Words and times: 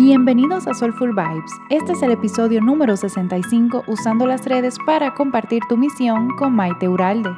Bienvenidos 0.00 0.68
a 0.68 0.74
Soulful 0.74 1.10
Vibes. 1.10 1.50
Este 1.70 1.90
es 1.90 2.02
el 2.02 2.12
episodio 2.12 2.60
número 2.60 2.96
65 2.96 3.82
usando 3.88 4.28
las 4.28 4.44
redes 4.44 4.76
para 4.86 5.12
compartir 5.12 5.60
tu 5.68 5.76
misión 5.76 6.28
con 6.36 6.54
Maite 6.54 6.88
Uralde. 6.88 7.30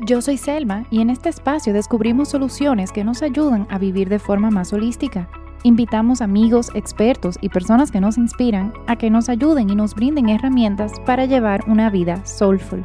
Yo 0.00 0.22
soy 0.22 0.38
Selma 0.38 0.86
y 0.90 1.02
en 1.02 1.10
este 1.10 1.28
espacio 1.28 1.74
descubrimos 1.74 2.30
soluciones 2.30 2.90
que 2.90 3.04
nos 3.04 3.22
ayudan 3.22 3.66
a 3.68 3.76
vivir 3.76 4.08
de 4.08 4.18
forma 4.18 4.50
más 4.50 4.72
holística. 4.72 5.28
Invitamos 5.62 6.22
amigos, 6.22 6.70
expertos 6.74 7.36
y 7.42 7.50
personas 7.50 7.90
que 7.90 8.00
nos 8.00 8.16
inspiran 8.16 8.72
a 8.86 8.96
que 8.96 9.10
nos 9.10 9.28
ayuden 9.28 9.68
y 9.68 9.76
nos 9.76 9.94
brinden 9.94 10.30
herramientas 10.30 10.92
para 11.04 11.26
llevar 11.26 11.64
una 11.68 11.90
vida 11.90 12.24
soulful. 12.24 12.82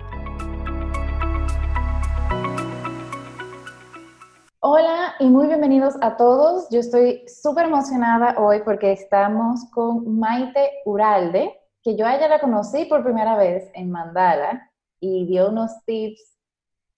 Hola 4.69 5.15
y 5.21 5.29
muy 5.29 5.47
bienvenidos 5.47 5.95
a 6.01 6.17
todos. 6.17 6.67
Yo 6.69 6.81
estoy 6.81 7.25
súper 7.25 7.67
emocionada 7.67 8.35
hoy 8.37 8.63
porque 8.65 8.91
estamos 8.91 9.63
con 9.71 10.19
Maite 10.19 10.81
Uralde, 10.83 11.57
que 11.81 11.95
yo 11.95 12.05
a 12.05 12.17
ella 12.17 12.27
la 12.27 12.41
conocí 12.41 12.83
por 12.83 13.01
primera 13.01 13.37
vez 13.37 13.71
en 13.75 13.89
Mandala 13.89 14.69
y 14.99 15.25
dio 15.25 15.51
unos 15.51 15.71
tips 15.85 16.37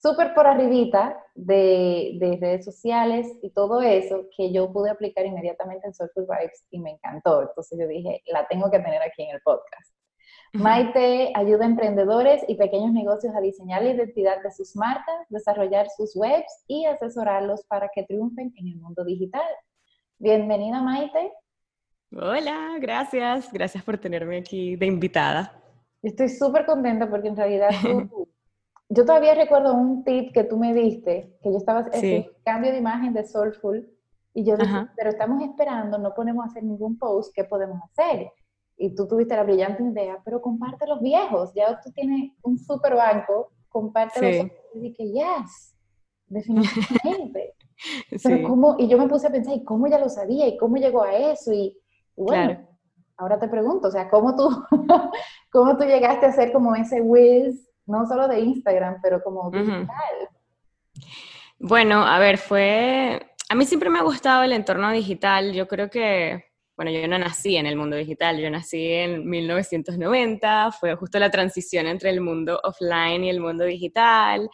súper 0.02 0.34
por 0.34 0.48
arribita 0.48 1.16
de, 1.36 2.16
de, 2.18 2.38
redes 2.40 2.64
sociales 2.64 3.28
y 3.40 3.50
todo 3.50 3.80
eso 3.82 4.26
que 4.36 4.52
yo 4.52 4.72
pude 4.72 4.90
aplicar 4.90 5.24
inmediatamente 5.24 5.86
en 5.86 5.94
Soulful 5.94 6.26
Vibes 6.26 6.66
y 6.72 6.80
me 6.80 6.90
encantó. 6.90 7.42
Entonces 7.42 7.78
yo 7.78 7.86
dije, 7.86 8.20
la 8.32 8.48
tengo 8.48 8.68
que 8.68 8.80
tener 8.80 9.00
aquí 9.00 9.22
en 9.22 9.36
el 9.36 9.40
podcast. 9.42 9.99
Maite 10.52 11.32
ayuda 11.36 11.64
a 11.64 11.68
emprendedores 11.68 12.42
y 12.48 12.56
pequeños 12.56 12.92
negocios 12.92 13.34
a 13.36 13.40
diseñar 13.40 13.84
la 13.84 13.90
identidad 13.90 14.42
de 14.42 14.50
sus 14.50 14.74
marcas, 14.74 15.14
desarrollar 15.28 15.86
sus 15.96 16.16
webs 16.16 16.64
y 16.66 16.86
asesorarlos 16.86 17.64
para 17.66 17.88
que 17.94 18.02
triunfen 18.02 18.52
en 18.56 18.66
el 18.66 18.76
mundo 18.76 19.04
digital. 19.04 19.46
Bienvenida, 20.18 20.82
Maite. 20.82 21.32
Hola, 22.12 22.78
gracias. 22.80 23.52
Gracias 23.52 23.84
por 23.84 23.96
tenerme 23.98 24.38
aquí 24.38 24.74
de 24.74 24.86
invitada. 24.86 25.52
Estoy 26.02 26.28
súper 26.28 26.66
contenta 26.66 27.08
porque 27.08 27.28
en 27.28 27.36
realidad 27.36 27.70
tú, 27.80 28.28
yo 28.88 29.04
todavía 29.04 29.36
recuerdo 29.36 29.74
un 29.74 30.02
tip 30.02 30.32
que 30.32 30.42
tú 30.42 30.58
me 30.58 30.74
diste, 30.74 31.38
que 31.44 31.52
yo 31.52 31.58
estaba 31.58 31.80
haciendo 31.80 32.28
cambio 32.44 32.72
de 32.72 32.78
imagen 32.78 33.12
de 33.12 33.24
Soulful 33.24 33.88
y 34.34 34.44
yo 34.44 34.56
dije, 34.56 34.86
pero 34.96 35.10
estamos 35.10 35.42
esperando, 35.42 35.96
no 35.98 36.12
podemos 36.12 36.44
hacer 36.44 36.64
ningún 36.64 36.98
post, 36.98 37.32
¿qué 37.34 37.44
podemos 37.44 37.80
hacer? 37.84 38.32
Y 38.82 38.94
tú 38.94 39.06
tuviste 39.06 39.36
la 39.36 39.42
brillante 39.42 39.82
idea, 39.82 40.18
pero 40.24 40.40
comparte 40.40 40.86
los 40.86 41.02
viejos, 41.02 41.52
ya 41.54 41.78
tú 41.82 41.92
tienes 41.92 42.32
un 42.40 42.58
super 42.58 42.94
banco, 42.94 43.52
comparte 43.68 44.38
los 44.38 44.50
y 44.74 44.80
dije, 44.80 45.04
yes, 45.12 45.76
definitivamente. 46.26 47.54
Pero 48.22 48.46
cómo, 48.48 48.76
y 48.78 48.88
yo 48.88 48.98
me 48.98 49.08
puse 49.08 49.26
a 49.26 49.30
pensar, 49.30 49.54
¿y 49.54 49.64
cómo 49.64 49.86
ya 49.86 49.98
lo 49.98 50.10
sabía? 50.10 50.46
¿Y 50.46 50.58
cómo 50.58 50.76
llegó 50.76 51.02
a 51.02 51.14
eso? 51.14 51.50
Y, 51.50 51.78
bueno, 52.14 52.68
ahora 53.16 53.38
te 53.38 53.48
pregunto, 53.48 53.88
o 53.88 53.90
sea, 53.90 54.08
¿cómo 54.10 54.36
tú, 54.36 54.48
¿cómo 55.52 55.76
tú 55.78 55.84
llegaste 55.84 56.26
a 56.26 56.32
ser 56.32 56.52
como 56.52 56.74
ese 56.74 57.00
whiz, 57.00 57.70
no 57.86 58.06
solo 58.06 58.28
de 58.28 58.40
Instagram, 58.40 59.00
pero 59.02 59.22
como 59.22 59.50
digital? 59.50 59.88
Bueno, 61.58 62.02
a 62.02 62.18
ver, 62.18 62.36
fue, 62.36 63.34
a 63.48 63.54
mí 63.54 63.64
siempre 63.64 63.88
me 63.88 63.98
ha 63.98 64.02
gustado 64.02 64.42
el 64.42 64.52
entorno 64.52 64.90
digital, 64.90 65.52
yo 65.52 65.68
creo 65.68 65.88
que 65.88 66.49
bueno, 66.80 66.98
yo 66.98 67.06
no 67.08 67.18
nací 67.18 67.58
en 67.58 67.66
el 67.66 67.76
mundo 67.76 67.94
digital, 67.94 68.40
yo 68.40 68.48
nací 68.48 68.90
en 68.90 69.28
1990, 69.28 70.72
fue 70.72 70.96
justo 70.96 71.18
la 71.18 71.30
transición 71.30 71.86
entre 71.86 72.08
el 72.08 72.22
mundo 72.22 72.58
offline 72.64 73.22
y 73.22 73.28
el 73.28 73.38
mundo 73.38 73.66
digital, 73.66 74.48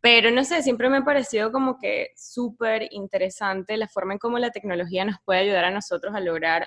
pero 0.00 0.30
no 0.30 0.42
sé, 0.42 0.62
siempre 0.62 0.88
me 0.88 0.96
ha 0.96 1.04
parecido 1.04 1.52
como 1.52 1.76
que 1.76 2.12
súper 2.16 2.88
interesante 2.92 3.76
la 3.76 3.88
forma 3.88 4.14
en 4.14 4.18
cómo 4.18 4.38
la 4.38 4.48
tecnología 4.48 5.04
nos 5.04 5.16
puede 5.22 5.40
ayudar 5.40 5.66
a 5.66 5.70
nosotros 5.70 6.14
a 6.14 6.20
lograr 6.20 6.66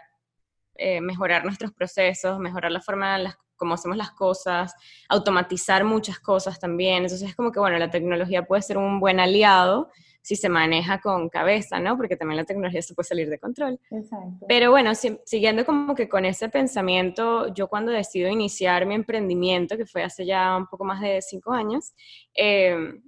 eh, 0.76 1.02
mejorar 1.02 1.44
nuestros 1.44 1.74
procesos, 1.74 2.38
mejorar 2.38 2.72
la 2.72 2.80
forma 2.80 3.16
en 3.16 3.24
la 3.24 3.36
cómo 3.56 3.74
hacemos 3.74 3.98
las 3.98 4.12
cosas, 4.12 4.76
automatizar 5.10 5.86
muchas 5.86 6.20
cosas 6.20 6.60
también. 6.60 6.98
Entonces 6.98 7.28
es 7.28 7.36
como 7.36 7.52
que, 7.52 7.60
bueno, 7.60 7.80
la 7.80 7.90
tecnología 7.90 8.44
puede 8.46 8.62
ser 8.62 8.78
un 8.78 9.00
buen 9.00 9.20
aliado 9.20 9.90
si 10.24 10.38
se 10.38 10.48
maneja 10.48 11.02
con 11.02 11.28
cabeza, 11.28 11.80
¿no? 11.80 11.98
Porque 11.98 12.16
también 12.16 12.38
la 12.38 12.46
tecnología 12.46 12.82
se 12.82 12.96
puede 12.96 13.08
salir 13.08 13.30
de 13.30 13.38
control. 13.38 13.78
Exacto. 13.92 14.46
Pero 14.48 14.72
bueno, 14.72 14.94
siguiendo 14.96 15.66
como 15.66 15.94
que 15.94 16.08
con 16.08 16.24
ese 16.24 16.48
pensamiento, 16.48 17.54
yo 17.54 17.68
cuando 17.68 17.92
decido 17.92 18.30
iniciar 18.30 18.86
mi 18.86 18.96
emprendimiento, 18.96 19.76
que 19.76 19.86
fue 19.86 20.02
hace 20.02 20.26
ya 20.26 20.56
un 20.56 20.66
poco 20.68 20.86
más 20.86 21.02
de 21.02 21.22
cinco 21.22 21.52
años, 21.52 21.94
em, 22.34 23.04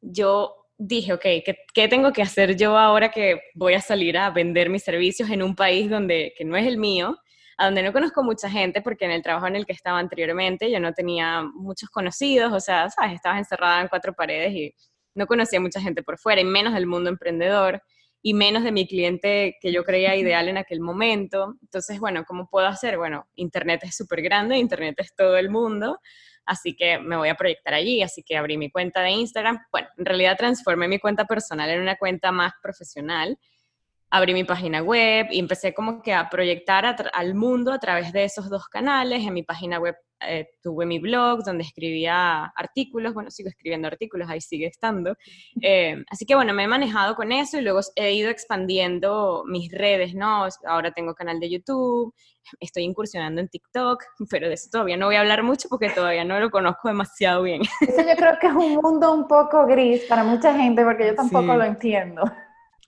yo 0.00 0.54
dije, 0.78 1.12
ok, 1.12 1.22
¿qué, 1.22 1.56
¿qué, 1.74 1.86
tengo 1.86 2.12
que 2.12 2.22
hacer 2.22 2.56
yo 2.56 2.78
ahora 2.78 3.10
que 3.10 3.40
voy 3.54 3.74
a 3.74 3.80
salir 3.80 4.16
a 4.16 4.30
vender 4.30 4.70
mis 4.70 4.82
servicios 4.82 5.28
en 5.28 5.42
un 5.42 5.54
país 5.54 5.90
donde, 5.90 6.32
que 6.36 6.44
no 6.46 6.56
es 6.56 6.66
el 6.66 6.78
mío? 6.78 7.18
a 7.60 7.64
donde 7.64 7.82
no 7.82 7.92
conozco 7.92 8.22
mucha 8.22 8.48
gente, 8.48 8.80
porque 8.82 9.04
en 9.04 9.10
el 9.10 9.20
trabajo 9.20 9.48
en 9.48 9.56
el 9.56 9.66
que 9.66 9.72
estaba 9.72 9.98
anteriormente 9.98 10.70
yo 10.70 10.78
no 10.78 10.92
tenía 10.92 11.42
muchos 11.42 11.90
conocidos, 11.90 12.52
o 12.52 12.60
sea, 12.60 12.88
sabes, 12.88 13.14
estabas 13.14 13.38
encerrada 13.38 13.80
en 13.80 13.88
cuatro 13.88 14.12
paredes 14.12 14.52
y 14.52 14.74
no 15.18 15.26
conocía 15.26 15.60
mucha 15.60 15.80
gente 15.80 16.02
por 16.02 16.18
fuera, 16.18 16.40
y 16.40 16.44
menos 16.44 16.72
del 16.72 16.86
mundo 16.86 17.10
emprendedor, 17.10 17.82
y 18.22 18.34
menos 18.34 18.64
de 18.64 18.72
mi 18.72 18.86
cliente 18.86 19.56
que 19.60 19.72
yo 19.72 19.84
creía 19.84 20.16
ideal 20.16 20.48
en 20.48 20.56
aquel 20.56 20.80
momento. 20.80 21.56
Entonces, 21.60 22.00
bueno, 22.00 22.24
¿cómo 22.24 22.48
puedo 22.48 22.66
hacer? 22.66 22.96
Bueno, 22.96 23.28
Internet 23.34 23.80
es 23.82 23.96
súper 23.96 24.22
grande, 24.22 24.56
Internet 24.56 24.94
es 24.98 25.14
todo 25.14 25.36
el 25.36 25.50
mundo, 25.50 26.00
así 26.44 26.74
que 26.74 26.98
me 26.98 27.16
voy 27.16 27.28
a 27.28 27.34
proyectar 27.34 27.74
allí, 27.74 28.02
así 28.02 28.22
que 28.22 28.36
abrí 28.36 28.56
mi 28.56 28.70
cuenta 28.70 29.02
de 29.02 29.10
Instagram. 29.10 29.58
Bueno, 29.70 29.88
en 29.96 30.04
realidad 30.04 30.36
transformé 30.36 30.88
mi 30.88 30.98
cuenta 30.98 31.26
personal 31.26 31.68
en 31.70 31.80
una 31.80 31.96
cuenta 31.96 32.32
más 32.32 32.52
profesional. 32.62 33.38
Abrí 34.10 34.32
mi 34.34 34.44
página 34.44 34.82
web 34.82 35.26
y 35.30 35.38
empecé 35.38 35.74
como 35.74 36.00
que 36.00 36.14
a 36.14 36.30
proyectar 36.30 36.96
al 37.12 37.34
mundo 37.34 37.72
a 37.72 37.78
través 37.78 38.12
de 38.12 38.24
esos 38.24 38.48
dos 38.48 38.66
canales. 38.68 39.22
En 39.26 39.34
mi 39.34 39.42
página 39.42 39.78
web 39.78 39.96
eh, 40.20 40.48
tuve 40.62 40.86
mi 40.86 40.98
blog 40.98 41.44
donde 41.44 41.64
escribía 41.64 42.46
artículos, 42.56 43.14
bueno, 43.14 43.30
sigo 43.30 43.48
escribiendo 43.48 43.88
artículos, 43.88 44.28
ahí 44.28 44.40
sigue 44.40 44.66
estando. 44.66 45.16
Eh, 45.62 45.96
así 46.10 46.26
que 46.26 46.34
bueno, 46.34 46.52
me 46.54 46.64
he 46.64 46.68
manejado 46.68 47.14
con 47.14 47.32
eso 47.32 47.58
y 47.58 47.62
luego 47.62 47.80
he 47.96 48.12
ido 48.12 48.30
expandiendo 48.30 49.44
mis 49.46 49.70
redes, 49.70 50.14
¿no? 50.14 50.46
Ahora 50.66 50.92
tengo 50.92 51.14
canal 51.14 51.40
de 51.40 51.50
YouTube, 51.50 52.14
estoy 52.60 52.84
incursionando 52.84 53.40
en 53.40 53.48
TikTok, 53.48 54.02
pero 54.30 54.48
de 54.48 54.54
eso 54.54 54.68
todavía 54.70 54.96
no 54.96 55.06
voy 55.06 55.16
a 55.16 55.20
hablar 55.20 55.42
mucho 55.42 55.68
porque 55.68 55.90
todavía 55.90 56.24
no 56.24 56.40
lo 56.40 56.50
conozco 56.50 56.88
demasiado 56.88 57.42
bien. 57.42 57.62
Eso 57.80 58.02
yo 58.02 58.16
creo 58.16 58.38
que 58.40 58.48
es 58.48 58.54
un 58.54 58.76
mundo 58.76 59.12
un 59.12 59.28
poco 59.28 59.66
gris 59.66 60.04
para 60.08 60.24
mucha 60.24 60.54
gente 60.54 60.84
porque 60.84 61.06
yo 61.06 61.14
tampoco 61.14 61.54
lo 61.54 61.64
entiendo. 61.64 62.22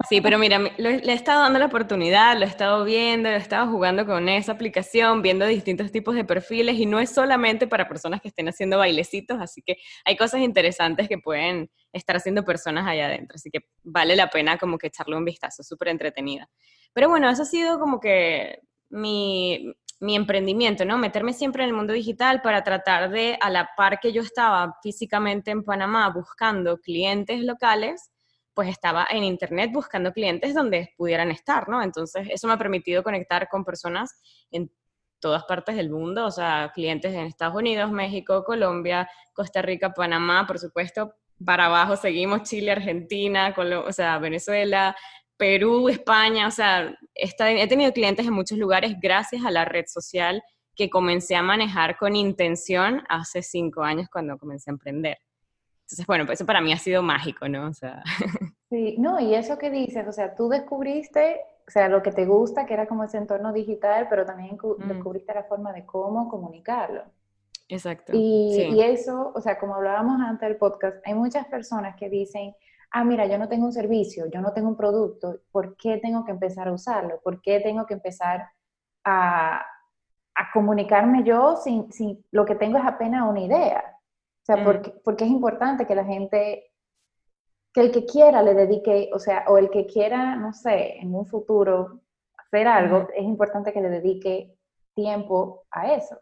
Sí, 0.09 0.21
pero 0.21 0.39
mira, 0.39 0.59
le 0.59 0.99
he 1.05 1.13
estado 1.13 1.43
dando 1.43 1.59
la 1.59 1.67
oportunidad, 1.67 2.37
lo 2.37 2.45
he 2.45 2.49
estado 2.49 2.85
viendo, 2.85 3.29
lo 3.29 3.37
he 3.37 3.39
estado 3.39 3.71
jugando 3.71 4.07
con 4.07 4.29
esa 4.29 4.53
aplicación, 4.53 5.21
viendo 5.21 5.47
distintos 5.47 5.93
tipos 5.93 6.15
de 6.15 6.25
perfiles 6.25 6.77
y 6.79 6.87
no 6.87 7.01
es 7.01 7.11
solamente 7.11 7.67
para 7.67 7.87
personas 7.87 8.21
que 8.21 8.29
estén 8.29 8.49
haciendo 8.49 8.79
bailecitos, 8.79 9.39
así 9.41 9.63
que 9.63 9.77
hay 10.05 10.17
cosas 10.17 10.41
interesantes 10.41 11.07
que 11.07 11.19
pueden 11.19 11.71
estar 11.93 12.17
haciendo 12.17 12.45
personas 12.45 12.87
allá 12.87 13.07
adentro, 13.07 13.37
así 13.37 13.51
que 13.51 13.61
vale 13.83 14.17
la 14.17 14.31
pena 14.31 14.57
como 14.57 14.79
que 14.79 14.87
echarle 14.87 15.17
un 15.17 15.25
vistazo, 15.25 15.63
súper 15.63 15.89
entretenida. 15.89 16.49
Pero 16.95 17.09
bueno, 17.09 17.29
eso 17.29 17.43
ha 17.43 17.47
sido 17.47 17.79
como 17.79 18.01
que 18.01 18.61
mi, 18.89 19.75
mi 20.01 20.17
emprendimiento, 20.17 20.85
¿no? 20.87 20.97
Meterme 20.97 21.35
siempre 21.35 21.63
en 21.63 21.69
el 21.69 21.77
mundo 21.77 21.93
digital 21.93 22.41
para 22.41 22.65
tratar 22.65 23.11
de, 23.11 23.39
a 23.41 23.51
la 23.51 23.71
par 23.77 24.01
que 24.01 24.13
yo 24.13 24.23
estaba 24.23 24.77
físicamente 24.83 25.51
en 25.51 25.63
Panamá 25.63 26.09
buscando 26.09 26.79
clientes 26.79 27.43
locales, 27.43 28.11
pues 28.55 28.69
estaba 28.69 29.07
en 29.11 29.25
internet 29.25 29.71
buscando 29.73 30.13
clientes 30.13 30.55
donde 30.55 30.93
pudieran 30.97 31.31
estar, 31.31 31.69
¿no? 31.69 31.83
Entonces, 31.83 32.29
eso 32.31 32.47
me 32.47 32.55
ha 32.55 32.59
permitido 32.59 33.03
conectar 33.03 33.49
con 33.49 33.65
personas 33.65 34.21
en 34.51 34.71
todas 35.21 35.45
partes 35.45 35.77
del 35.77 35.91
mundo, 35.91 36.27
o 36.27 36.31
sea, 36.31 36.73
clientes 36.75 37.13
en 37.15 37.27
Estados 37.27 37.55
Unidos, 37.55 37.91
México, 37.93 38.43
Colombia, 38.45 39.09
Costa 39.33 39.63
Rica, 39.63 39.93
Panamá, 39.93 40.47
por 40.47 40.59
supuesto, 40.59 41.15
para 41.45 41.67
abajo 41.67 41.97
seguimos 41.97 42.43
Chile, 42.43 42.73
Argentina, 42.73 43.55
o 43.57 43.93
sea, 43.93 44.19
Venezuela, 44.19 44.97
Perú, 45.37 45.89
España, 45.89 46.47
o 46.47 46.51
sea, 46.51 46.95
he 47.15 47.69
tenido 47.69 47.93
clientes 47.93 48.27
en 48.27 48.33
muchos 48.33 48.59
lugares 48.59 48.95
gracias 49.01 49.45
a 49.45 49.51
la 49.51 49.65
red 49.65 49.85
social 49.87 50.43
que 50.75 50.91
comencé 50.91 51.37
a 51.37 51.43
manejar 51.43 51.97
con 51.97 52.17
intención 52.17 53.03
hace 53.09 53.43
cinco 53.43 53.83
años 53.83 54.09
cuando 54.11 54.39
comencé 54.39 54.71
a 54.71 54.73
emprender. 54.73 55.19
Entonces, 55.91 56.07
bueno, 56.07 56.25
pues 56.25 56.39
eso 56.39 56.47
para 56.47 56.61
mí 56.61 56.73
ha 56.73 56.79
sido 56.79 57.03
mágico, 57.03 57.49
¿no? 57.49 57.67
O 57.67 57.73
sea. 57.73 58.03
Sí, 58.71 58.95
no, 58.99 59.19
y 59.19 59.35
eso 59.35 59.59
que 59.59 59.69
dices, 59.69 60.07
o 60.07 60.13
sea, 60.13 60.37
tú 60.37 60.49
descubriste, 60.49 61.41
o 61.67 61.71
sea, 61.73 61.89
lo 61.89 62.05
que 62.05 62.13
te 62.13 62.25
gusta, 62.25 62.67
que 62.67 62.75
era 62.75 62.87
como 62.87 63.03
ese 63.03 63.19
entorno 63.19 63.53
digital, 63.53 64.07
pero 64.09 64.25
también 64.25 64.57
mm. 64.63 64.87
descubriste 64.87 65.35
la 65.35 65.43
forma 65.43 65.73
de 65.73 65.85
cómo 65.85 66.29
comunicarlo. 66.29 67.03
Exacto. 67.69 68.13
Y, 68.15 68.69
y, 68.71 68.81
eso, 68.81 69.33
o 69.35 69.41
sea, 69.41 69.59
como 69.59 69.75
hablábamos 69.75 70.21
antes 70.21 70.49
del 70.49 70.57
podcast, 70.57 71.05
hay 71.05 71.15
muchas 71.15 71.47
personas 71.47 71.97
que 71.97 72.09
dicen, 72.09 72.55
ah, 72.93 73.03
mira, 73.03 73.27
yo 73.27 73.39
no 73.39 73.49
tengo 73.49 73.67
un 73.67 73.73
servicio, 73.73 74.27
yo 74.27 74.41
no 74.41 74.53
tengo 74.53 74.69
un 74.69 74.77
producto, 74.77 75.41
¿por 75.51 75.77
qué 75.77 75.99
tengo 75.99 76.25
que 76.25 76.31
empezar 76.31 76.69
a 76.69 76.73
usarlo? 76.73 77.21
¿Por 77.25 77.43
qué 77.43 77.59
tengo 77.59 77.87
que 77.87 77.95
empezar 77.95 78.51
a, 79.03 79.67
a 80.37 80.53
comunicarme 80.55 81.25
yo 81.25 81.57
sin, 81.57 81.91
sin, 81.93 82.25
lo 82.31 82.45
que 82.45 82.55
tengo 82.55 82.79
es 82.79 82.85
apenas 82.85 83.29
una 83.29 83.41
idea? 83.41 83.90
O 84.43 84.45
sea, 84.45 84.57
mm. 84.57 84.65
porque, 84.65 84.91
porque 85.05 85.25
es 85.25 85.31
importante 85.31 85.87
que 85.87 85.95
la 85.95 86.05
gente, 86.05 86.73
que 87.73 87.81
el 87.81 87.93
que 87.93 88.05
quiera 88.05 88.43
le 88.43 88.55
dedique, 88.55 89.11
o 89.13 89.19
sea, 89.19 89.45
o 89.49 89.59
el 89.59 89.71
que 89.71 89.87
quiera, 89.87 90.37
no 90.37 90.53
sé, 90.53 90.99
en 90.99 91.15
un 91.15 91.27
futuro 91.27 92.01
hacer 92.37 92.67
algo, 92.67 93.09
es 93.15 93.25
importante 93.25 93.73
que 93.73 93.81
le 93.81 93.91
dedique 93.91 94.57
tiempo 94.95 95.67
a 95.71 95.93
eso. 95.93 96.19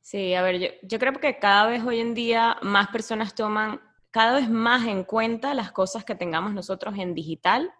Sí, 0.00 0.34
a 0.34 0.42
ver, 0.42 0.58
yo, 0.58 0.68
yo 0.82 0.98
creo 0.98 1.12
que 1.12 1.38
cada 1.38 1.66
vez 1.66 1.84
hoy 1.84 2.00
en 2.00 2.14
día 2.14 2.56
más 2.62 2.88
personas 2.88 3.34
toman 3.34 3.80
cada 4.10 4.34
vez 4.34 4.48
más 4.48 4.86
en 4.86 5.04
cuenta 5.04 5.54
las 5.54 5.72
cosas 5.72 6.04
que 6.04 6.14
tengamos 6.14 6.52
nosotros 6.54 6.94
en 6.98 7.14
digital, 7.14 7.72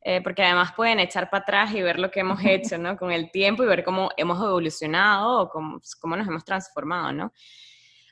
eh, 0.00 0.20
porque 0.20 0.42
además 0.42 0.72
pueden 0.74 0.98
echar 0.98 1.30
para 1.30 1.42
atrás 1.42 1.72
y 1.72 1.82
ver 1.82 1.98
lo 1.98 2.10
que 2.10 2.20
hemos 2.20 2.40
hecho, 2.44 2.78
¿no? 2.78 2.96
Con 2.96 3.12
el 3.12 3.30
tiempo 3.30 3.62
y 3.62 3.66
ver 3.66 3.84
cómo 3.84 4.10
hemos 4.16 4.38
evolucionado 4.38 5.42
o 5.42 5.48
cómo, 5.48 5.80
cómo 6.00 6.16
nos 6.16 6.26
hemos 6.26 6.44
transformado, 6.44 7.12
¿no? 7.12 7.32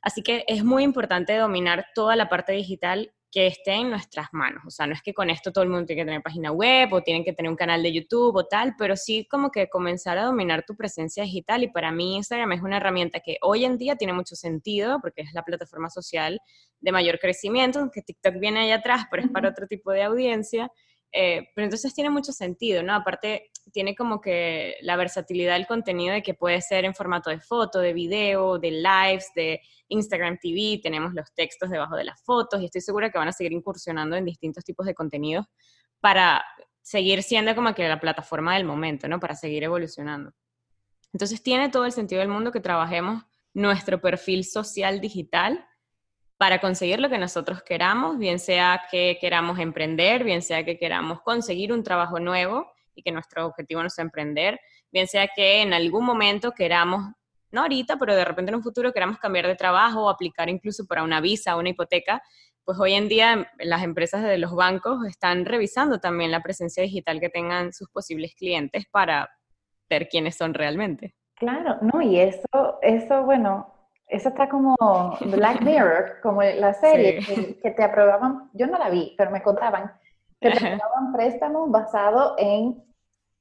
Así 0.02 0.22
que 0.22 0.44
es 0.46 0.64
muy 0.64 0.82
importante 0.82 1.36
dominar 1.36 1.86
toda 1.94 2.16
la 2.16 2.28
parte 2.28 2.52
digital 2.52 3.12
que 3.32 3.46
esté 3.46 3.72
en 3.74 3.90
nuestras 3.90 4.28
manos. 4.32 4.62
O 4.66 4.70
sea, 4.70 4.86
no 4.86 4.92
es 4.92 5.02
que 5.02 5.14
con 5.14 5.30
esto 5.30 5.52
todo 5.52 5.62
el 5.62 5.70
mundo 5.70 5.86
tiene 5.86 6.02
que 6.02 6.06
tener 6.06 6.22
página 6.22 6.50
web 6.50 6.92
o 6.92 7.02
tienen 7.02 7.24
que 7.24 7.32
tener 7.32 7.48
un 7.48 7.56
canal 7.56 7.82
de 7.82 7.92
YouTube 7.92 8.34
o 8.34 8.46
tal, 8.46 8.74
pero 8.76 8.96
sí 8.96 9.26
como 9.30 9.50
que 9.50 9.68
comenzar 9.68 10.18
a 10.18 10.24
dominar 10.24 10.64
tu 10.66 10.76
presencia 10.76 11.22
digital. 11.22 11.62
Y 11.62 11.68
para 11.68 11.92
mí 11.92 12.16
Instagram 12.16 12.52
es 12.52 12.62
una 12.62 12.78
herramienta 12.78 13.20
que 13.20 13.36
hoy 13.42 13.64
en 13.64 13.78
día 13.78 13.94
tiene 13.94 14.12
mucho 14.12 14.34
sentido 14.34 14.98
porque 15.00 15.22
es 15.22 15.32
la 15.32 15.44
plataforma 15.44 15.90
social 15.90 16.40
de 16.80 16.92
mayor 16.92 17.20
crecimiento, 17.20 17.78
aunque 17.78 18.02
TikTok 18.02 18.34
viene 18.40 18.60
ahí 18.60 18.72
atrás, 18.72 19.04
pero 19.10 19.22
es 19.22 19.30
para 19.30 19.50
otro 19.50 19.66
tipo 19.68 19.92
de 19.92 20.02
audiencia. 20.02 20.70
Eh, 21.12 21.48
pero 21.54 21.64
entonces 21.64 21.94
tiene 21.94 22.10
mucho 22.10 22.32
sentido, 22.32 22.82
¿no? 22.82 22.94
Aparte, 22.94 23.49
tiene 23.72 23.94
como 23.94 24.20
que 24.20 24.76
la 24.82 24.96
versatilidad 24.96 25.54
del 25.54 25.66
contenido 25.66 26.14
de 26.14 26.22
que 26.22 26.34
puede 26.34 26.60
ser 26.60 26.84
en 26.84 26.94
formato 26.94 27.30
de 27.30 27.40
foto, 27.40 27.78
de 27.78 27.92
video, 27.92 28.58
de 28.58 28.70
lives, 28.70 29.30
de 29.34 29.60
Instagram 29.88 30.38
TV, 30.40 30.80
tenemos 30.82 31.12
los 31.14 31.32
textos 31.34 31.70
debajo 31.70 31.96
de 31.96 32.04
las 32.04 32.22
fotos 32.22 32.60
y 32.60 32.66
estoy 32.66 32.80
segura 32.80 33.10
que 33.10 33.18
van 33.18 33.28
a 33.28 33.32
seguir 33.32 33.52
incursionando 33.52 34.16
en 34.16 34.24
distintos 34.24 34.64
tipos 34.64 34.86
de 34.86 34.94
contenidos 34.94 35.46
para 36.00 36.44
seguir 36.82 37.22
siendo 37.22 37.54
como 37.54 37.74
que 37.74 37.88
la 37.88 38.00
plataforma 38.00 38.54
del 38.54 38.64
momento, 38.64 39.08
¿no? 39.08 39.20
Para 39.20 39.34
seguir 39.34 39.64
evolucionando. 39.64 40.32
Entonces 41.12 41.42
tiene 41.42 41.68
todo 41.68 41.84
el 41.84 41.92
sentido 41.92 42.20
del 42.20 42.28
mundo 42.28 42.52
que 42.52 42.60
trabajemos 42.60 43.24
nuestro 43.52 44.00
perfil 44.00 44.44
social 44.44 45.00
digital 45.00 45.66
para 46.36 46.60
conseguir 46.60 47.00
lo 47.00 47.10
que 47.10 47.18
nosotros 47.18 47.62
queramos, 47.62 48.18
bien 48.18 48.38
sea 48.38 48.82
que 48.90 49.18
queramos 49.20 49.58
emprender, 49.58 50.24
bien 50.24 50.40
sea 50.40 50.64
que 50.64 50.78
queramos 50.78 51.20
conseguir 51.20 51.72
un 51.72 51.82
trabajo 51.82 52.18
nuevo 52.18 52.72
y 53.00 53.02
que 53.02 53.12
nuestro 53.12 53.46
objetivo 53.46 53.82
no 53.82 53.90
sea 53.90 54.04
emprender, 54.04 54.60
bien 54.92 55.06
sea 55.06 55.28
que 55.34 55.62
en 55.62 55.72
algún 55.72 56.04
momento 56.04 56.52
queramos, 56.52 57.12
no 57.50 57.62
ahorita, 57.62 57.98
pero 57.98 58.14
de 58.14 58.24
repente 58.24 58.50
en 58.50 58.56
un 58.56 58.62
futuro 58.62 58.92
queramos 58.92 59.18
cambiar 59.18 59.46
de 59.46 59.56
trabajo 59.56 60.04
o 60.04 60.08
aplicar 60.08 60.48
incluso 60.48 60.86
para 60.86 61.02
una 61.02 61.20
visa 61.20 61.56
o 61.56 61.60
una 61.60 61.70
hipoteca, 61.70 62.22
pues 62.64 62.78
hoy 62.78 62.94
en 62.94 63.08
día 63.08 63.50
las 63.58 63.82
empresas 63.82 64.22
de 64.22 64.38
los 64.38 64.54
bancos 64.54 65.04
están 65.06 65.44
revisando 65.44 65.98
también 65.98 66.30
la 66.30 66.42
presencia 66.42 66.82
digital 66.82 67.18
que 67.18 67.28
tengan 67.28 67.72
sus 67.72 67.88
posibles 67.88 68.34
clientes 68.34 68.84
para 68.90 69.28
ver 69.88 70.08
quiénes 70.08 70.36
son 70.36 70.54
realmente. 70.54 71.14
Claro, 71.34 71.78
no, 71.80 72.02
y 72.02 72.20
eso, 72.20 72.78
eso, 72.82 73.22
bueno, 73.24 73.74
eso 74.10 74.28
está 74.28 74.48
como 74.48 74.76
Black 75.20 75.60
Mirror, 75.62 76.20
como 76.22 76.42
la 76.42 76.74
serie, 76.74 77.20
que, 77.62 77.70
te 77.70 77.82
aprobaban, 77.82 78.50
yo 78.52 78.66
no 78.66 78.78
la 78.78 78.90
vi, 78.90 79.14
pero 79.16 79.30
me 79.30 79.42
contaban, 79.42 79.92
que 80.40 80.50
te 80.50 80.58
aprobaban 80.74 81.12
préstamos 81.12 81.70
basado 81.70 82.34
en, 82.38 82.84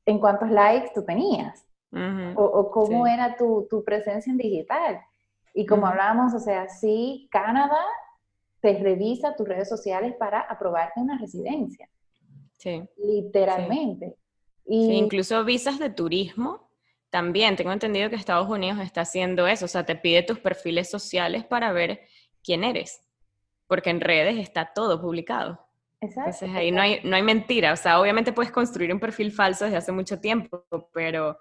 en 0.09 0.19
cuántos 0.19 0.50
likes 0.50 0.91
tú 0.94 1.06
tenías, 1.06 1.65
o, 2.35 2.71
cómo 2.71 3.06
era 3.06 3.35
tu, 3.35 3.67
tu, 3.69 3.83
presencia 3.83 4.31
en 4.31 4.38
digital. 4.38 5.00
Y 5.53 5.65
como 5.65 5.88
hablábamos, 5.88 6.33
o 6.33 6.39
sea, 6.39 6.67
sí, 6.67 7.27
Canadá 7.31 7.83
te 8.59 8.77
revisa 8.79 9.35
tus 9.35 9.47
redes 9.47 9.69
sociales 9.69 10.15
para 10.17 10.41
aprobarte 10.41 11.00
una 11.00 11.17
residencia. 11.17 11.89
Sí. 12.57 12.83
Literalmente. 12.97 14.15
Y, 14.65 14.94
incluso 14.94 15.44
visas 15.45 15.79
de 15.79 15.89
turismo 15.89 16.69
también 17.09 17.56
tengo 17.56 17.71
entendido 17.71 18.09
que 18.09 18.15
Estados 18.15 18.50
Unidos 18.50 18.79
está 18.79 19.01
haciendo 19.01 19.47
eso, 19.47 19.65
o 19.65 19.67
sea, 19.67 19.85
te 19.85 19.95
pide 19.95 20.23
tus 20.23 20.39
perfiles 20.39 20.89
sociales 20.89 21.44
para 21.44 21.71
ver 21.71 22.01
quién 22.44 22.63
eres, 22.63 23.01
porque 23.67 23.89
en 23.89 24.01
redes 24.01 24.38
está 24.38 24.73
todo 24.73 25.01
publicado. 25.01 25.69
Exacto. 26.01 26.30
Entonces 26.30 26.50
ahí 26.56 26.72
no 26.72 26.81
hay, 26.81 27.01
no 27.04 27.16
hay 27.16 27.24
mentira, 27.24 27.74
o 27.74 27.75
sea, 27.75 28.00
obviamente 28.00 28.31
puedes 28.31 28.51
construir 28.51 28.94
un 28.94 29.00
perfil 29.00 29.31
falso 29.31 29.66
desde 29.66 29.78
hace 29.78 29.92
mucho 29.92 30.19
tiempo, 30.19 30.66
pero 30.94 31.38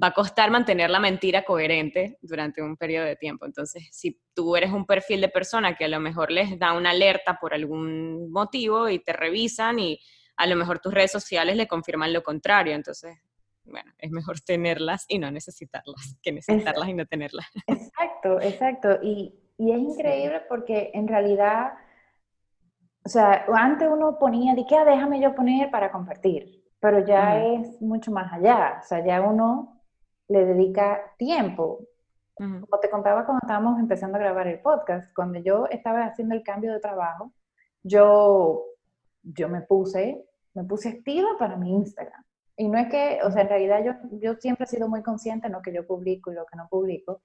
va 0.00 0.08
a 0.08 0.14
costar 0.14 0.50
mantener 0.50 0.90
la 0.90 1.00
mentira 1.00 1.44
coherente 1.44 2.18
durante 2.22 2.62
un 2.62 2.76
periodo 2.76 3.04
de 3.04 3.16
tiempo. 3.16 3.44
Entonces, 3.44 3.88
si 3.90 4.20
tú 4.34 4.56
eres 4.56 4.70
un 4.70 4.86
perfil 4.86 5.20
de 5.20 5.28
persona 5.28 5.74
que 5.74 5.84
a 5.84 5.88
lo 5.88 6.00
mejor 6.00 6.30
les 6.30 6.58
da 6.58 6.72
una 6.72 6.90
alerta 6.90 7.38
por 7.40 7.52
algún 7.52 8.30
motivo 8.30 8.88
y 8.88 9.00
te 9.00 9.12
revisan 9.12 9.78
y 9.78 9.98
a 10.36 10.46
lo 10.46 10.56
mejor 10.56 10.78
tus 10.78 10.94
redes 10.94 11.10
sociales 11.10 11.56
le 11.56 11.66
confirman 11.66 12.12
lo 12.12 12.22
contrario, 12.22 12.74
entonces 12.74 13.18
bueno, 13.64 13.92
es 13.98 14.10
mejor 14.10 14.40
tenerlas 14.46 15.04
y 15.08 15.18
no 15.18 15.30
necesitarlas 15.30 16.16
que 16.22 16.32
necesitarlas 16.32 16.88
y 16.88 16.94
no 16.94 17.06
tenerlas. 17.06 17.46
Exacto, 17.66 18.40
exacto. 18.40 18.98
Y, 19.02 19.34
y 19.58 19.72
es 19.72 19.78
increíble 19.78 20.42
porque 20.48 20.90
en 20.94 21.08
realidad, 21.08 21.72
o 23.08 23.10
sea, 23.10 23.46
antes 23.54 23.88
uno 23.90 24.18
ponía, 24.18 24.54
de 24.54 24.66
qué, 24.66 24.76
ah, 24.76 24.84
déjame 24.84 25.18
yo 25.18 25.34
poner 25.34 25.70
para 25.70 25.90
compartir, 25.90 26.62
pero 26.78 26.98
ya 27.06 27.42
es 27.42 27.80
mucho 27.80 28.12
más 28.12 28.30
allá, 28.30 28.80
o 28.82 28.86
sea, 28.86 29.02
ya 29.02 29.22
uno 29.22 29.80
le 30.28 30.44
dedica 30.44 31.00
tiempo. 31.16 31.86
Como 32.36 32.66
te 32.82 32.90
contaba 32.90 33.24
cuando 33.24 33.40
estábamos 33.42 33.80
empezando 33.80 34.18
a 34.18 34.20
grabar 34.20 34.46
el 34.46 34.60
podcast, 34.60 35.10
cuando 35.14 35.38
yo 35.38 35.64
estaba 35.70 36.04
haciendo 36.04 36.34
el 36.34 36.42
cambio 36.42 36.70
de 36.70 36.80
trabajo, 36.80 37.32
yo, 37.82 38.62
yo 39.22 39.48
me 39.48 39.62
puse, 39.62 40.26
me 40.52 40.64
puse 40.64 40.90
activa 40.90 41.30
para 41.38 41.56
mi 41.56 41.74
Instagram. 41.76 42.22
Y 42.58 42.68
no 42.68 42.76
es 42.76 42.88
que, 42.90 43.20
o 43.24 43.30
sea, 43.30 43.40
en 43.40 43.48
realidad 43.48 43.82
yo, 43.82 44.18
yo 44.20 44.34
siempre 44.34 44.64
he 44.64 44.68
sido 44.68 44.86
muy 44.86 45.02
consciente 45.02 45.46
en 45.46 45.54
lo 45.54 45.62
que 45.62 45.72
yo 45.72 45.86
publico 45.86 46.30
y 46.30 46.34
lo 46.34 46.44
que 46.44 46.58
no 46.58 46.68
publico, 46.68 47.22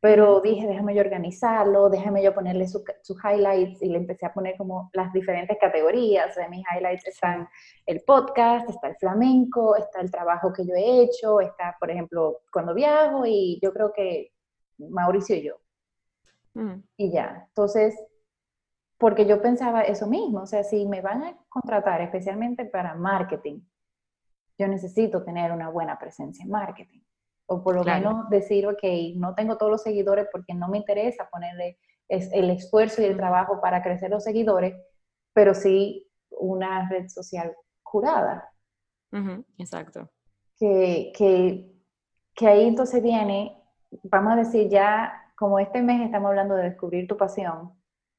pero 0.00 0.40
dije, 0.40 0.66
déjame 0.66 0.94
yo 0.94 1.02
organizarlo, 1.02 1.90
déjame 1.90 2.22
yo 2.22 2.34
ponerle 2.34 2.66
sus 2.66 3.22
highlights 3.22 3.82
y 3.82 3.90
le 3.90 3.98
empecé 3.98 4.24
a 4.24 4.32
poner 4.32 4.56
como 4.56 4.88
las 4.94 5.12
diferentes 5.12 5.58
categorías. 5.60 6.34
De 6.36 6.48
mis 6.48 6.64
highlights 6.74 7.06
están 7.06 7.46
el 7.84 8.00
podcast, 8.06 8.68
está 8.70 8.88
el 8.88 8.96
flamenco, 8.96 9.76
está 9.76 10.00
el 10.00 10.10
trabajo 10.10 10.54
que 10.54 10.64
yo 10.64 10.74
he 10.74 11.02
hecho, 11.02 11.40
está, 11.40 11.76
por 11.78 11.90
ejemplo, 11.90 12.40
cuando 12.50 12.72
viajo 12.72 13.26
y 13.26 13.58
yo 13.62 13.74
creo 13.74 13.92
que 13.92 14.32
Mauricio 14.78 15.36
y 15.36 15.42
yo. 15.42 15.56
Mm. 16.54 16.82
Y 16.96 17.12
ya. 17.12 17.44
Entonces, 17.48 17.94
porque 18.96 19.26
yo 19.26 19.42
pensaba 19.42 19.82
eso 19.82 20.06
mismo, 20.06 20.42
o 20.42 20.46
sea, 20.46 20.64
si 20.64 20.86
me 20.86 21.02
van 21.02 21.24
a 21.24 21.36
contratar 21.50 22.00
especialmente 22.00 22.64
para 22.64 22.94
marketing, 22.94 23.60
yo 24.58 24.66
necesito 24.66 25.22
tener 25.22 25.52
una 25.52 25.68
buena 25.68 25.98
presencia 25.98 26.42
en 26.42 26.50
marketing. 26.50 27.00
O 27.52 27.64
por 27.64 27.74
lo 27.74 27.82
menos 27.82 28.30
decir, 28.30 28.64
ok, 28.64 28.84
no 29.16 29.34
tengo 29.34 29.56
todos 29.56 29.72
los 29.72 29.82
seguidores 29.82 30.28
porque 30.30 30.54
no 30.54 30.68
me 30.68 30.78
interesa 30.78 31.28
ponerle 31.28 31.78
el 32.08 32.48
esfuerzo 32.50 33.02
y 33.02 33.06
el 33.06 33.16
trabajo 33.16 33.60
para 33.60 33.82
crecer 33.82 34.08
los 34.08 34.22
seguidores, 34.22 34.76
pero 35.32 35.52
sí 35.52 36.08
una 36.30 36.88
red 36.88 37.08
social 37.08 37.52
curada. 37.82 38.48
exacto. 39.58 40.08
Que, 40.56 41.10
que, 41.16 41.72
que 42.36 42.46
ahí 42.46 42.68
entonces 42.68 43.02
viene, 43.02 43.60
vamos 44.04 44.34
a 44.34 44.36
decir 44.36 44.68
ya, 44.68 45.12
como 45.36 45.58
este 45.58 45.82
mes 45.82 46.02
estamos 46.02 46.28
hablando 46.28 46.54
de 46.54 46.70
descubrir 46.70 47.08
tu 47.08 47.16
pasión, 47.16 47.72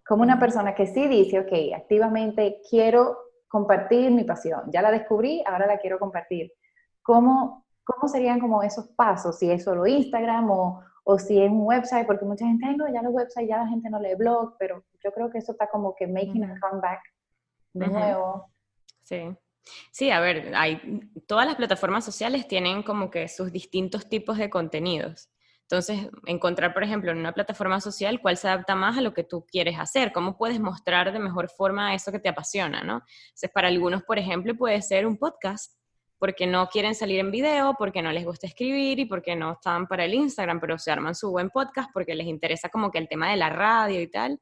como 0.05 0.23
una 0.23 0.41
persona 0.41 0.75
que 0.75 0.87
sí 0.87 1.07
dice, 1.07 1.39
ok, 1.39 1.73
activamente 1.73 2.59
quiero 2.69 3.17
compartir 3.47 4.11
mi 4.11 4.25
pasión. 4.25 4.63
Ya 4.73 4.81
la 4.81 4.91
descubrí, 4.91 5.41
ahora 5.45 5.67
la 5.67 5.77
quiero 5.77 5.99
compartir. 5.99 6.51
¿Cómo, 7.01 7.60
cómo 7.83 8.07
serían 8.07 8.39
como 8.39 8.63
esos 8.63 8.87
pasos? 8.89 9.37
Si 9.37 9.49
es 9.49 9.63
solo 9.63 9.85
Instagram 9.85 10.49
o, 10.49 10.81
o 11.03 11.19
si 11.19 11.41
es 11.41 11.49
un 11.49 11.65
website, 11.65 12.05
porque 12.05 12.25
mucha 12.25 12.45
gente, 12.45 12.65
ay, 12.65 12.77
no, 12.77 12.91
ya 12.91 13.01
los 13.01 13.13
websites, 13.13 13.49
ya 13.49 13.57
la 13.57 13.67
gente 13.67 13.89
no 13.89 13.99
lee 13.99 14.15
blog, 14.15 14.55
pero 14.57 14.83
yo 15.03 15.11
creo 15.11 15.29
que 15.29 15.39
eso 15.39 15.53
está 15.53 15.67
como 15.67 15.95
que 15.95 16.07
making 16.07 16.43
a 16.43 16.59
comeback 16.59 17.01
de 17.73 17.87
nuevo. 17.87 18.51
Sí. 19.03 19.37
Sí, 19.91 20.09
a 20.09 20.19
ver, 20.19 20.53
hay, 20.55 21.01
todas 21.27 21.45
las 21.45 21.55
plataformas 21.55 22.03
sociales 22.03 22.47
tienen 22.47 22.81
como 22.81 23.11
que 23.11 23.27
sus 23.27 23.51
distintos 23.51 24.09
tipos 24.09 24.37
de 24.37 24.49
contenidos. 24.49 25.29
Entonces, 25.71 26.09
encontrar, 26.25 26.73
por 26.73 26.83
ejemplo, 26.83 27.11
en 27.11 27.17
una 27.17 27.31
plataforma 27.31 27.79
social 27.79 28.19
cuál 28.21 28.35
se 28.35 28.49
adapta 28.49 28.75
más 28.75 28.97
a 28.97 29.01
lo 29.01 29.13
que 29.13 29.23
tú 29.23 29.45
quieres 29.45 29.79
hacer, 29.79 30.11
cómo 30.11 30.37
puedes 30.37 30.59
mostrar 30.59 31.13
de 31.13 31.19
mejor 31.19 31.49
forma 31.49 31.95
eso 31.95 32.11
que 32.11 32.19
te 32.19 32.27
apasiona, 32.27 32.83
¿no? 32.83 33.03
Entonces, 33.27 33.51
para 33.53 33.69
algunos, 33.69 34.03
por 34.03 34.19
ejemplo, 34.19 34.53
puede 34.57 34.81
ser 34.81 35.05
un 35.05 35.17
podcast, 35.17 35.73
porque 36.21 36.45
no 36.45 36.67
quieren 36.67 36.93
salir 36.93 37.17
en 37.17 37.31
video, 37.31 37.73
porque 37.79 38.03
no 38.03 38.11
les 38.11 38.23
gusta 38.23 38.45
escribir 38.45 38.99
y 38.99 39.05
porque 39.05 39.35
no 39.35 39.53
están 39.53 39.87
para 39.87 40.05
el 40.05 40.13
Instagram, 40.13 40.59
pero 40.59 40.77
se 40.77 40.91
arman 40.91 41.15
su 41.15 41.31
buen 41.31 41.49
podcast 41.49 41.89
porque 41.91 42.13
les 42.13 42.27
interesa 42.27 42.69
como 42.69 42.91
que 42.91 42.99
el 42.99 43.07
tema 43.07 43.31
de 43.31 43.37
la 43.37 43.49
radio 43.49 43.99
y 43.99 44.07
tal, 44.07 44.39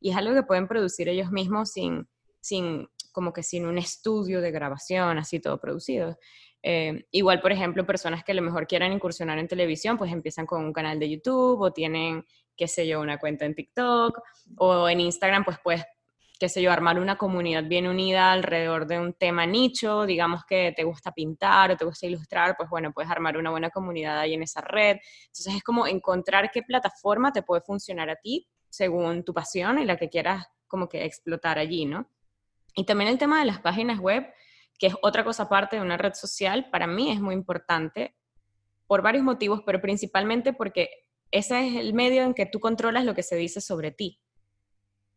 y 0.00 0.08
es 0.08 0.16
algo 0.16 0.34
que 0.34 0.42
pueden 0.42 0.66
producir 0.66 1.06
ellos 1.06 1.30
mismos 1.30 1.72
sin, 1.72 2.08
sin 2.40 2.88
como 3.12 3.34
que 3.34 3.42
sin 3.42 3.66
un 3.66 3.76
estudio 3.76 4.40
de 4.40 4.50
grabación, 4.50 5.18
así 5.18 5.38
todo 5.38 5.60
producido. 5.60 6.16
Eh, 6.62 7.04
igual, 7.10 7.42
por 7.42 7.52
ejemplo, 7.52 7.84
personas 7.84 8.24
que 8.24 8.32
a 8.32 8.34
lo 8.34 8.40
mejor 8.40 8.66
quieran 8.66 8.94
incursionar 8.94 9.38
en 9.38 9.48
televisión, 9.48 9.98
pues 9.98 10.10
empiezan 10.10 10.46
con 10.46 10.64
un 10.64 10.72
canal 10.72 10.98
de 10.98 11.10
YouTube 11.10 11.60
o 11.60 11.72
tienen, 11.74 12.24
qué 12.56 12.66
sé 12.66 12.88
yo, 12.88 13.02
una 13.02 13.18
cuenta 13.18 13.44
en 13.44 13.54
TikTok 13.54 14.18
o 14.56 14.88
en 14.88 15.00
Instagram, 15.00 15.44
pues 15.44 15.58
puedes 15.62 15.84
qué 16.38 16.48
sé 16.48 16.62
yo, 16.62 16.70
armar 16.70 17.00
una 17.00 17.18
comunidad 17.18 17.64
bien 17.64 17.88
unida 17.88 18.32
alrededor 18.32 18.86
de 18.86 19.00
un 19.00 19.12
tema 19.12 19.44
nicho, 19.44 20.06
digamos 20.06 20.44
que 20.44 20.72
te 20.76 20.84
gusta 20.84 21.12
pintar 21.12 21.72
o 21.72 21.76
te 21.76 21.84
gusta 21.84 22.06
ilustrar, 22.06 22.56
pues 22.56 22.70
bueno, 22.70 22.92
puedes 22.92 23.10
armar 23.10 23.36
una 23.36 23.50
buena 23.50 23.70
comunidad 23.70 24.18
ahí 24.18 24.34
en 24.34 24.42
esa 24.42 24.60
red. 24.60 24.98
Entonces 25.26 25.56
es 25.56 25.62
como 25.64 25.86
encontrar 25.86 26.50
qué 26.52 26.62
plataforma 26.62 27.32
te 27.32 27.42
puede 27.42 27.62
funcionar 27.62 28.08
a 28.08 28.16
ti 28.16 28.46
según 28.68 29.24
tu 29.24 29.34
pasión 29.34 29.78
y 29.80 29.84
la 29.84 29.96
que 29.96 30.08
quieras 30.08 30.46
como 30.68 30.88
que 30.88 31.04
explotar 31.04 31.58
allí, 31.58 31.86
¿no? 31.86 32.08
Y 32.74 32.84
también 32.84 33.10
el 33.10 33.18
tema 33.18 33.40
de 33.40 33.46
las 33.46 33.60
páginas 33.60 33.98
web, 33.98 34.24
que 34.78 34.88
es 34.88 34.94
otra 35.02 35.24
cosa 35.24 35.44
aparte 35.44 35.76
de 35.76 35.82
una 35.82 35.96
red 35.96 36.14
social, 36.14 36.68
para 36.70 36.86
mí 36.86 37.10
es 37.10 37.20
muy 37.20 37.34
importante 37.34 38.14
por 38.86 39.02
varios 39.02 39.24
motivos, 39.24 39.62
pero 39.66 39.80
principalmente 39.80 40.52
porque 40.52 40.88
ese 41.32 41.66
es 41.66 41.76
el 41.76 41.94
medio 41.94 42.22
en 42.22 42.34
que 42.34 42.46
tú 42.46 42.60
controlas 42.60 43.04
lo 43.04 43.14
que 43.14 43.24
se 43.24 43.34
dice 43.34 43.60
sobre 43.60 43.90
ti. 43.90 44.20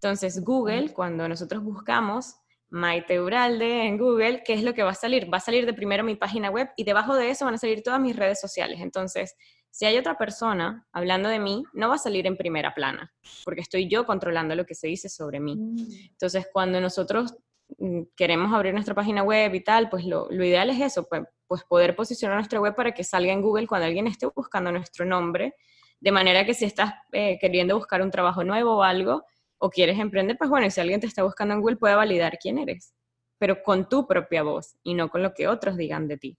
Entonces, 0.03 0.43
Google, 0.43 0.93
cuando 0.93 1.27
nosotros 1.27 1.63
buscamos 1.63 2.35
Maite 2.71 3.21
Uralde 3.21 3.85
en 3.85 3.99
Google, 3.99 4.41
¿qué 4.43 4.53
es 4.53 4.63
lo 4.63 4.73
que 4.73 4.81
va 4.81 4.91
a 4.91 4.95
salir? 4.95 5.31
Va 5.31 5.37
a 5.37 5.41
salir 5.41 5.67
de 5.67 5.73
primero 5.73 6.03
mi 6.03 6.15
página 6.15 6.49
web 6.49 6.69
y 6.75 6.85
debajo 6.85 7.13
de 7.13 7.29
eso 7.29 7.45
van 7.45 7.53
a 7.53 7.59
salir 7.59 7.83
todas 7.83 7.99
mis 7.99 8.15
redes 8.15 8.41
sociales. 8.41 8.79
Entonces, 8.81 9.35
si 9.69 9.85
hay 9.85 9.99
otra 9.99 10.17
persona 10.17 10.87
hablando 10.91 11.29
de 11.29 11.37
mí, 11.37 11.63
no 11.73 11.89
va 11.89 11.95
a 11.95 11.99
salir 11.99 12.25
en 12.25 12.35
primera 12.35 12.73
plana, 12.73 13.13
porque 13.45 13.61
estoy 13.61 13.87
yo 13.87 14.07
controlando 14.07 14.55
lo 14.55 14.65
que 14.65 14.73
se 14.73 14.87
dice 14.87 15.07
sobre 15.07 15.39
mí. 15.39 15.55
Mm. 15.55 15.77
Entonces, 16.13 16.47
cuando 16.51 16.81
nosotros 16.81 17.35
mm, 17.77 18.01
queremos 18.15 18.51
abrir 18.51 18.73
nuestra 18.73 18.95
página 18.95 19.21
web 19.21 19.53
y 19.53 19.63
tal, 19.63 19.87
pues 19.87 20.03
lo, 20.05 20.33
ideal 20.33 20.71
es 20.71 20.81
eso, 20.81 21.05
pues, 21.07 21.21
pues, 21.45 21.63
poder 21.65 21.95
posicionar 21.95 22.37
nuestra 22.37 22.59
web 22.59 22.73
para 22.73 22.91
que 22.91 23.03
salga 23.03 23.31
en 23.31 23.43
Google 23.43 23.67
cuando 23.67 23.85
alguien 23.85 24.07
esté 24.07 24.25
buscando 24.35 24.71
nuestro 24.71 25.05
nombre, 25.05 25.53
de 25.99 26.11
manera 26.11 26.43
que 26.43 26.55
si 26.55 26.65
estás 26.65 26.91
eh, 27.11 27.37
queriendo 27.39 27.75
buscar 27.75 28.01
un 28.01 28.09
trabajo 28.09 28.43
nuevo 28.43 28.77
o 28.77 28.81
algo, 28.81 29.23
o 29.63 29.69
quieres 29.69 29.99
emprender, 29.99 30.37
pues 30.37 30.49
bueno, 30.49 30.69
si 30.71 30.81
alguien 30.81 30.99
te 30.99 31.05
está 31.05 31.21
buscando 31.21 31.53
en 31.53 31.61
Google 31.61 31.77
puede 31.77 31.93
validar 31.93 32.39
quién 32.41 32.57
eres, 32.57 32.95
pero 33.37 33.61
con 33.61 33.87
tu 33.87 34.07
propia 34.07 34.41
voz 34.41 34.75
y 34.81 34.95
no 34.95 35.09
con 35.09 35.21
lo 35.21 35.35
que 35.35 35.47
otros 35.47 35.77
digan 35.77 36.07
de 36.07 36.17
ti. 36.17 36.37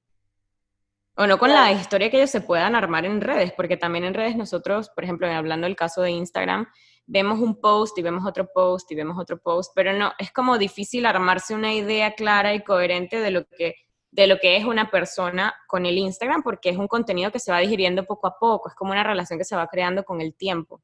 O 1.14 1.26
no 1.26 1.38
con 1.38 1.50
la 1.50 1.70
historia 1.70 2.10
que 2.10 2.16
ellos 2.16 2.30
se 2.30 2.40
puedan 2.40 2.74
armar 2.74 3.04
en 3.04 3.20
redes, 3.20 3.52
porque 3.52 3.76
también 3.76 4.04
en 4.04 4.14
redes 4.14 4.36
nosotros, 4.36 4.90
por 4.90 5.04
ejemplo, 5.04 5.28
hablando 5.28 5.66
del 5.66 5.76
caso 5.76 6.02
de 6.02 6.10
Instagram, 6.10 6.66
vemos 7.06 7.38
un 7.38 7.60
post 7.60 7.96
y 7.96 8.02
vemos 8.02 8.26
otro 8.26 8.48
post 8.52 8.90
y 8.90 8.96
vemos 8.96 9.16
otro 9.16 9.38
post, 9.38 9.70
pero 9.74 9.92
no, 9.92 10.12
es 10.18 10.32
como 10.32 10.58
difícil 10.58 11.06
armarse 11.06 11.54
una 11.54 11.72
idea 11.72 12.14
clara 12.14 12.54
y 12.54 12.64
coherente 12.64 13.20
de 13.20 13.30
lo 13.30 13.46
que 13.46 13.74
de 14.10 14.26
lo 14.26 14.38
que 14.38 14.58
es 14.58 14.64
una 14.66 14.90
persona 14.90 15.54
con 15.66 15.86
el 15.86 15.96
Instagram, 15.96 16.42
porque 16.42 16.68
es 16.68 16.76
un 16.76 16.86
contenido 16.86 17.30
que 17.30 17.38
se 17.38 17.50
va 17.50 17.60
digiriendo 17.60 18.04
poco 18.04 18.26
a 18.26 18.36
poco, 18.38 18.68
es 18.68 18.74
como 18.74 18.92
una 18.92 19.04
relación 19.04 19.38
que 19.38 19.44
se 19.44 19.56
va 19.56 19.66
creando 19.68 20.04
con 20.04 20.20
el 20.20 20.34
tiempo. 20.34 20.82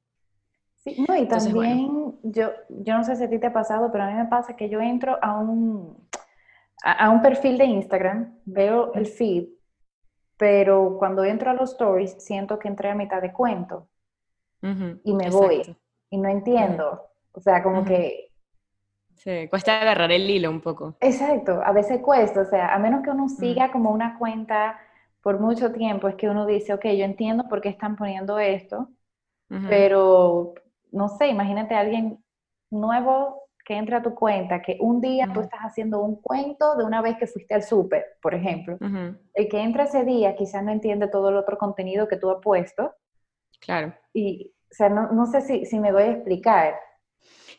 Sí, 0.95 1.05
no, 1.07 1.17
y 1.17 1.27
también 1.27 2.19
yo, 2.23 2.51
yo 2.69 2.97
no 2.97 3.05
sé 3.05 3.17
si 3.17 3.25
a 3.25 3.31
ti 3.31 3.39
te 3.39 3.49
ha 3.49 3.53
pasado, 3.53 3.91
pero 3.93 4.05
a 4.05 4.09
mí 4.09 4.15
me 4.15 4.27
pasa 4.27 4.57
que 4.57 4.69
yo 4.69 4.81
entro 4.81 5.19
a 5.23 5.39
un, 5.39 6.09
a, 6.83 7.11
un 7.11 7.23
perfil 7.23 7.59
de 7.59 7.65
Instagram, 7.65 8.39
veo 8.45 8.93
el 8.95 9.07
feed, 9.07 9.49
pero 10.37 10.97
cuando 10.99 11.25
entro 11.25 11.51
a 11.51 11.55
los 11.55 11.73
stories 11.73 12.23
siento 12.23 12.59
que 12.59 12.69
entré 12.69 12.91
a 12.91 12.95
mitad 12.95 13.21
de 13.21 13.33
cuento 13.33 13.89
y 14.63 15.15
me 15.15 15.31
voy 15.31 15.77
y 16.11 16.19
no 16.19 16.29
entiendo. 16.29 17.05
O 17.33 17.41
sea, 17.41 17.63
como 17.63 17.85
que... 17.85 18.33
Sí, 19.15 19.49
cuesta 19.49 19.81
agarrar 19.81 20.11
el 20.13 20.29
hilo 20.31 20.51
un 20.51 20.61
poco. 20.61 20.97
Exacto, 21.01 21.61
a 21.65 21.73
veces 21.73 22.01
cuesta, 22.01 22.41
o 22.41 22.45
sea, 22.45 22.75
a 22.75 22.79
menos 22.79 23.03
que 23.03 23.11
uno 23.11 23.29
siga 23.29 23.71
como 23.71 23.91
una 23.91 24.17
cuenta 24.19 24.79
por 25.23 25.41
mucho 25.41 25.73
tiempo, 25.73 26.09
es 26.09 26.15
que 26.15 26.29
uno 26.29 26.47
dice, 26.47 26.73
ok, 26.73 26.85
yo 26.85 27.05
entiendo 27.05 27.49
por 27.49 27.61
qué 27.61 27.69
están 27.69 27.97
poniendo 27.97 28.39
esto, 28.39 28.89
pero 29.69 30.55
no 30.93 31.09
sé, 31.09 31.29
imagínate 31.29 31.75
a 31.75 31.81
alguien 31.81 32.23
nuevo 32.71 33.49
que 33.69 33.77
entre 33.77 33.97
a 33.97 34.03
tu 34.03 34.15
cuenta, 34.15 34.63
que 34.63 34.79
un 34.81 34.99
día 34.99 35.29
tú 35.35 35.41
estás 35.41 35.61
haciendo 35.61 36.01
un 36.01 36.17
cuento 36.23 36.75
de 36.77 36.85
una 36.85 37.03
vez 37.03 37.19
que 37.19 37.27
fuiste 37.27 37.55
al 37.55 37.63
súper, 37.63 38.17
por 38.23 38.35
ejemplo. 38.35 38.79
El 39.35 39.49
que 39.49 39.61
entra 39.61 39.85
ese 39.85 40.05
día 40.05 40.35
quizás 40.35 40.65
no 40.65 40.73
entiende 40.73 41.07
todo 41.09 41.29
el 41.29 41.37
otro 41.37 41.59
contenido 41.59 42.09
que 42.09 42.17
tú 42.17 42.31
has 42.31 42.39
puesto. 42.43 42.95
Claro. 43.61 43.95
Y, 44.15 44.55
o 44.71 44.75
sea, 44.75 44.89
no, 44.89 45.27
sé 45.27 45.43
si, 45.43 45.67
si, 45.67 45.79
me 45.79 45.93
voy 45.93 46.03
a 46.05 46.11
explicar. 46.13 46.77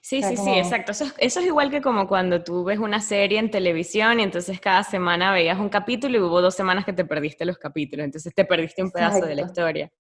Sí, 0.01 0.23
sí, 0.23 0.35
sí, 0.35 0.49
exacto. 0.57 0.93
Eso, 0.93 1.05
eso, 1.19 1.39
es 1.41 1.45
igual 1.45 1.69
que 1.69 1.79
como 1.79 2.07
cuando 2.07 2.43
tú 2.43 2.63
ves 2.63 2.79
una 2.79 3.01
serie 3.01 3.37
en 3.37 3.51
televisión 3.51 4.19
y 4.19 4.23
entonces 4.23 4.59
cada 4.59 4.83
semana 4.83 5.31
veías 5.31 5.59
un 5.59 5.69
capítulo 5.69 6.17
y 6.17 6.21
hubo 6.21 6.41
dos 6.41 6.55
semanas 6.55 6.85
que 6.85 6.93
te 6.93 7.05
perdiste 7.05 7.45
los 7.45 7.59
capítulos, 7.59 8.05
entonces 8.05 8.33
te 8.33 8.45
perdiste 8.45 8.81
un 8.81 8.89
pedazo 8.89 9.27
de 9.27 9.35
la 9.35 9.41
historia. 9.43 9.91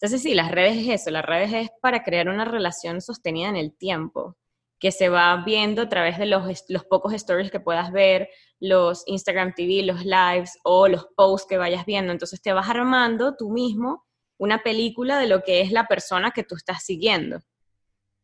Entonces 0.00 0.22
sí, 0.22 0.34
las 0.34 0.52
redes 0.52 0.76
es 0.76 1.00
eso, 1.00 1.10
las 1.10 1.24
redes 1.24 1.52
es 1.52 1.70
para 1.82 2.04
crear 2.04 2.28
una 2.28 2.44
relación 2.44 3.00
sostenida 3.00 3.48
en 3.48 3.56
el 3.56 3.76
tiempo, 3.76 4.36
que 4.78 4.92
se 4.92 5.08
va 5.08 5.42
viendo 5.44 5.82
a 5.82 5.88
través 5.88 6.18
de 6.18 6.26
los, 6.26 6.44
pocos 6.88 7.12
stories 7.14 7.50
que 7.50 7.58
puedas 7.58 7.90
ver, 7.90 8.28
los 8.60 9.02
Instagram 9.06 9.54
TV, 9.54 9.82
los 9.82 10.04
lives 10.04 10.56
o 10.62 10.86
los 10.86 11.08
posts 11.16 11.48
que 11.48 11.56
vayas 11.56 11.84
viendo. 11.84 12.12
Entonces 12.12 12.40
te 12.40 12.52
vas 12.52 12.68
armando 12.68 13.34
tú 13.36 13.50
mismo 13.50 14.04
una 14.38 14.62
película 14.62 15.18
de 15.18 15.26
lo 15.26 15.42
que 15.42 15.62
es 15.62 15.72
la 15.72 15.88
persona 15.88 16.30
que 16.30 16.44
tú 16.44 16.54
estás 16.54 16.84
siguiendo. 16.84 17.40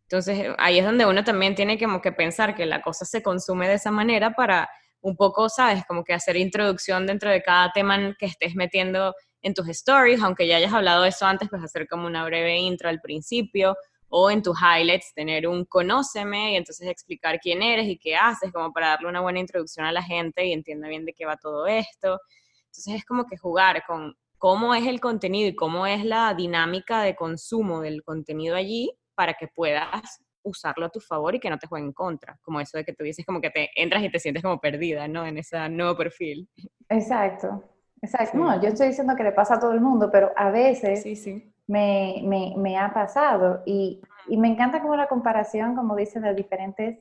Entonces 0.03 0.55
ahí 0.59 0.79
es 0.79 0.85
donde 0.85 1.07
uno 1.07 1.25
también 1.25 1.57
tiene 1.57 1.77
que 1.77 2.13
pensar 2.13 2.55
que 2.55 2.67
la 2.67 2.83
cosa 2.83 3.05
se 3.05 3.21
consume 3.21 3.67
de 3.67 3.75
esa 3.75 3.91
manera 3.91 4.33
para 4.35 4.71
un 5.01 5.17
poco, 5.17 5.49
sabes, 5.49 5.85
como 5.87 6.05
que 6.05 6.15
hacer 6.15 6.37
introducción 6.37 7.05
dentro 7.07 7.31
de 7.31 7.43
cada 7.43 7.73
tema 7.73 8.15
que 8.17 8.27
estés 8.27 8.55
metiendo 8.55 9.13
en 9.45 9.53
tus 9.53 9.69
stories, 9.69 10.23
aunque 10.23 10.47
ya 10.47 10.57
hayas 10.57 10.73
hablado 10.73 11.03
de 11.03 11.11
eso 11.11 11.27
antes, 11.27 11.51
pues 11.51 11.63
hacer 11.63 11.87
como 11.87 12.07
una 12.07 12.25
breve 12.25 12.57
intro 12.57 12.89
al 12.89 13.01
principio 13.01 13.77
o 14.09 14.31
en 14.31 14.43
tus 14.43 14.57
highlights 14.59 15.13
tener 15.15 15.47
un 15.47 15.67
conóceme 15.67 16.53
y 16.53 16.57
entonces 16.57 16.89
explicar 16.89 17.39
quién 17.41 17.63
eres 17.63 17.87
y 17.87 17.99
qué 17.99 18.17
haces, 18.17 18.51
como 18.53 18.73
para 18.73 18.89
darle 18.89 19.09
una 19.09 19.21
buena 19.21 19.41
introducción 19.41 19.85
a 19.85 19.93
la 19.93 20.03
gente 20.03 20.47
y 20.47 20.53
entienda 20.53 20.89
bien 20.89 21.05
de 21.05 21.13
qué 21.13 21.27
va 21.27 21.37
todo 21.37 21.67
esto. 21.67 22.21
Entonces 22.67 22.95
es 22.95 23.05
como 23.05 23.27
que 23.27 23.37
jugar 23.37 23.85
con 23.87 24.17
cómo 24.39 24.75
es 24.75 24.87
el 24.87 24.99
contenido 24.99 25.49
y 25.49 25.55
cómo 25.55 25.87
es 25.87 26.05
la 26.05 26.33
dinámica 26.33 27.03
de 27.03 27.15
consumo 27.15 27.83
del 27.83 28.03
contenido 28.03 28.57
allí 28.57 28.97
para 29.15 29.35
que 29.35 29.49
puedas 29.49 30.23
usarlo 30.43 30.87
a 30.87 30.91
tu 30.91 31.01
favor 31.01 31.35
y 31.35 31.41
que 31.41 31.51
no 31.51 31.59
te 31.59 31.67
juegue 31.67 31.85
en 31.85 31.93
contra, 31.93 32.39
como 32.41 32.61
eso 32.61 32.79
de 32.79 32.85
que 32.85 32.95
tú 32.95 33.05
dices 33.05 33.27
como 33.27 33.43
que 33.43 33.51
te 33.51 33.71
entras 33.75 34.03
y 34.03 34.11
te 34.11 34.19
sientes 34.19 34.43
como 34.43 34.59
perdida, 34.59 35.07
¿no? 35.07 35.27
En 35.27 35.37
ese 35.37 35.69
nuevo 35.69 35.97
perfil. 35.97 36.49
Exacto. 36.89 37.74
Exacto. 38.05 38.37
No, 38.37 38.61
yo 38.61 38.69
estoy 38.69 38.89
diciendo 38.89 39.17
que 39.17 39.25
le 39.25 39.33
pasa 39.33 39.55
a 39.55 39.61
todo 39.61 39.73
el 39.73 39.81
mundo, 39.81 40.11
pero 40.11 40.31
a 40.37 40.51
veces 40.51 41.03
sí, 41.03 41.53
Me, 41.67 42.21
me, 42.25 42.53
me, 42.57 42.77
ha 42.77 42.93
pasado 42.93 43.63
y, 43.65 44.03
y, 44.29 44.37
me 44.37 44.49
encanta 44.49 44.83
como 44.83 44.95
la 44.95 45.09
comparación, 45.09 45.75
como 45.75 45.97
dicen, 45.97 46.23
de 46.23 46.35
diferentes 46.35 46.99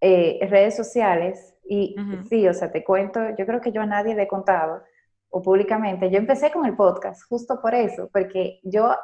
eh, 0.00 0.38
redes 0.48 0.76
sociales. 0.76 1.54
Y 1.64 1.94
sí, 2.28 2.48
o 2.48 2.54
sea, 2.54 2.72
te 2.72 2.82
cuento, 2.82 3.20
yo 3.38 3.46
creo 3.46 3.60
que 3.60 3.70
yo 3.70 3.82
a 3.82 3.86
nadie 3.86 4.14
le 4.14 4.22
he 4.22 4.28
contado 4.28 4.82
o 5.28 5.42
públicamente. 5.42 6.10
Yo 6.10 6.18
empecé 6.18 6.50
con 6.50 6.64
el 6.64 6.74
podcast 6.74 7.22
justo 7.28 7.60
por 7.60 7.74
eso, 7.74 8.08
porque 8.12 8.60
yo 8.64 8.94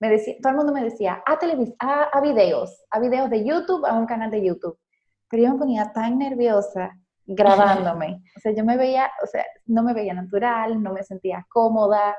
me 0.00 0.10
decía, 0.10 0.34
todo 0.42 0.50
el 0.50 0.56
mundo 0.56 0.72
me 0.72 0.82
decía, 0.82 1.22
a, 1.24 1.38
a, 1.80 2.02
a 2.12 2.20
videos, 2.20 2.84
a 2.90 2.98
videos 2.98 3.30
de 3.30 3.44
YouTube, 3.44 3.86
a 3.86 3.96
un 3.96 4.06
canal 4.06 4.30
de 4.30 4.44
YouTube. 4.44 4.76
Pero 5.30 5.44
yo 5.44 5.52
me 5.52 5.58
ponía 5.60 5.92
tan 5.92 6.18
nerviosa 6.18 6.98
grabándome. 7.34 8.22
O 8.36 8.40
sea, 8.40 8.52
yo 8.52 8.64
me 8.64 8.76
veía, 8.76 9.10
o 9.22 9.26
sea, 9.26 9.44
no 9.66 9.82
me 9.82 9.94
veía 9.94 10.14
natural, 10.14 10.82
no 10.82 10.92
me 10.92 11.04
sentía 11.04 11.46
cómoda. 11.48 12.16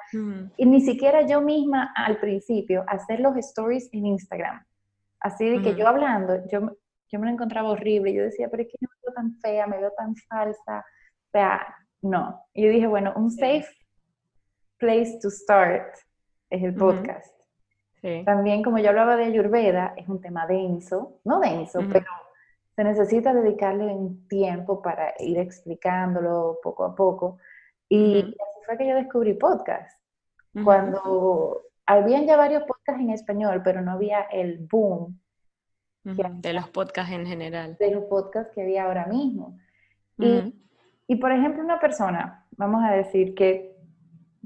Y 0.56 0.66
ni 0.66 0.80
siquiera 0.80 1.22
yo 1.26 1.42
misma 1.42 1.92
al 1.96 2.18
principio 2.18 2.86
hacer 2.88 3.20
los 3.20 3.36
stories 3.38 3.90
en 3.92 4.06
Instagram. 4.06 4.64
Así 5.20 5.50
de 5.50 5.62
que 5.62 5.76
yo 5.76 5.88
hablando, 5.88 6.46
yo, 6.50 6.78
yo 7.10 7.20
me 7.20 7.26
lo 7.26 7.34
encontraba 7.34 7.72
horrible. 7.72 8.14
Yo 8.14 8.24
decía, 8.24 8.48
pero 8.50 8.64
es 8.64 8.70
que 8.70 8.78
yo 8.80 8.88
me 8.88 8.96
veo 9.04 9.14
tan 9.14 9.36
fea, 9.42 9.68
me 9.68 9.80
veo 9.80 9.92
tan 9.98 10.16
falsa. 10.16 10.80
O 10.80 11.32
sea, 11.32 11.76
no. 12.02 12.40
Y 12.54 12.64
yo 12.64 12.70
dije, 12.70 12.88
bueno, 12.88 13.12
un 13.16 13.32
safe 13.32 13.68
place 14.78 15.20
to 15.22 15.30
start 15.30 15.96
es 16.50 16.64
el 16.64 16.76
podcast. 16.76 17.34
También, 18.26 18.64
como 18.64 18.80
yo 18.80 18.90
hablaba 18.90 19.16
de 19.16 19.26
Ayurveda, 19.26 19.94
es 19.96 20.10
un 20.10 20.20
tema 20.20 20.46
denso, 20.46 21.22
no 21.24 21.40
denso, 21.40 21.80
pero 21.90 22.06
se 22.76 22.84
necesita 22.84 23.34
dedicarle 23.34 23.86
un 23.86 24.28
tiempo 24.28 24.82
para 24.82 25.14
ir 25.20 25.38
explicándolo 25.38 26.60
poco 26.64 26.86
a 26.86 26.96
poco. 26.96 27.38
Y 27.88 28.20
así 28.20 28.36
fue 28.66 28.78
que 28.78 28.88
yo 28.88 28.96
descubrí 28.96 29.34
podcast. 29.36 30.00
Cuando 30.64 31.62
habían 31.86 32.26
ya 32.26 32.38
varios 32.38 32.64
podcasts 32.64 33.02
en 33.02 33.10
español, 33.10 33.62
pero 33.64 33.82
no 33.82 33.94
había 33.94 34.22
el 34.24 34.60
boom. 34.60 35.20
de 36.04 36.54
los 36.54 36.70
podcasts 36.70 37.14
en 37.14 37.26
general. 37.26 37.76
De 37.80 37.92
los 37.92 38.06
podcasts 38.06 38.52
que 38.54 38.62
había 38.62 38.86
ahora 38.86 39.06
mismo. 39.08 39.58
y, 40.18 40.54
y, 41.08 41.16
por 41.16 41.32
ejemplo, 41.32 41.64
una 41.64 41.80
persona, 41.80 42.46
vamos 42.52 42.84
a 42.84 42.92
decir, 42.92 43.34
que, 43.36 43.76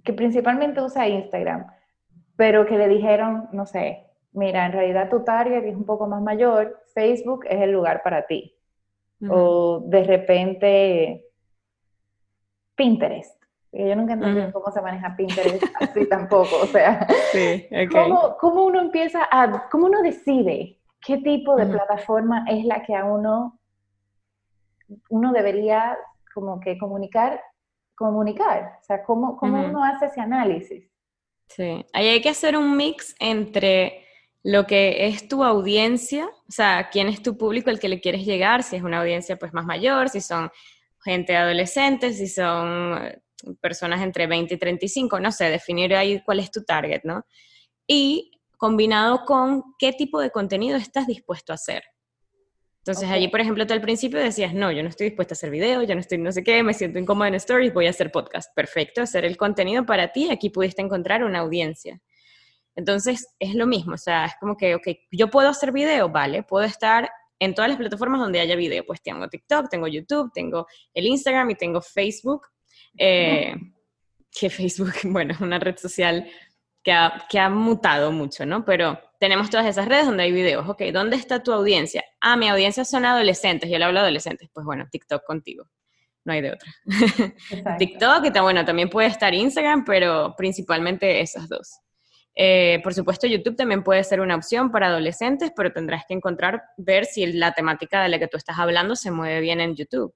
que 0.04 0.14
principalmente 0.14 0.82
usa 0.82 1.08
Instagram, 1.08 1.68
pero 2.36 2.66
que 2.66 2.78
le 2.78 2.88
dijeron, 2.88 3.50
no 3.52 3.66
sé, 3.66 4.07
mira, 4.32 4.66
en 4.66 4.72
realidad 4.72 5.10
tu 5.10 5.24
target 5.24 5.66
es 5.66 5.76
un 5.76 5.86
poco 5.86 6.08
más 6.08 6.22
mayor, 6.22 6.84
Facebook 6.94 7.46
es 7.50 7.62
el 7.62 7.72
lugar 7.72 8.02
para 8.04 8.26
ti. 8.26 8.54
O 9.30 9.82
de 9.84 10.04
repente 10.04 11.26
Pinterest. 12.76 13.42
Yo 13.72 13.96
nunca 13.96 14.14
entendí 14.14 14.52
cómo 14.52 14.72
se 14.72 14.82
maneja 14.82 15.16
Pinterest 15.16 15.64
así 15.80 16.08
tampoco. 16.08 16.56
O 16.62 16.66
sea, 16.68 17.06
¿cómo, 18.40 18.66
uno 18.66 18.80
empieza 18.80 19.28
a, 19.30 19.68
cómo 19.70 19.88
uno 19.88 20.02
decide 20.02 20.80
qué 21.02 21.18
tipo 21.18 21.56
de 21.56 21.66
plataforma 21.66 22.46
es 22.48 22.66
la 22.66 22.84
que 22.84 22.96
a 22.96 23.06
uno 23.06 23.60
uno 25.10 25.34
debería 25.34 25.98
como 26.34 26.60
que 26.60 26.78
comunicar, 26.78 27.42
comunicar, 27.96 28.78
o 28.80 28.84
sea, 28.84 29.04
cómo, 29.04 29.38
cómo 29.38 29.66
uno 29.66 29.84
hace 29.84 30.06
ese 30.06 30.22
análisis. 30.22 30.90
Sí, 31.48 31.86
ahí 31.94 32.08
hay 32.08 32.22
que 32.22 32.30
hacer 32.30 32.58
un 32.58 32.78
mix 32.78 33.16
entre 33.20 34.07
lo 34.48 34.66
que 34.66 35.08
es 35.08 35.28
tu 35.28 35.44
audiencia, 35.44 36.26
o 36.26 36.52
sea, 36.52 36.88
quién 36.90 37.10
es 37.10 37.22
tu 37.22 37.38
público 37.38 37.70
al 37.70 37.82
que 37.82 37.90
le 37.90 38.00
quieres 38.00 38.26
llegar, 38.26 38.64
si 38.64 38.78
es 38.78 38.82
una 38.82 39.02
audiencia 39.02 39.36
pues 39.36 39.54
más 39.54 39.66
mayor, 39.66 40.08
si 40.08 40.22
son 40.22 40.50
gente 41.04 41.36
adolescente, 41.36 42.14
si 42.14 42.30
son 42.30 42.98
eh, 42.98 43.20
personas 43.60 44.02
entre 44.02 44.26
20 44.26 44.54
y 44.54 44.58
35, 44.58 45.20
no 45.20 45.34
sé, 45.34 45.50
definir 45.50 45.94
ahí 45.94 46.22
cuál 46.24 46.40
es 46.40 46.50
tu 46.50 46.64
target, 46.64 47.02
¿no? 47.04 47.26
Y 47.88 48.40
combinado 48.56 49.26
con 49.26 49.64
qué 49.78 49.92
tipo 49.92 50.22
de 50.22 50.32
contenido 50.32 50.78
estás 50.78 51.08
dispuesto 51.08 51.52
a 51.52 51.56
hacer. 51.56 51.84
Entonces 52.78 53.10
allí, 53.10 53.28
por 53.28 53.42
ejemplo, 53.42 53.68
tú 53.68 53.74
al 53.74 53.82
principio 53.82 54.18
decías, 54.18 54.54
no, 54.54 54.72
yo 54.72 54.82
no 54.82 54.88
estoy 54.88 55.08
dispuesta 55.08 55.34
a 55.34 55.36
hacer 55.36 55.50
video, 55.50 55.84
yo 55.84 55.94
no 55.94 56.00
estoy 56.00 56.20
no 56.20 56.32
sé 56.32 56.46
qué, 56.46 56.64
me 56.64 56.74
siento 56.74 57.00
incómoda 57.00 57.28
en 57.28 57.36
stories, 57.36 57.74
voy 57.74 57.88
a 57.88 57.90
hacer 57.90 58.14
podcast. 58.14 58.56
Perfecto, 58.56 59.02
hacer 59.02 59.26
el 59.26 59.36
contenido 59.36 59.86
para 59.86 60.14
ti, 60.14 60.30
aquí 60.32 60.50
pudiste 60.50 60.82
encontrar 60.82 61.26
una 61.26 61.40
audiencia. 61.40 62.02
Entonces 62.78 63.36
es 63.40 63.56
lo 63.56 63.66
mismo, 63.66 63.96
o 63.96 63.98
sea, 63.98 64.26
es 64.26 64.34
como 64.40 64.56
que, 64.56 64.76
ok, 64.76 64.88
yo 65.12 65.32
puedo 65.32 65.50
hacer 65.50 65.72
video, 65.72 66.10
vale, 66.10 66.44
puedo 66.44 66.64
estar 66.64 67.10
en 67.40 67.56
todas 67.56 67.70
las 67.70 67.78
plataformas 67.80 68.22
donde 68.22 68.40
haya 68.40 68.56
video, 68.56 68.86
pues 68.86 69.02
tengo 69.02 69.28
TikTok, 69.28 69.68
tengo 69.68 69.88
YouTube, 69.88 70.32
tengo 70.32 70.68
el 70.94 71.08
Instagram 71.08 71.50
y 71.50 71.56
tengo 71.56 71.82
Facebook, 71.82 72.48
eh, 72.96 73.56
que 74.32 74.50
Facebook, 74.52 74.94
bueno, 75.06 75.34
es 75.34 75.42
una 75.42 75.58
red 75.58 75.76
social 75.76 76.30
que 76.84 76.92
ha, 76.92 77.26
que 77.28 77.40
ha 77.40 77.50
mutado 77.50 78.12
mucho, 78.12 78.46
¿no? 78.46 78.64
Pero 78.64 79.00
tenemos 79.20 79.50
todas 79.50 79.66
esas 79.66 79.88
redes 79.88 80.06
donde 80.06 80.24
hay 80.24 80.32
videos. 80.32 80.70
Ok, 80.70 80.84
¿dónde 80.94 81.16
está 81.16 81.42
tu 81.42 81.52
audiencia? 81.52 82.04
Ah, 82.22 82.38
mi 82.38 82.48
audiencia 82.48 82.86
son 82.86 83.06
adolescentes, 83.06 83.72
yo 83.72 83.80
le 83.80 83.86
hablo 83.86 84.02
de 84.02 84.06
adolescentes. 84.06 84.50
Pues 84.54 84.68
bueno, 84.68 84.88
TikTok 84.92 85.26
contigo. 85.26 85.68
No 86.26 86.34
hay 86.34 86.42
de 86.42 86.52
otra. 86.52 86.72
TikTok, 87.80 88.26
y 88.26 88.40
bueno, 88.40 88.64
también 88.64 88.90
puede 88.90 89.08
estar 89.08 89.34
Instagram, 89.34 89.84
pero 89.84 90.36
principalmente 90.38 91.22
esas 91.22 91.50
dos. 91.50 91.80
Eh, 92.40 92.82
por 92.84 92.94
supuesto, 92.94 93.26
YouTube 93.26 93.56
también 93.56 93.84
puede 93.84 94.04
ser 94.04 94.22
una 94.22 94.36
opción 94.36 94.72
para 94.72 94.88
adolescentes, 94.88 95.52
pero 95.56 95.74
tendrás 95.74 96.04
que 96.08 96.14
encontrar, 96.14 96.66
ver 96.78 97.06
si 97.06 97.26
la 97.34 97.54
temática 97.54 98.04
de 98.04 98.10
la 98.10 98.20
que 98.20 98.28
tú 98.28 98.38
estás 98.38 98.60
hablando 98.60 98.96
se 98.96 99.10
mueve 99.10 99.42
bien 99.42 99.60
en 99.60 99.76
YouTube. 99.76 100.14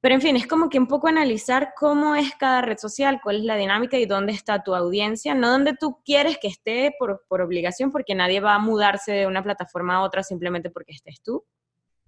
Pero 0.00 0.14
en 0.14 0.20
fin, 0.20 0.36
es 0.36 0.46
como 0.46 0.68
que 0.68 0.78
un 0.78 0.86
poco 0.86 1.08
analizar 1.08 1.72
cómo 1.76 2.14
es 2.14 2.32
cada 2.36 2.62
red 2.62 2.78
social, 2.78 3.18
cuál 3.20 3.38
es 3.38 3.42
la 3.42 3.56
dinámica 3.56 3.98
y 3.98 4.06
dónde 4.06 4.32
está 4.32 4.62
tu 4.62 4.72
audiencia, 4.76 5.34
no 5.34 5.50
donde 5.50 5.74
tú 5.74 5.98
quieres 6.04 6.38
que 6.38 6.46
esté 6.46 6.94
por, 6.96 7.24
obligación, 7.28 7.90
porque 7.90 8.14
nadie 8.14 8.38
va 8.38 8.54
a 8.54 8.60
mudarse 8.60 9.10
de 9.10 9.26
una 9.26 9.42
plataforma 9.42 9.96
a 9.96 10.02
otra 10.02 10.22
simplemente 10.22 10.70
porque 10.70 10.92
estés 10.92 11.20
tú. 11.22 11.44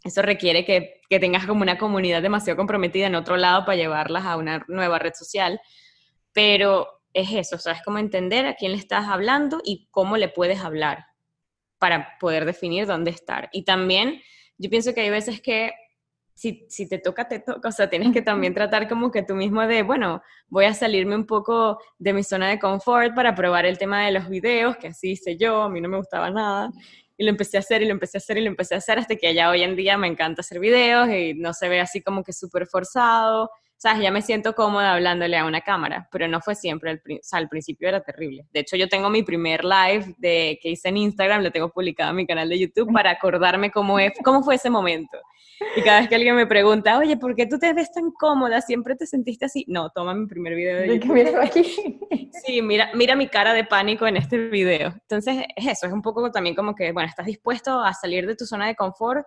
Eso 0.05 0.23
requiere 0.23 0.65
que, 0.65 1.01
que 1.11 1.19
tengas 1.19 1.45
como 1.45 1.63
una 1.63 1.77
comunidad 1.77 2.23
demasiado 2.23 2.57
comprometida 2.57 3.09
en 3.09 3.17
otro 3.17 3.37
lado 3.37 3.65
para 3.65 3.75
llevarlas 3.75 4.27
a 4.27 4.37
una 4.37 4.65
nueva 4.69 5.01
red 5.01 5.15
social. 5.15 5.61
Pero 6.33 6.98
es 7.13 7.33
eso, 7.33 7.57
o 7.57 7.59
sea, 7.59 7.73
es 7.73 7.83
como 7.83 7.99
entender 7.99 8.47
a 8.47 8.55
quién 8.55 8.73
le 8.73 8.79
estás 8.79 9.09
hablando 9.09 9.61
y 9.65 9.89
cómo 9.91 10.17
le 10.17 10.29
puedes 10.29 10.61
hablar 10.61 11.07
para 11.79 12.19
poder 12.19 12.45
definir 12.45 12.87
dónde 12.87 13.11
estar. 13.11 13.49
Y 13.53 13.65
también 13.65 14.21
yo 14.59 14.71
pienso 14.71 14.95
que 14.95 15.03
hay 15.03 15.11
veces 15.11 15.41
que 15.41 15.73
si, 16.39 16.89
te 16.89 16.99
toca, 16.99 17.27
te 17.27 17.41
toca. 17.41 17.69
O 17.69 17.73
sea, 17.73 17.91
tienes 17.91 18.13
que 18.13 18.23
también 18.23 18.55
tratar 18.55 18.89
como 18.89 19.11
que 19.11 19.23
tú 19.23 19.35
mismo 19.35 19.67
de, 19.67 19.83
bueno, 19.83 20.23
voy 20.47 20.67
a 20.67 20.75
salirme 20.75 21.17
un 21.17 21.27
poco 21.27 21.81
de 21.99 22.13
mi 22.13 22.23
zona 22.23 22.49
de 22.49 22.61
confort 22.61 23.15
para 23.15 23.35
probar 23.35 23.67
el 23.67 23.77
tema 23.77 24.05
de 24.05 24.13
los 24.13 24.29
videos, 24.29 24.77
que 24.77 24.89
así 24.89 25.13
hice 25.13 25.37
yo, 25.37 25.63
a 25.63 25.69
mí 25.69 25.81
no 25.81 25.89
me 25.89 25.97
gustaba 25.97 26.31
nada. 26.31 26.71
Y 27.17 27.25
lo 27.25 27.31
empecé 27.31 27.57
a 27.57 27.61
hacer 27.61 27.83
y 27.83 27.87
lo 27.87 27.93
empecé 27.93 28.19
a 28.19 28.21
hacer 28.21 28.39
y 28.39 28.43
lo 28.43 28.47
empecé 28.47 28.77
a 28.77 28.79
hacer 28.79 29.01
hasta 29.01 29.17
que 29.17 29.35
ya 29.35 29.51
hoy 29.51 29.63
en 29.63 29.75
día 29.75 29.99
me 29.99 30.07
encanta 30.07 30.43
hacer 30.43 30.61
videos 30.61 31.09
y 31.09 31.35
no 31.35 31.53
se 31.53 31.69
ve 31.69 31.81
así 31.81 32.03
como 32.03 32.23
que 32.23 32.33
súper 32.33 32.69
forzado. 32.69 33.51
Sea, 33.79 33.97
ya 33.97 34.11
me 34.11 34.23
siento 34.23 34.57
cómoda 34.57 34.95
hablándole 34.95 35.37
a 35.37 35.45
una 35.45 35.61
cámara, 35.61 36.09
pero 36.11 36.27
no 36.27 36.41
fue 36.41 36.57
siempre, 36.57 36.95
o 36.95 37.19
sea, 37.23 37.39
al 37.39 37.49
principio 37.49 37.89
era 37.89 38.01
terrible. 38.01 38.45
De 38.53 38.61
hecho, 38.61 38.77
yo 38.77 38.89
tengo 38.89 39.09
mi 39.09 39.23
primer 39.23 39.63
live 39.65 40.17
de, 40.19 40.59
que 40.61 40.71
hice 40.71 40.89
en 40.89 40.97
Instagram, 40.97 41.45
lo 41.45 41.53
tengo 41.53 41.71
publicado 41.71 42.11
en 42.11 42.17
mi 42.17 42.27
canal 42.27 42.49
de 42.49 42.59
YouTube 42.59 42.93
para 42.93 43.13
acordarme 43.13 43.71
cómo, 43.71 44.01
es, 44.01 44.13
cómo 44.25 44.43
fue 44.43 44.57
ese 44.57 44.69
momento. 44.69 45.17
Y 45.77 45.83
cada 45.83 46.01
vez 46.01 46.09
que 46.09 46.17
alguien 46.17 46.35
me 46.35 46.49
pregunta, 46.49 46.99
oye, 46.99 47.17
¿por 47.17 47.37
qué 47.37 47.47
tú 47.47 47.57
te 47.57 47.73
ves 47.73 47.93
tan 47.93 48.11
cómoda? 48.11 48.61
¿Siempre 48.61 48.97
te 48.97 49.07
sentiste 49.07 49.45
así? 49.45 49.65
No, 49.69 49.91
toma 49.91 50.13
mi 50.13 50.27
primer 50.27 50.57
video 50.57 50.79
de 50.79 50.99
YouTube. 50.99 51.37
aquí? 51.41 52.01
Sí, 52.45 52.63
mira, 52.63 52.91
mira 52.95 53.17
mi 53.17 53.27
cara 53.27 53.53
de 53.53 53.65
pánico 53.65 54.07
en 54.07 54.17
este 54.17 54.49
video. 54.49 54.89
Entonces, 54.89 55.45
es 55.57 55.67
eso, 55.67 55.87
es 55.87 55.93
un 55.93 56.03
poco 56.03 56.31
también 56.31 56.55
como 56.55 56.75
que, 56.75 56.93
bueno, 56.93 57.09
estás 57.09 57.27
dispuesto 57.27 57.81
a 57.81 57.93
salir 57.95 58.27
de 58.27 58.37
tu 58.37 58.45
zona 58.45 58.67
de 58.67 58.77
confort, 58.77 59.27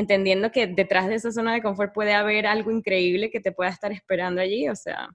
entendiendo 0.00 0.50
que 0.50 0.66
detrás 0.66 1.06
de 1.06 1.14
esa 1.14 1.30
zona 1.30 1.54
de 1.54 1.62
confort 1.62 1.92
puede 1.94 2.14
haber 2.14 2.46
algo 2.46 2.70
increíble 2.70 3.30
que 3.30 3.40
te 3.40 3.52
pueda 3.52 3.70
estar 3.70 3.92
esperando 3.92 4.40
allí. 4.40 4.68
O 4.68 4.76
sea, 4.76 5.08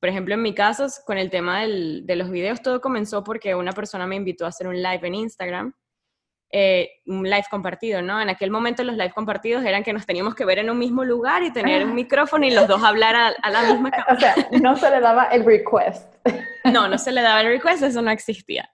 por 0.00 0.08
ejemplo, 0.08 0.34
en 0.34 0.42
mi 0.42 0.54
caso, 0.54 0.86
con 1.04 1.18
el 1.18 1.30
tema 1.30 1.62
del, 1.62 2.06
de 2.06 2.16
los 2.16 2.30
videos, 2.30 2.62
todo 2.62 2.80
comenzó 2.80 3.24
porque 3.24 3.54
una 3.54 3.72
persona 3.72 4.06
me 4.06 4.16
invitó 4.16 4.44
a 4.44 4.48
hacer 4.48 4.68
un 4.68 4.80
live 4.80 5.00
en 5.02 5.14
Instagram 5.14 5.74
eh, 6.50 7.02
un 7.04 7.24
live 7.24 7.44
compartido, 7.50 8.00
¿no? 8.00 8.18
En 8.22 8.30
aquel 8.30 8.50
momento 8.50 8.82
los 8.82 8.96
live 8.96 9.12
compartidos 9.12 9.62
eran 9.64 9.82
que 9.84 9.92
nos 9.92 10.06
teníamos 10.06 10.34
que 10.34 10.46
ver 10.46 10.58
en 10.58 10.70
un 10.70 10.78
mismo 10.78 11.04
lugar 11.04 11.42
y 11.42 11.52
tener 11.52 11.84
un 11.84 11.94
micrófono 11.94 12.46
y 12.46 12.50
los 12.50 12.66
dos 12.66 12.82
hablar 12.82 13.14
a, 13.16 13.50
la 13.50 13.62
misma 13.64 13.90
cámara. 13.90 14.14
O 14.16 14.18
sea, 14.18 14.34
no 14.58 14.74
se 14.76 14.90
le 14.90 15.00
daba 15.00 15.24
el 15.26 15.44
request. 15.44 16.10
No, 16.64 16.88
no 16.88 16.96
se 16.96 17.12
le 17.12 17.20
daba 17.20 17.42
el 17.42 17.48
request, 17.48 17.82
eso 17.82 18.00
no 18.00 18.10
existía. 18.10 18.70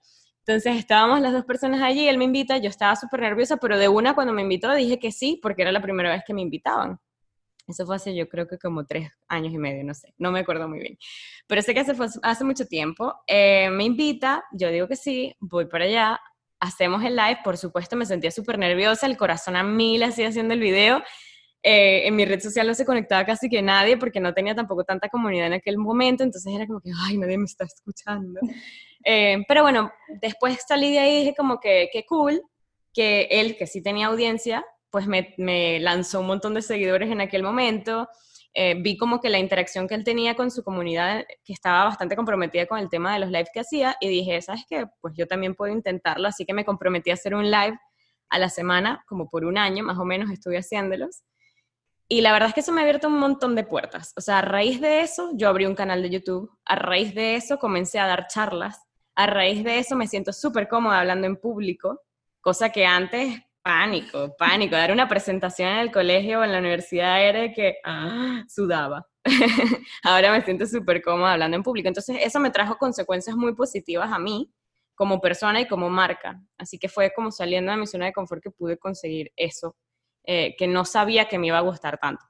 Entonces 0.47 0.77
estábamos 0.77 1.23
las 1.23 1.33
dos 1.33 1.45
personas 1.45 1.81
allí, 1.81 2.07
él 2.07 2.19
me 2.19 2.25
invita, 2.25 2.59
yo 2.59 2.69
estaba 2.69 2.95
súper 2.97 3.21
nerviosa, 3.21 3.57
pero 3.57 3.79
de 3.79 3.89
una 3.89 4.15
cuando 4.15 4.35
me 4.35 4.43
invitó 4.43 4.73
dije 4.75 4.99
que 4.99 5.11
sí, 5.11 5.41
porque 5.43 5.63
era 5.63 5.73
la 5.73 5.81
primera 5.81 6.11
vez 6.11 6.23
que 6.27 6.35
me 6.35 6.43
invitaban. 6.43 6.99
Eso 7.67 7.87
fue 7.87 7.97
hace 7.97 8.15
yo 8.15 8.29
creo 8.29 8.47
que 8.47 8.59
como 8.59 8.85
tres 8.85 9.11
años 9.27 9.55
y 9.55 9.57
medio, 9.57 9.83
no 9.85 9.95
sé, 9.95 10.13
no 10.19 10.31
me 10.31 10.41
acuerdo 10.41 10.69
muy 10.69 10.81
bien. 10.81 10.99
Pero 11.47 11.63
sé 11.63 11.73
que 11.73 11.81
hace, 11.81 11.95
hace 12.23 12.45
mucho 12.45 12.67
tiempo. 12.67 13.15
Eh, 13.27 13.71
me 13.71 13.85
invita, 13.85 14.45
yo 14.53 14.71
digo 14.71 14.87
que 14.87 14.97
sí, 14.97 15.35
voy 15.41 15.65
para 15.65 15.87
allá, 15.87 16.21
hacemos 16.61 17.03
el 17.05 17.17
live, 17.17 17.39
por 17.43 17.57
supuesto 17.57 17.97
me 17.97 18.05
sentía 18.05 18.31
súper 18.31 18.59
nerviosa, 18.59 19.07
el 19.07 19.17
corazón 19.17 19.57
a 19.57 19.63
mil 19.63 20.03
así 20.03 20.25
haciendo 20.25 20.53
el 20.53 20.61
video. 20.61 21.03
Eh, 21.63 22.07
en 22.07 22.15
mi 22.17 22.27
red 22.27 22.41
social 22.41 22.67
no 22.67 22.75
se 22.75 22.85
conectaba 22.85 23.25
casi 23.25 23.49
que 23.49 23.63
nadie 23.63 23.97
porque 23.97 24.21
no 24.21 24.35
tenía 24.35 24.55
tampoco 24.55 24.85
tanta 24.85 25.09
comunidad 25.09 25.47
en 25.47 25.55
aquel 25.55 25.79
momento, 25.79 26.23
entonces 26.23 26.53
era 26.55 26.67
como 26.67 26.83
que, 26.83 26.91
ay, 27.07 27.17
nadie 27.17 27.39
me 27.39 27.47
está 27.47 27.65
escuchando. 27.65 28.39
Eh, 29.05 29.45
pero 29.47 29.63
bueno, 29.63 29.93
después 30.21 30.59
salí 30.67 30.93
de 30.93 30.99
ahí 30.99 31.17
y 31.17 31.19
dije 31.21 31.35
como 31.37 31.61
que, 31.61 31.91
qué 31.93 32.05
cool 32.07 32.43
que 32.93 33.29
él, 33.31 33.57
que 33.57 33.67
sí 33.67 33.83
tenía 33.83 34.07
audiencia, 34.07 34.65
pues 34.91 35.07
me, 35.07 35.35
me 35.39 35.81
lanzó 35.81 36.21
un 36.21 36.27
montón 36.27 36.55
de 36.55 36.63
seguidores 36.63 37.11
en 37.11 37.21
aquel 37.21 37.43
momento. 37.43 38.09
Eh, 38.57 38.77
vi 38.81 38.97
como 38.97 39.21
que 39.21 39.31
la 39.31 39.41
interacción 39.41 39.89
que 39.89 39.97
él 39.97 40.05
tenía 40.05 40.37
con 40.37 40.53
su 40.53 40.63
comunidad, 40.63 41.25
que 41.45 41.53
estaba 41.53 41.85
bastante 41.85 42.15
comprometida 42.15 42.67
con 42.67 42.79
el 42.79 42.89
tema 42.89 43.13
de 43.13 43.19
los 43.19 43.31
lives 43.31 43.51
que 43.53 43.61
hacía, 43.61 43.97
y 44.01 44.09
dije, 44.09 44.41
¿sabes 44.41 44.65
qué? 44.69 44.87
Pues 45.01 45.15
yo 45.17 45.27
también 45.27 45.57
puedo 45.57 45.73
intentarlo, 45.73 46.29
así 46.29 46.47
que 46.47 46.55
me 46.55 46.65
comprometí 46.65 47.11
a 47.11 47.15
hacer 47.15 47.35
un 47.35 47.51
live 47.51 47.77
a 48.31 48.39
la 48.39 48.49
semana, 48.49 49.05
como 49.09 49.29
por 49.29 49.45
un 49.45 49.59
año 49.59 49.83
más 49.83 49.99
o 49.99 50.05
menos 50.05 50.31
estuve 50.31 50.59
haciéndolos. 50.59 51.25
Y 52.07 52.21
la 52.21 52.33
verdad 52.33 52.51
es 52.51 52.55
que 52.55 52.61
eso 52.61 52.71
me 52.71 52.81
ha 52.81 52.85
abierto 52.85 53.09
un 53.09 53.19
montón 53.19 53.57
de 53.57 53.65
puertas. 53.65 54.13
O 54.17 54.21
sea, 54.21 54.39
a 54.39 54.43
raíz 54.43 54.81
de 54.81 55.01
eso, 55.01 55.33
yo 55.35 55.49
abrí 55.49 55.67
un 55.67 55.75
canal 55.75 56.03
de 56.03 56.11
YouTube, 56.11 56.51
a 56.65 56.77
raíz 56.77 57.15
de 57.15 57.35
eso 57.35 57.59
comencé 57.59 57.99
a 57.99 58.07
dar 58.07 58.29
charlas, 58.29 58.87
a 59.15 59.27
raíz 59.27 59.65
de 59.65 59.79
eso 59.79 59.97
me 59.97 60.07
siento 60.07 60.33
súper 60.33 60.69
cómoda 60.69 61.01
hablando 61.01 61.27
en 61.27 61.37
público, 61.37 62.01
cosa 62.41 62.71
que 62.71 62.85
antes 62.85 63.41
pánico, 63.65 64.37
pánico. 64.37 64.77
Dar 64.77 64.93
una 64.93 65.09
presentación 65.09 65.71
en 65.71 65.79
el 65.79 65.91
colegio 65.91 66.41
o 66.41 66.45
en 66.45 66.53
la 66.53 66.59
universidad 66.59 67.23
era 67.23 67.51
que 67.53 67.79
ah, 67.85 68.45
sudaba. 68.47 69.07
Ahora 70.03 70.31
me 70.33 70.43
siento 70.43 70.67
súper 70.67 71.03
cómoda 71.03 71.33
hablando 71.33 71.57
en 71.57 71.63
público. 71.63 71.89
Entonces, 71.89 72.19
eso 72.21 72.39
me 72.41 72.51
trajo 72.51 72.77
consecuencias 72.77 73.35
muy 73.37 73.55
positivas 73.55 74.13
a 74.13 74.19
mí 74.19 74.53
como 74.95 75.21
persona 75.21 75.61
y 75.61 75.67
como 75.67 75.89
marca. 75.89 76.41
Así 76.59 76.79
que 76.79 76.89
fue 76.89 77.13
como 77.15 77.31
saliendo 77.31 77.73
de 77.73 77.79
mi 77.79 77.87
zona 77.87 78.05
de 78.07 78.13
confort 78.13 78.43
que 78.43 78.51
pude 78.51 78.77
conseguir 78.77 79.33
eso, 79.35 79.77
eh, 80.25 80.55
que 80.59 80.69
no 80.69 80.85
sabía 80.85 81.27
que 81.27 81.39
me 81.39 81.47
iba 81.47 81.59
a 81.59 81.63
gustar 81.63 81.99
tanto. 81.99 82.25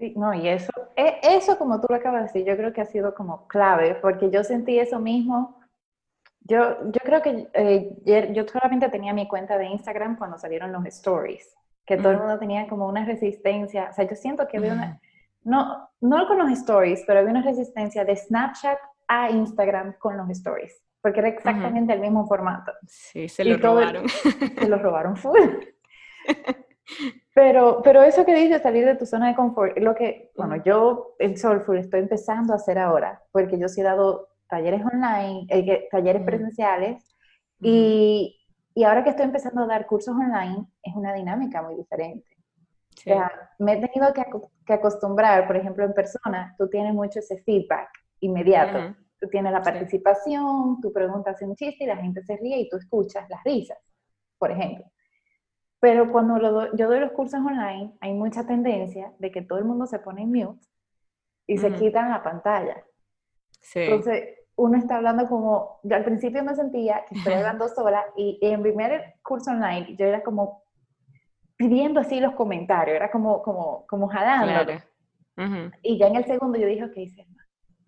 Sí, 0.00 0.14
no, 0.16 0.34
y 0.34 0.48
eso, 0.48 0.72
e, 0.96 1.20
eso 1.22 1.56
como 1.56 1.80
tú 1.80 1.86
lo 1.88 1.96
acabas 1.96 2.22
de 2.22 2.26
decir, 2.26 2.44
yo 2.44 2.56
creo 2.56 2.72
que 2.72 2.80
ha 2.80 2.86
sido 2.86 3.14
como 3.14 3.46
clave, 3.46 3.94
porque 3.94 4.30
yo 4.30 4.42
sentí 4.42 4.80
eso 4.80 4.98
mismo 4.98 5.60
yo, 6.50 6.90
yo 6.90 7.00
creo 7.04 7.22
que 7.22 7.48
eh, 7.54 8.32
yo 8.32 8.44
solamente 8.48 8.88
tenía 8.88 9.12
mi 9.12 9.28
cuenta 9.28 9.56
de 9.56 9.66
Instagram 9.66 10.16
cuando 10.16 10.36
salieron 10.36 10.72
los 10.72 10.84
stories, 10.86 11.54
que 11.86 11.96
todo 11.96 12.10
el 12.10 12.18
mundo 12.18 12.38
tenía 12.38 12.66
como 12.66 12.88
una 12.88 13.04
resistencia. 13.04 13.88
O 13.90 13.92
sea, 13.92 14.08
yo 14.08 14.16
siento 14.16 14.48
que 14.48 14.56
había 14.56 14.72
una, 14.72 15.00
no, 15.44 15.88
no 16.00 16.26
con 16.26 16.38
los 16.38 16.50
stories, 16.50 17.04
pero 17.06 17.20
había 17.20 17.30
una 17.30 17.42
resistencia 17.42 18.04
de 18.04 18.16
Snapchat 18.16 18.78
a 19.06 19.30
Instagram 19.30 19.94
con 19.98 20.16
los 20.16 20.28
stories, 20.30 20.82
porque 21.00 21.20
era 21.20 21.28
exactamente 21.28 21.92
el 21.92 22.00
mismo 22.00 22.26
formato. 22.26 22.72
Sí, 22.86 23.28
se 23.28 23.44
lo 23.44 23.56
robaron. 23.56 24.08
se 24.08 24.68
lo 24.68 24.78
robaron 24.78 25.16
full. 25.16 25.38
Pero, 27.34 27.80
pero 27.82 28.02
eso 28.02 28.24
que 28.24 28.34
dices, 28.34 28.62
salir 28.62 28.84
de 28.84 28.96
tu 28.96 29.06
zona 29.06 29.28
de 29.28 29.36
confort, 29.36 29.78
lo 29.78 29.94
que, 29.94 30.32
bueno, 30.36 30.62
yo 30.64 31.14
en 31.18 31.36
Soulful 31.36 31.78
estoy 31.78 32.00
empezando 32.00 32.52
a 32.52 32.56
hacer 32.56 32.78
ahora, 32.78 33.22
porque 33.32 33.58
yo 33.58 33.68
sí 33.68 33.80
he 33.80 33.84
dado 33.84 34.28
talleres 34.48 34.82
online, 34.84 35.46
eh, 35.48 35.88
talleres 35.90 36.22
presenciales, 36.22 37.14
y, 37.60 38.38
y, 38.74 38.84
ahora 38.84 39.04
que 39.04 39.10
estoy 39.10 39.26
empezando 39.26 39.62
a 39.62 39.66
dar 39.66 39.86
cursos 39.86 40.14
online, 40.14 40.66
es 40.82 40.94
una 40.94 41.12
dinámica 41.12 41.62
muy 41.62 41.76
diferente. 41.76 42.30
O 42.96 43.02
sea, 43.02 43.50
me 43.58 43.74
he 43.74 43.86
tenido 43.86 44.12
que, 44.12 44.72
acostumbrar, 44.72 45.46
por 45.46 45.56
ejemplo, 45.56 45.84
en 45.84 45.94
persona, 45.94 46.54
tú 46.58 46.68
tienes 46.68 46.92
mucho 46.92 47.20
ese 47.20 47.42
feedback 47.42 47.88
inmediato. 48.20 48.94
Tú 49.18 49.28
tienes 49.28 49.52
la 49.52 49.62
participación, 49.62 50.80
tú 50.80 50.92
preguntas 50.92 51.40
un 51.42 51.54
chiste 51.54 51.84
y 51.84 51.86
la 51.86 51.96
gente 51.96 52.22
se 52.22 52.36
ríe 52.36 52.58
y 52.58 52.68
tú 52.68 52.76
escuchas 52.76 53.28
las 53.28 53.42
risas, 53.44 53.78
por 54.38 54.50
ejemplo. 54.50 54.84
Pero 55.80 56.12
cuando 56.12 56.38
yo 56.76 56.88
doy 56.88 57.00
los 57.00 57.12
cursos 57.12 57.40
online, 57.40 57.92
hay 58.00 58.12
mucha 58.12 58.46
tendencia 58.46 59.12
de 59.18 59.30
que 59.30 59.42
todo 59.42 59.58
el 59.58 59.64
mundo 59.64 59.86
se 59.86 59.98
pone 59.98 60.22
en 60.22 60.32
mute 60.32 60.66
y 61.46 61.56
se 61.58 61.72
quitan 61.72 62.10
la 62.10 62.22
pantalla. 62.22 62.84
Sí. 63.60 63.80
Entonces, 63.80 64.40
uno 64.56 64.76
está 64.76 64.96
hablando 64.96 65.26
como, 65.26 65.80
yo 65.82 65.96
al 65.96 66.04
principio 66.04 66.44
me 66.44 66.54
sentía 66.54 67.04
que 67.08 67.14
estoy 67.16 67.32
hablando 67.32 67.66
sola 67.68 68.04
y 68.14 68.38
en 68.42 68.60
primer 68.60 69.14
curso 69.22 69.50
online 69.50 69.96
yo 69.96 70.04
era 70.04 70.22
como 70.22 70.64
pidiendo 71.56 72.00
así 72.00 72.20
los 72.20 72.34
comentarios, 72.34 72.96
era 72.96 73.10
como, 73.10 73.42
como, 73.42 73.86
como 73.86 74.08
jalando. 74.08 74.72
Y 75.82 75.98
ya 75.98 76.08
en 76.08 76.16
el 76.16 76.26
segundo 76.26 76.58
yo 76.58 76.66
dije, 76.66 76.84
ok, 76.84 76.96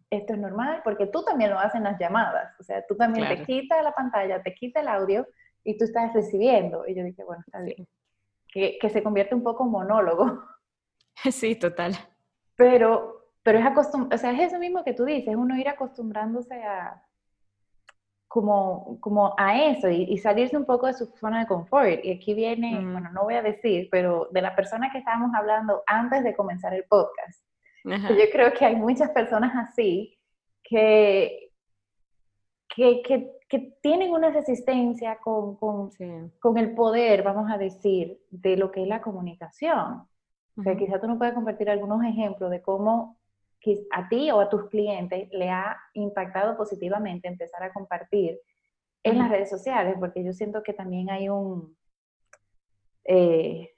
esto 0.09 0.33
es 0.33 0.39
normal 0.39 0.81
porque 0.83 1.07
tú 1.07 1.23
también 1.23 1.51
lo 1.51 1.59
haces 1.59 1.75
en 1.75 1.85
las 1.85 1.99
llamadas, 1.99 2.59
o 2.59 2.63
sea, 2.63 2.85
tú 2.87 2.97
también 2.97 3.29
te 3.29 3.45
quitas 3.45 3.85
la 3.85 3.93
pantalla, 3.93 4.43
te 4.43 4.55
quita 4.55 4.81
el 4.81 4.89
audio 4.89 5.27
y 5.65 5.77
tú 5.77 5.85
estás 5.85 6.13
recibiendo. 6.13 6.87
Y 6.87 6.95
yo 6.95 7.05
dije, 7.05 7.25
bueno, 7.25 7.43
está 7.47 7.61
bien. 7.61 7.87
Que, 8.49 8.79
que 8.81 8.89
se 8.91 9.03
convierte 9.03 9.35
un 9.35 9.43
poco 9.43 9.65
en 9.65 9.71
monólogo. 9.71 10.45
Sí, 11.31 11.55
total. 11.55 11.93
Pero, 12.57 13.29
pero 13.43 13.59
es 13.59 13.67
acostum 13.67 14.09
o 14.11 14.17
sea, 14.17 14.33
es 14.33 14.49
eso 14.49 14.59
mismo 14.59 14.83
que 14.83 14.95
tú 14.95 15.05
dices, 15.05 15.37
uno 15.37 15.57
ir 15.57 15.69
acostumbrándose 15.69 16.55
a 16.55 17.03
como, 18.33 18.99
como 18.99 19.35
a 19.37 19.63
eso 19.63 19.91
y, 19.91 20.17
salirse 20.17 20.57
un 20.57 20.65
poco 20.65 20.87
de 20.87 20.95
su 20.95 21.05
zona 21.05 21.41
de 21.41 21.47
confort. 21.47 22.03
Y 22.03 22.13
aquí 22.13 22.33
viene, 22.33 22.81
bueno, 22.81 23.11
no 23.13 23.25
voy 23.25 23.35
a 23.35 23.43
decir, 23.43 23.89
pero 23.91 24.27
de 24.31 24.41
la 24.41 24.57
persona 24.57 24.91
que 24.91 24.97
estábamos 24.97 25.35
hablando 25.35 25.83
antes 25.87 26.25
de 26.25 26.35
comenzar 26.35 26.73
el 26.73 26.85
podcast. 26.85 27.45
Yo 27.85 28.31
creo 28.33 28.55
que 28.55 28.65
hay 28.65 28.75
muchas 28.75 29.11
personas 29.11 29.53
así 29.55 30.19
que, 30.65 31.52
que, 32.75 33.03
que 33.03 33.43
que 33.53 33.77
tienen 33.83 34.13
una 34.13 34.31
resistencia 34.31 35.19
con, 35.19 35.57
con, 35.57 35.91
con, 36.41 36.57
el 36.57 36.75
poder, 36.75 37.23
vamos 37.23 37.51
a 37.53 37.59
decir, 37.59 38.19
de 38.31 38.57
lo 38.57 38.73
que 38.73 38.81
es 38.81 38.89
la 38.89 39.03
comunicación. 39.03 40.09
O 40.57 40.63
sea, 40.63 40.75
quizás 40.75 41.03
tú 41.03 41.07
nos 41.07 41.19
puedes 41.19 41.35
compartir 41.35 41.69
algunos 41.69 42.03
ejemplos 42.03 42.51
de 42.51 42.63
cómo 42.63 43.19
a 43.91 44.09
ti 44.09 44.31
o 44.31 44.41
a 44.41 44.49
tus 44.49 44.71
clientes 44.71 45.29
le 45.33 45.51
ha 45.51 45.77
impactado 45.93 46.57
positivamente 46.57 47.29
empezar 47.29 47.63
a 47.63 47.75
compartir 47.75 48.41
en 49.03 49.19
las 49.19 49.29
redes 49.29 49.51
sociales, 49.51 49.97
porque 50.01 50.25
yo 50.25 50.33
siento 50.33 50.63
que 50.63 50.73
también 50.73 51.11
hay 51.11 51.29
un, 51.29 51.77
eh, 53.05 53.75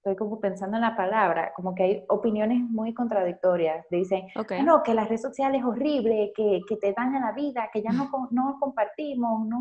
estoy 0.00 0.16
como 0.16 0.40
pensando 0.40 0.78
en 0.78 0.80
la 0.80 0.96
palabra, 0.96 1.52
como 1.54 1.74
que 1.74 1.82
hay 1.82 2.04
opiniones 2.08 2.58
muy 2.58 2.94
contradictorias. 2.94 3.86
Dicen, 3.90 4.28
no, 4.64 4.82
que 4.82 4.94
las 4.94 5.08
redes 5.08 5.20
sociales 5.20 5.60
es 5.60 5.66
horrible, 5.66 6.32
que, 6.34 6.62
que, 6.66 6.76
te 6.76 6.94
daña 6.94 7.20
la 7.20 7.32
vida, 7.32 7.68
que 7.70 7.82
ya 7.82 7.92
no, 7.92 8.08
no 8.30 8.56
compartimos, 8.58 9.46
no, 9.46 9.60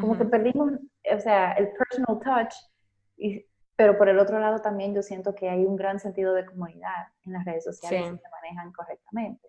como 0.00 0.16
que 0.16 0.24
perdimos, 0.24 0.72
o 0.72 1.20
sea, 1.20 1.52
el 1.52 1.68
personal 1.72 2.18
touch. 2.20 2.54
Y, 3.18 3.44
pero 3.76 3.98
por 3.98 4.08
el 4.08 4.18
otro 4.18 4.38
lado 4.38 4.60
también 4.60 4.94
yo 4.94 5.02
siento 5.02 5.34
que 5.34 5.50
hay 5.50 5.64
un 5.64 5.76
gran 5.76 5.98
sentido 5.98 6.32
de 6.32 6.46
comunidad 6.46 7.08
en 7.26 7.32
las 7.34 7.44
redes 7.44 7.64
sociales 7.64 8.10
que 8.10 8.18
se 8.18 8.30
manejan 8.30 8.72
correctamente. 8.72 9.48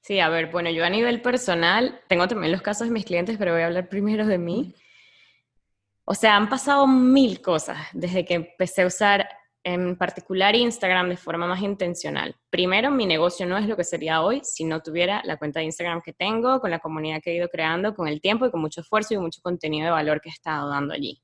Sí, 0.00 0.20
a 0.20 0.28
ver, 0.28 0.50
bueno, 0.50 0.70
yo 0.70 0.84
a 0.84 0.90
nivel 0.90 1.20
personal, 1.22 2.00
tengo 2.08 2.28
también 2.28 2.52
los 2.52 2.62
casos 2.62 2.86
de 2.86 2.94
mis 2.94 3.04
clientes, 3.04 3.36
pero 3.36 3.52
voy 3.52 3.62
a 3.62 3.66
hablar 3.66 3.88
primero 3.88 4.26
de 4.26 4.38
mí. 4.38 4.74
O 6.12 6.14
sea, 6.16 6.34
han 6.34 6.48
pasado 6.48 6.88
mil 6.88 7.40
cosas 7.40 7.78
desde 7.92 8.24
que 8.24 8.34
empecé 8.34 8.82
a 8.82 8.88
usar 8.88 9.28
en 9.62 9.94
particular 9.94 10.56
Instagram 10.56 11.08
de 11.08 11.16
forma 11.16 11.46
más 11.46 11.62
intencional. 11.62 12.34
Primero, 12.50 12.90
mi 12.90 13.06
negocio 13.06 13.46
no 13.46 13.56
es 13.56 13.68
lo 13.68 13.76
que 13.76 13.84
sería 13.84 14.20
hoy 14.20 14.40
si 14.42 14.64
no 14.64 14.82
tuviera 14.82 15.22
la 15.24 15.36
cuenta 15.36 15.60
de 15.60 15.66
Instagram 15.66 16.02
que 16.02 16.12
tengo, 16.12 16.58
con 16.58 16.72
la 16.72 16.80
comunidad 16.80 17.20
que 17.22 17.30
he 17.30 17.36
ido 17.36 17.48
creando, 17.48 17.94
con 17.94 18.08
el 18.08 18.20
tiempo 18.20 18.44
y 18.44 18.50
con 18.50 18.60
mucho 18.60 18.80
esfuerzo 18.80 19.14
y 19.14 19.18
mucho 19.18 19.40
contenido 19.40 19.84
de 19.84 19.92
valor 19.92 20.20
que 20.20 20.30
he 20.30 20.32
estado 20.32 20.68
dando 20.68 20.94
allí. 20.94 21.22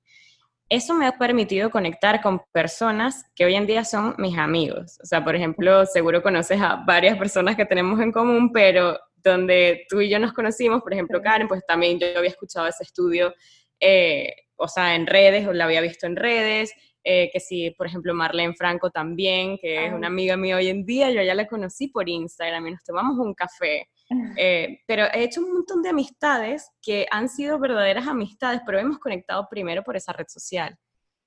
Eso 0.68 0.94
me 0.94 1.08
ha 1.08 1.18
permitido 1.18 1.68
conectar 1.70 2.22
con 2.22 2.42
personas 2.52 3.24
que 3.34 3.44
hoy 3.44 3.56
en 3.56 3.66
día 3.66 3.84
son 3.84 4.14
mis 4.18 4.38
amigos. 4.38 5.00
O 5.02 5.06
sea, 5.06 5.24
por 5.24 5.34
ejemplo, 5.34 5.84
seguro 5.86 6.22
conoces 6.22 6.60
a 6.62 6.76
varias 6.86 7.18
personas 7.18 7.56
que 7.56 7.66
tenemos 7.66 7.98
en 7.98 8.12
común, 8.12 8.52
pero 8.52 8.96
donde 9.16 9.84
tú 9.88 10.00
y 10.00 10.08
yo 10.08 10.20
nos 10.20 10.32
conocimos, 10.32 10.80
por 10.80 10.92
ejemplo, 10.92 11.20
Karen, 11.20 11.48
pues 11.48 11.66
también 11.66 11.98
yo 11.98 12.06
había 12.16 12.30
escuchado 12.30 12.68
ese 12.68 12.84
estudio 12.84 13.34
eh, 13.80 14.32
o 14.56 14.68
sea, 14.68 14.94
en 14.94 15.06
redes, 15.06 15.46
o 15.46 15.52
la 15.52 15.64
había 15.64 15.80
visto 15.80 16.06
en 16.06 16.16
redes, 16.16 16.72
eh, 17.08 17.30
que 17.32 17.38
si, 17.38 17.70
por 17.70 17.86
ejemplo, 17.86 18.12
Marlene 18.14 18.54
Franco 18.54 18.90
también, 18.90 19.58
que 19.58 19.86
es 19.86 19.92
una 19.92 20.08
amiga 20.08 20.36
mía 20.36 20.56
hoy 20.56 20.68
en 20.68 20.84
día, 20.84 21.08
yo 21.12 21.22
ya 21.22 21.34
la 21.34 21.46
conocí 21.46 21.86
por 21.86 22.08
Instagram 22.08 22.66
y 22.66 22.70
nos 22.72 22.82
tomamos 22.82 23.18
un 23.18 23.34
café. 23.34 23.88
Eh, 24.38 24.82
pero 24.86 25.06
he 25.12 25.24
hecho 25.24 25.40
un 25.40 25.52
montón 25.52 25.82
de 25.82 25.88
amistades 25.88 26.70
que 26.80 27.08
han 27.10 27.28
sido 27.28 27.58
verdaderas 27.58 28.06
amistades, 28.06 28.60
pero 28.64 28.78
hemos 28.78 29.00
conectado 29.00 29.48
primero 29.50 29.82
por 29.82 29.96
esa 29.96 30.12
red 30.12 30.26
social. 30.28 30.78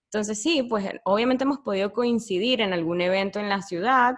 Entonces 0.06 0.42
sí, 0.42 0.64
pues 0.64 0.90
obviamente 1.04 1.44
hemos 1.44 1.60
podido 1.60 1.92
coincidir 1.92 2.62
en 2.62 2.72
algún 2.72 3.02
evento 3.02 3.38
en 3.38 3.50
la 3.50 3.62
ciudad, 3.62 4.16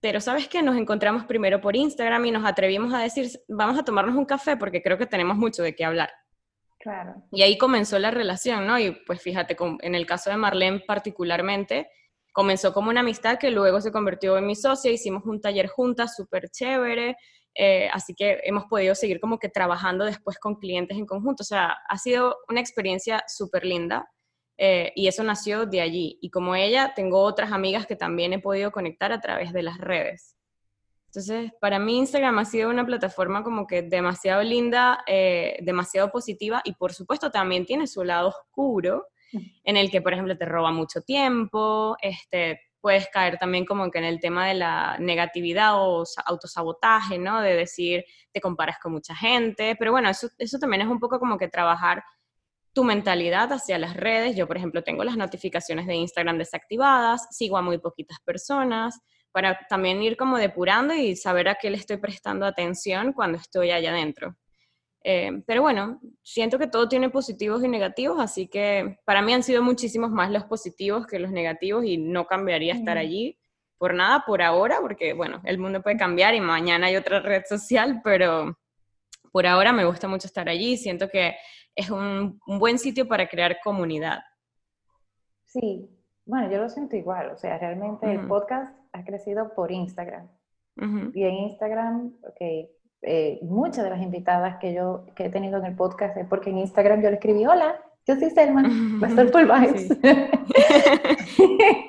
pero 0.00 0.20
sabes 0.20 0.48
que 0.48 0.60
nos 0.60 0.76
encontramos 0.76 1.24
primero 1.24 1.60
por 1.60 1.76
Instagram 1.76 2.26
y 2.26 2.30
nos 2.32 2.44
atrevimos 2.44 2.92
a 2.92 2.98
decir, 2.98 3.30
vamos 3.46 3.78
a 3.78 3.84
tomarnos 3.84 4.16
un 4.16 4.24
café 4.24 4.56
porque 4.56 4.82
creo 4.82 4.98
que 4.98 5.06
tenemos 5.06 5.36
mucho 5.36 5.62
de 5.62 5.76
qué 5.76 5.84
hablar. 5.84 6.10
Y 7.30 7.42
ahí 7.42 7.58
comenzó 7.58 7.98
la 7.98 8.10
relación, 8.10 8.66
¿no? 8.66 8.78
Y 8.78 8.92
pues 9.06 9.20
fíjate, 9.20 9.56
en 9.80 9.94
el 9.94 10.06
caso 10.06 10.30
de 10.30 10.36
Marlene 10.36 10.80
particularmente, 10.80 11.90
comenzó 12.32 12.72
como 12.72 12.90
una 12.90 13.00
amistad 13.00 13.38
que 13.38 13.50
luego 13.50 13.80
se 13.80 13.92
convirtió 13.92 14.38
en 14.38 14.46
mi 14.46 14.54
socia, 14.54 14.90
hicimos 14.90 15.24
un 15.26 15.40
taller 15.40 15.66
juntas 15.66 16.14
súper 16.14 16.50
chévere, 16.50 17.16
eh, 17.54 17.88
así 17.92 18.14
que 18.14 18.38
hemos 18.44 18.66
podido 18.66 18.94
seguir 18.94 19.18
como 19.18 19.38
que 19.40 19.48
trabajando 19.48 20.04
después 20.04 20.38
con 20.38 20.54
clientes 20.54 20.96
en 20.96 21.06
conjunto, 21.06 21.42
o 21.42 21.44
sea, 21.44 21.76
ha 21.88 21.98
sido 21.98 22.36
una 22.48 22.60
experiencia 22.60 23.24
súper 23.26 23.64
linda 23.64 24.08
eh, 24.56 24.92
y 24.94 25.08
eso 25.08 25.24
nació 25.24 25.66
de 25.66 25.80
allí. 25.80 26.18
Y 26.20 26.30
como 26.30 26.54
ella, 26.54 26.92
tengo 26.94 27.20
otras 27.20 27.52
amigas 27.52 27.86
que 27.86 27.96
también 27.96 28.32
he 28.32 28.38
podido 28.38 28.70
conectar 28.70 29.12
a 29.12 29.20
través 29.20 29.52
de 29.52 29.62
las 29.62 29.78
redes. 29.78 30.37
Entonces, 31.18 31.50
para 31.60 31.80
mí 31.80 31.98
Instagram 31.98 32.38
ha 32.38 32.44
sido 32.44 32.70
una 32.70 32.86
plataforma 32.86 33.42
como 33.42 33.66
que 33.66 33.82
demasiado 33.82 34.40
linda, 34.44 35.02
eh, 35.04 35.58
demasiado 35.62 36.12
positiva 36.12 36.62
y 36.64 36.74
por 36.74 36.92
supuesto 36.92 37.32
también 37.32 37.66
tiene 37.66 37.88
su 37.88 38.04
lado 38.04 38.28
oscuro, 38.28 39.08
en 39.64 39.76
el 39.76 39.90
que, 39.90 40.00
por 40.00 40.12
ejemplo, 40.12 40.38
te 40.38 40.44
roba 40.44 40.70
mucho 40.70 41.00
tiempo, 41.00 41.96
este, 42.00 42.60
puedes 42.80 43.08
caer 43.08 43.36
también 43.36 43.66
como 43.66 43.90
que 43.90 43.98
en 43.98 44.04
el 44.04 44.20
tema 44.20 44.46
de 44.46 44.54
la 44.54 44.96
negatividad 45.00 45.72
o 45.74 46.04
autosabotaje, 46.24 47.18
¿no? 47.18 47.40
De 47.40 47.56
decir, 47.56 48.04
te 48.32 48.40
comparas 48.40 48.78
con 48.80 48.92
mucha 48.92 49.16
gente, 49.16 49.74
pero 49.76 49.90
bueno, 49.90 50.08
eso, 50.08 50.28
eso 50.38 50.60
también 50.60 50.82
es 50.82 50.88
un 50.88 51.00
poco 51.00 51.18
como 51.18 51.36
que 51.36 51.48
trabajar 51.48 52.04
tu 52.72 52.84
mentalidad 52.84 53.52
hacia 53.52 53.76
las 53.76 53.94
redes. 53.96 54.36
Yo, 54.36 54.46
por 54.46 54.56
ejemplo, 54.56 54.84
tengo 54.84 55.02
las 55.02 55.16
notificaciones 55.16 55.88
de 55.88 55.96
Instagram 55.96 56.38
desactivadas, 56.38 57.26
sigo 57.32 57.58
a 57.58 57.62
muy 57.62 57.78
poquitas 57.78 58.20
personas, 58.20 59.00
para 59.32 59.58
también 59.68 60.02
ir 60.02 60.16
como 60.16 60.38
depurando 60.38 60.94
y 60.94 61.16
saber 61.16 61.48
a 61.48 61.56
qué 61.56 61.70
le 61.70 61.76
estoy 61.76 61.98
prestando 61.98 62.46
atención 62.46 63.12
cuando 63.12 63.38
estoy 63.38 63.70
allá 63.70 63.90
adentro. 63.90 64.36
Eh, 65.04 65.42
pero 65.46 65.62
bueno, 65.62 66.00
siento 66.22 66.58
que 66.58 66.66
todo 66.66 66.88
tiene 66.88 67.08
positivos 67.08 67.62
y 67.62 67.68
negativos, 67.68 68.18
así 68.20 68.48
que 68.48 68.98
para 69.04 69.22
mí 69.22 69.32
han 69.32 69.42
sido 69.42 69.62
muchísimos 69.62 70.10
más 70.10 70.30
los 70.30 70.44
positivos 70.44 71.06
que 71.06 71.18
los 71.18 71.30
negativos 71.30 71.84
y 71.84 71.98
no 71.98 72.26
cambiaría 72.26 72.74
estar 72.74 72.98
allí 72.98 73.38
por 73.78 73.94
nada 73.94 74.24
por 74.26 74.42
ahora, 74.42 74.80
porque 74.80 75.12
bueno, 75.12 75.40
el 75.44 75.58
mundo 75.58 75.82
puede 75.82 75.96
cambiar 75.96 76.34
y 76.34 76.40
mañana 76.40 76.88
hay 76.88 76.96
otra 76.96 77.20
red 77.20 77.44
social, 77.48 78.00
pero 78.02 78.58
por 79.30 79.46
ahora 79.46 79.72
me 79.72 79.84
gusta 79.84 80.08
mucho 80.08 80.26
estar 80.26 80.48
allí, 80.48 80.76
siento 80.76 81.08
que 81.08 81.36
es 81.76 81.90
un, 81.90 82.40
un 82.46 82.58
buen 82.58 82.78
sitio 82.78 83.06
para 83.06 83.28
crear 83.28 83.58
comunidad. 83.62 84.20
Sí, 85.46 85.88
bueno, 86.26 86.50
yo 86.50 86.58
lo 86.58 86.68
siento 86.68 86.96
igual, 86.96 87.30
o 87.30 87.38
sea, 87.38 87.56
realmente 87.56 88.12
el 88.12 88.26
podcast 88.26 88.77
ha 88.92 89.04
crecido 89.04 89.54
por 89.54 89.70
Instagram. 89.72 90.28
Y 91.12 91.24
en 91.24 91.34
Instagram, 91.34 92.12
ok, 92.22 92.68
eh, 93.02 93.40
muchas 93.42 93.82
de 93.82 93.90
las 93.90 94.00
invitadas 94.00 94.58
que 94.60 94.72
yo 94.72 95.06
que 95.16 95.26
he 95.26 95.28
tenido 95.28 95.58
en 95.58 95.64
el 95.64 95.74
podcast 95.74 96.16
es 96.16 96.26
porque 96.26 96.50
en 96.50 96.58
Instagram 96.58 97.02
yo 97.02 97.08
le 97.08 97.16
escribí, 97.16 97.44
hola, 97.46 97.80
yo 98.06 98.16
soy 98.16 98.30
Selma, 98.30 98.62
Full 98.62 99.44
Vibes. 99.44 99.90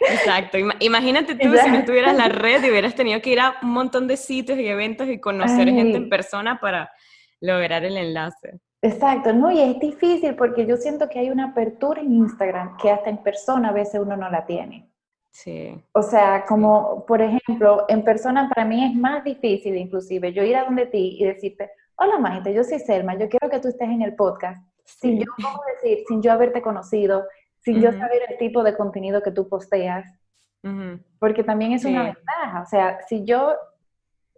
Exacto, 0.09 0.57
imagínate 0.79 1.35
tú 1.35 1.55
si 1.55 1.71
no 1.71 1.85
tuvieras 1.85 2.17
la 2.17 2.27
red 2.29 2.63
y 2.63 2.69
hubieras 2.69 2.95
tenido 2.95 3.21
que 3.21 3.29
ir 3.29 3.39
a 3.39 3.55
un 3.61 3.69
montón 3.69 4.07
de 4.07 4.17
sitios 4.17 4.59
y 4.59 4.67
eventos 4.67 5.07
y 5.07 5.19
conocer 5.19 5.69
gente 5.69 5.97
en 5.97 6.09
persona 6.09 6.59
para 6.59 6.91
lograr 7.39 7.85
el 7.85 7.95
enlace. 7.95 8.59
Exacto, 8.81 9.33
no, 9.33 9.51
y 9.51 9.61
es 9.61 9.79
difícil 9.79 10.35
porque 10.35 10.65
yo 10.65 10.77
siento 10.77 11.09
que 11.09 11.19
hay 11.19 11.29
una 11.29 11.51
apertura 11.51 12.01
en 12.01 12.13
Instagram 12.13 12.75
que 12.77 12.89
hasta 12.89 13.09
en 13.09 13.17
persona 13.17 13.69
a 13.69 13.73
veces 13.73 14.01
uno 14.01 14.17
no 14.17 14.29
la 14.29 14.45
tiene. 14.45 14.88
Sí. 15.31 15.81
O 15.93 16.01
sea, 16.01 16.45
como 16.47 17.05
por 17.05 17.21
ejemplo, 17.21 17.85
en 17.87 18.03
persona 18.03 18.49
para 18.49 18.67
mí 18.67 18.83
es 18.83 18.95
más 18.95 19.23
difícil 19.23 19.77
inclusive 19.77 20.33
yo 20.33 20.43
ir 20.43 20.55
a 20.57 20.65
donde 20.65 20.87
ti 20.87 21.17
y 21.19 21.25
decirte, 21.25 21.71
hola 21.95 22.17
Maite, 22.17 22.53
yo 22.53 22.63
soy 22.63 22.79
Selma, 22.79 23.15
yo 23.15 23.29
quiero 23.29 23.49
que 23.49 23.59
tú 23.59 23.67
estés 23.67 23.89
en 23.89 24.01
el 24.01 24.15
podcast, 24.15 24.61
sin 24.83 25.19
yo, 25.19 25.25
¿cómo 25.35 25.61
decir? 25.75 26.03
Sin 26.07 26.21
yo 26.21 26.31
haberte 26.31 26.61
conocido, 26.61 27.25
sin 27.59 27.81
yo 27.81 27.91
saber 27.91 28.23
el 28.27 28.37
tipo 28.37 28.63
de 28.63 28.75
contenido 28.75 29.21
que 29.21 29.31
tú 29.31 29.47
posteas. 29.47 30.05
Porque 31.19 31.43
también 31.43 31.73
es 31.73 31.85
una 31.85 32.03
ventaja. 32.03 32.61
O 32.61 32.65
sea, 32.65 32.99
si 33.07 33.23
yo, 33.23 33.55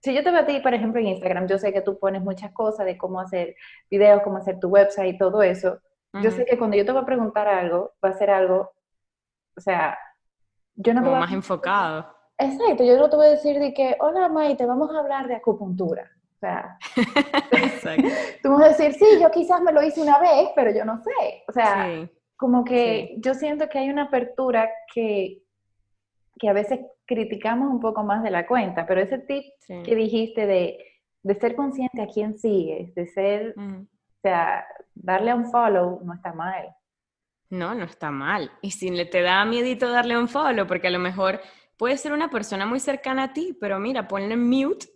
si 0.02 0.14
yo 0.14 0.24
te 0.24 0.32
veo 0.32 0.42
a 0.42 0.46
ti, 0.46 0.60
por 0.60 0.74
ejemplo, 0.74 1.00
en 1.00 1.08
Instagram, 1.08 1.48
yo 1.48 1.58
sé 1.58 1.72
que 1.74 1.82
tú 1.82 1.98
pones 1.98 2.22
muchas 2.22 2.52
cosas 2.52 2.86
de 2.86 2.98
cómo 2.98 3.20
hacer 3.20 3.56
videos, 3.90 4.22
cómo 4.24 4.38
hacer 4.38 4.60
tu 4.60 4.70
website 4.70 5.16
y 5.16 5.18
todo 5.18 5.42
eso. 5.42 5.80
Yo 6.22 6.30
sé 6.30 6.44
que 6.44 6.58
cuando 6.58 6.76
yo 6.76 6.86
te 6.86 6.92
voy 6.92 7.02
a 7.02 7.06
preguntar 7.06 7.48
algo, 7.48 7.94
va 8.04 8.10
a 8.10 8.14
ser 8.14 8.30
algo, 8.30 8.74
o 9.56 9.62
sea, 9.62 9.98
yo 10.84 10.94
no 10.94 11.04
te 11.04 11.10
a... 11.10 11.20
más 11.20 11.32
enfocado. 11.32 12.08
Exacto, 12.38 12.84
yo 12.84 12.98
no 12.98 13.10
te 13.10 13.16
voy 13.16 13.28
a 13.28 13.32
decir 13.32 13.60
de 13.60 13.74
que, 13.74 13.96
hola 14.00 14.28
Maite, 14.28 14.66
vamos 14.66 14.94
a 14.94 15.00
hablar 15.00 15.28
de 15.28 15.36
acupuntura. 15.36 16.10
O 16.36 16.40
sea, 16.40 16.78
tú 18.44 18.52
vas 18.52 18.64
a 18.64 18.68
decir, 18.70 18.94
sí, 18.94 19.20
yo 19.22 19.30
quizás 19.30 19.62
me 19.62 19.72
lo 19.72 19.84
hice 19.84 20.02
una 20.02 20.20
vez, 20.20 20.50
pero 20.56 20.72
yo 20.72 20.84
no 20.84 20.98
sé. 21.04 21.44
O 21.48 21.52
sea, 21.52 22.10
como 22.36 22.64
que 22.64 23.16
yo 23.18 23.36
siento 23.36 23.70
que 23.70 23.78
hay 23.78 23.90
una 23.90 24.04
apertura 24.04 24.70
que, 24.94 25.44
que 26.40 26.50
a 26.50 26.54
veces 26.54 26.80
criticamos 27.06 27.70
un 27.70 27.80
poco 27.80 28.04
más 28.04 28.24
de 28.24 28.32
la 28.32 28.48
cuenta, 28.48 28.88
pero 28.88 29.02
ese 29.02 29.20
tip 29.20 29.44
que 29.68 29.96
dijiste 29.96 30.48
de, 30.48 30.80
de, 31.22 31.36
ser 31.36 31.56
consciente 31.56 32.02
a 32.02 32.08
quién 32.08 32.38
sigues, 32.40 32.96
de 32.96 33.06
ser, 33.08 33.54
o 33.58 33.86
sea, 34.24 34.66
darle 34.96 35.32
a 35.32 35.36
un 35.36 35.52
follow 35.52 36.02
no 36.04 36.16
está 36.16 36.34
mal. 36.34 36.76
No, 37.52 37.76
no 37.76 37.84
está 37.84 38.12
mal. 38.12 38.50
Y 38.62 38.72
si 38.72 38.90
le 38.90 39.06
te 39.06 39.22
da 39.22 39.44
miedito 39.44 39.90
darle 39.90 40.18
un 40.18 40.30
follow, 40.30 40.66
porque 40.66 40.88
a 40.88 40.92
lo 40.92 41.00
mejor 41.00 41.42
puede 41.78 41.98
ser 41.98 42.14
una 42.14 42.30
persona 42.30 42.66
muy 42.66 42.80
cercana 42.80 43.24
a 43.24 43.34
ti, 43.34 43.56
pero 43.60 43.78
mira, 43.78 44.08
ponle 44.08 44.38
mute 44.38 44.88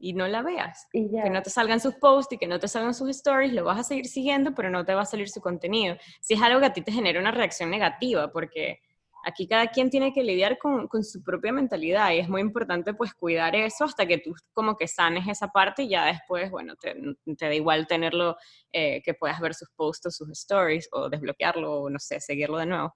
y 0.00 0.14
no 0.14 0.26
la 0.26 0.40
veas. 0.42 0.88
Que 0.90 1.30
no 1.30 1.42
te 1.42 1.50
salgan 1.50 1.80
sus 1.80 1.96
posts 1.96 2.32
y 2.32 2.38
que 2.38 2.46
no 2.46 2.58
te 2.58 2.66
salgan 2.66 2.94
sus 2.94 3.10
stories, 3.10 3.52
lo 3.52 3.64
vas 3.64 3.78
a 3.80 3.84
seguir 3.84 4.06
siguiendo, 4.06 4.54
pero 4.54 4.70
no 4.70 4.86
te 4.86 4.94
va 4.94 5.02
a 5.02 5.04
salir 5.04 5.28
su 5.28 5.42
contenido. 5.42 5.96
Si 6.20 6.32
es 6.32 6.40
algo 6.40 6.60
que 6.60 6.66
a 6.66 6.72
ti 6.72 6.80
te 6.80 6.92
genera 6.92 7.20
una 7.20 7.30
reacción 7.30 7.70
negativa, 7.70 8.32
porque 8.32 8.80
aquí 9.28 9.46
cada 9.46 9.68
quien 9.68 9.90
tiene 9.90 10.12
que 10.12 10.22
lidiar 10.22 10.58
con, 10.58 10.88
su 11.02 11.22
propia 11.22 11.52
mentalidad 11.52 12.12
y 12.12 12.18
es 12.18 12.28
muy 12.28 12.40
importante 12.40 12.94
pues 12.94 13.14
cuidar 13.14 13.54
eso 13.54 13.84
hasta 13.84 14.06
que 14.06 14.18
tú 14.18 14.34
como 14.52 14.76
que 14.76 14.88
sanes 14.88 15.28
esa 15.28 15.48
parte 15.48 15.82
y 15.82 15.90
ya 15.90 16.06
después, 16.06 16.50
bueno, 16.50 16.74
te, 16.76 16.94
da 17.24 17.54
igual 17.54 17.86
tenerlo, 17.86 18.36
eh, 18.72 19.02
que 19.02 19.14
puedas 19.14 19.40
ver 19.40 19.54
sus 19.54 19.68
posts 19.76 20.16
sus 20.16 20.30
stories 20.30 20.88
o 20.92 21.08
desbloquearlo 21.08 21.82
o 21.82 21.90
no 21.90 21.98
sé, 21.98 22.20
seguirlo 22.20 22.58
de 22.58 22.66
nuevo. 22.66 22.94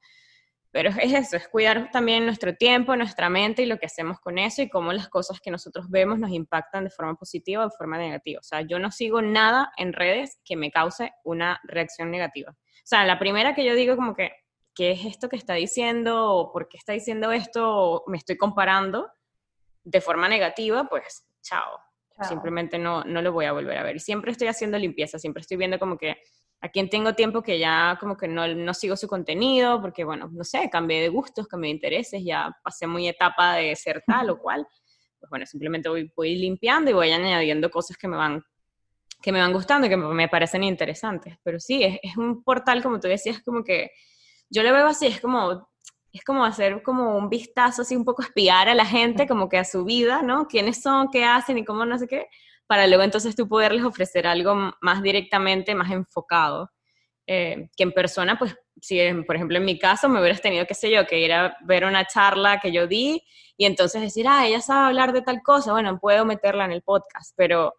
Pero 0.71 0.89
es 0.89 1.13
eso, 1.13 1.37
es 1.37 1.49
cuidar 1.49 1.91
también 1.91 2.25
nuestro 2.25 2.55
tiempo, 2.57 2.97
nuestra 2.97 3.29
mente 3.29 3.63
y 3.63 3.67
lo 3.67 3.79
que 3.79 3.87
hacemos 3.87 4.19
con 4.21 4.39
eso 4.39 4.63
y 4.63 4.71
cómo 4.71 4.93
las 4.95 5.09
cosas 5.09 5.39
que 5.41 5.51
nosotros 5.51 5.91
vemos 5.91 6.19
nos 6.19 6.31
impactan 6.31 6.85
de 6.85 6.91
forma 6.91 7.15
positiva 7.15 7.63
o 7.63 7.69
de 7.69 7.77
forma 7.77 7.99
negativa. 7.99 8.41
O 8.41 8.43
sea, 8.43 8.63
yo 8.63 8.79
no 8.79 8.91
sigo 8.91 9.21
nada 9.21 9.71
en 9.77 9.93
redes 9.93 10.41
que 10.45 10.57
me 10.57 10.71
cause 10.71 11.13
una 11.25 11.61
reacción 11.65 12.11
negativa. 12.11 12.53
O 12.53 12.85
sea, 12.87 13.05
la 13.05 13.19
primera 13.19 13.55
que 13.55 13.67
yo 13.67 13.75
digo 13.75 13.97
como 13.97 14.15
que, 14.15 14.33
¿qué 14.75 14.93
es 14.93 15.05
esto 15.05 15.29
que 15.29 15.37
está 15.37 15.55
diciendo? 15.55 16.33
¿O 16.33 16.53
por 16.53 16.69
qué 16.69 16.77
está 16.77 16.93
diciendo 16.93 17.33
esto? 17.33 17.69
¿O 17.69 18.05
me 18.11 18.19
estoy 18.19 18.37
comparando 18.37 19.11
de 19.85 20.01
forma 20.01 20.29
negativa? 20.29 20.89
Pues, 20.89 21.27
chao. 21.43 21.79
Simplemente 22.29 22.79
no, 22.79 23.03
no 23.05 23.21
lo 23.21 23.33
voy 23.33 23.47
a 23.47 23.53
volver 23.53 23.79
a 23.79 23.83
ver. 23.83 23.97
Y 23.97 24.01
siempre 24.01 24.31
estoy 24.31 24.47
haciendo 24.47 24.79
limpieza, 24.79 25.19
siempre 25.19 25.41
estoy 25.41 25.57
viendo 25.57 25.79
como 25.79 25.97
que 25.97 26.19
a 26.61 26.69
quien 26.69 26.89
tengo 26.89 27.15
tiempo 27.15 27.43
que 27.43 27.59
ya 27.59 27.97
como 27.99 28.17
que 28.17 28.29
no, 28.29 28.47
no, 28.47 28.75
sigo 28.75 28.97
su 28.97 29.09
contenido, 29.09 29.81
porque 29.81 30.05
bueno, 30.05 30.31
no 30.33 30.45
sé, 30.45 30.71
cambié 30.71 31.01
de 31.01 31.09
gustos, 31.09 31.49
cambié 31.49 31.71
de 31.71 31.75
intereses, 31.75 32.23
ya 32.25 32.57
pasé 32.63 32.87
muy 32.87 33.09
etapa 33.09 33.55
de 33.55 33.75
ser 33.75 34.05
tal 34.07 34.31
o 34.31 34.39
cual, 34.39 34.65
pues 35.19 35.29
bueno, 35.29 35.45
simplemente 35.45 35.89
voy, 35.89 36.13
voy 36.15 36.37
limpiando 36.37 36.91
y 36.91 36.95
voy 36.95 37.11
añadiendo 37.11 37.69
cosas 37.69 37.97
que 37.97 38.07
me 38.07 38.17
van 38.17 38.43
que 39.21 39.31
me 39.33 39.41
van 39.41 39.53
gustando 39.53 39.87
y 39.87 39.91
que 39.91 39.97
me 39.97 40.29
parecen 40.29 40.65
interesantes. 40.65 41.37
Pero 41.45 41.61
sí, 41.61 41.85
es, 41.85 41.99
es 42.03 42.17
un 42.17 42.43
portal, 42.43 42.83
como 42.83 42.99
tú 42.99 43.07
decías, 43.07 43.41
como 43.43 43.63
que 43.63 43.93
yo 44.53 44.63
lo 44.63 44.73
veo 44.73 44.87
así, 44.87 45.07
es 45.07 45.21
como, 45.21 45.69
es 46.13 46.25
como 46.25 46.45
hacer 46.45 46.83
como 46.83 47.17
un 47.17 47.29
vistazo, 47.29 47.83
así 47.83 47.97
un 47.97 48.05
poco 48.05 48.23
espiar 48.23 48.69
a 48.69 48.75
la 48.75 48.87
gente, 48.87 49.27
como 49.27 49.49
que 49.49 49.59
a 49.59 49.65
su 49.65 49.85
vida, 49.85 50.23
¿no? 50.23 50.47
¿Quiénes 50.47 50.83
son? 50.83 51.09
¿Qué 51.11 51.25
hacen? 51.25 51.59
¿Y 51.59 51.65
cómo 51.65 51.85
no 51.85 51.99
sé 51.99 52.07
qué? 52.07 52.29
para 52.73 52.87
luego 52.87 53.03
entonces 53.03 53.37
tú 53.37 53.47
poderles 53.47 53.85
ofrecer 53.85 54.27
algo 54.27 54.73
más 54.81 55.03
directamente, 55.03 55.75
más 55.75 55.91
enfocado. 55.91 56.71
Eh, 57.27 57.69
que 57.77 57.83
en 57.83 57.93
persona, 57.93 58.39
pues, 58.39 58.57
si 58.81 58.99
por 59.27 59.37
ejemplo 59.37 59.59
en 59.59 59.67
mi 59.67 59.79
caso 59.79 60.09
me 60.09 60.19
hubieras 60.19 60.41
tenido, 60.41 60.67
qué 60.67 60.73
sé 60.73 60.91
yo, 60.91 61.07
que 61.07 61.19
ir 61.19 61.35
a 61.35 61.55
ver 61.67 61.85
una 61.85 62.07
charla 62.07 62.61
que 62.61 62.73
yo 62.73 62.87
di 62.87 63.23
y 63.59 63.67
entonces 63.67 64.01
decir, 64.01 64.27
ah, 64.27 64.47
ella 64.47 64.63
sabe 64.63 64.87
hablar 64.87 65.13
de 65.13 65.21
tal 65.21 65.43
cosa, 65.43 65.73
bueno, 65.73 65.99
puedo 66.01 66.25
meterla 66.25 66.65
en 66.65 66.73
el 66.73 66.81
podcast, 66.81 67.35
pero 67.37 67.75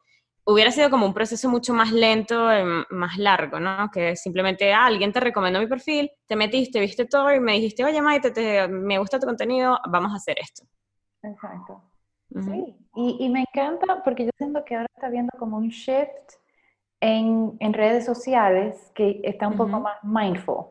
hubiera 0.46 0.72
sido 0.72 0.90
como 0.90 1.06
un 1.06 1.14
proceso 1.14 1.50
mucho 1.50 1.74
más 1.74 1.92
lento, 1.92 2.48
más 2.90 3.18
largo, 3.18 3.60
¿no? 3.60 3.90
Que 3.92 4.16
simplemente 4.16 4.74
ah, 4.74 4.86
alguien 4.86 5.12
te 5.12 5.20
recomendó 5.20 5.60
mi 5.60 5.68
perfil, 5.68 6.12
te 6.26 6.36
metiste, 6.36 6.80
viste 6.80 7.06
todo 7.06 7.34
y 7.34 7.40
me 7.40 7.54
dijiste, 7.54 7.84
oye 7.84 8.02
Maite, 8.02 8.32
te, 8.32 8.68
me 8.68 8.98
gusta 8.98 9.20
tu 9.20 9.26
contenido, 9.26 9.80
vamos 9.90 10.12
a 10.12 10.16
hacer 10.16 10.38
esto. 10.40 10.66
Exacto. 11.24 11.82
Sí, 12.42 12.76
y, 12.96 13.30
me 13.30 13.42
encanta 13.42 14.02
porque 14.04 14.26
yo 14.26 14.32
siento 14.38 14.66
que 14.66 14.76
ahora 14.76 14.88
está 14.96 15.08
viendo 15.10 15.32
como 15.38 15.58
un 15.58 15.70
shift 15.70 16.34
en, 17.00 17.56
en 17.60 17.74
redes 17.74 18.06
sociales 18.06 18.92
que 18.96 19.22
está 19.24 19.48
un 19.48 19.56
poco 19.56 19.80
más 19.80 20.04
mindful. 20.04 20.66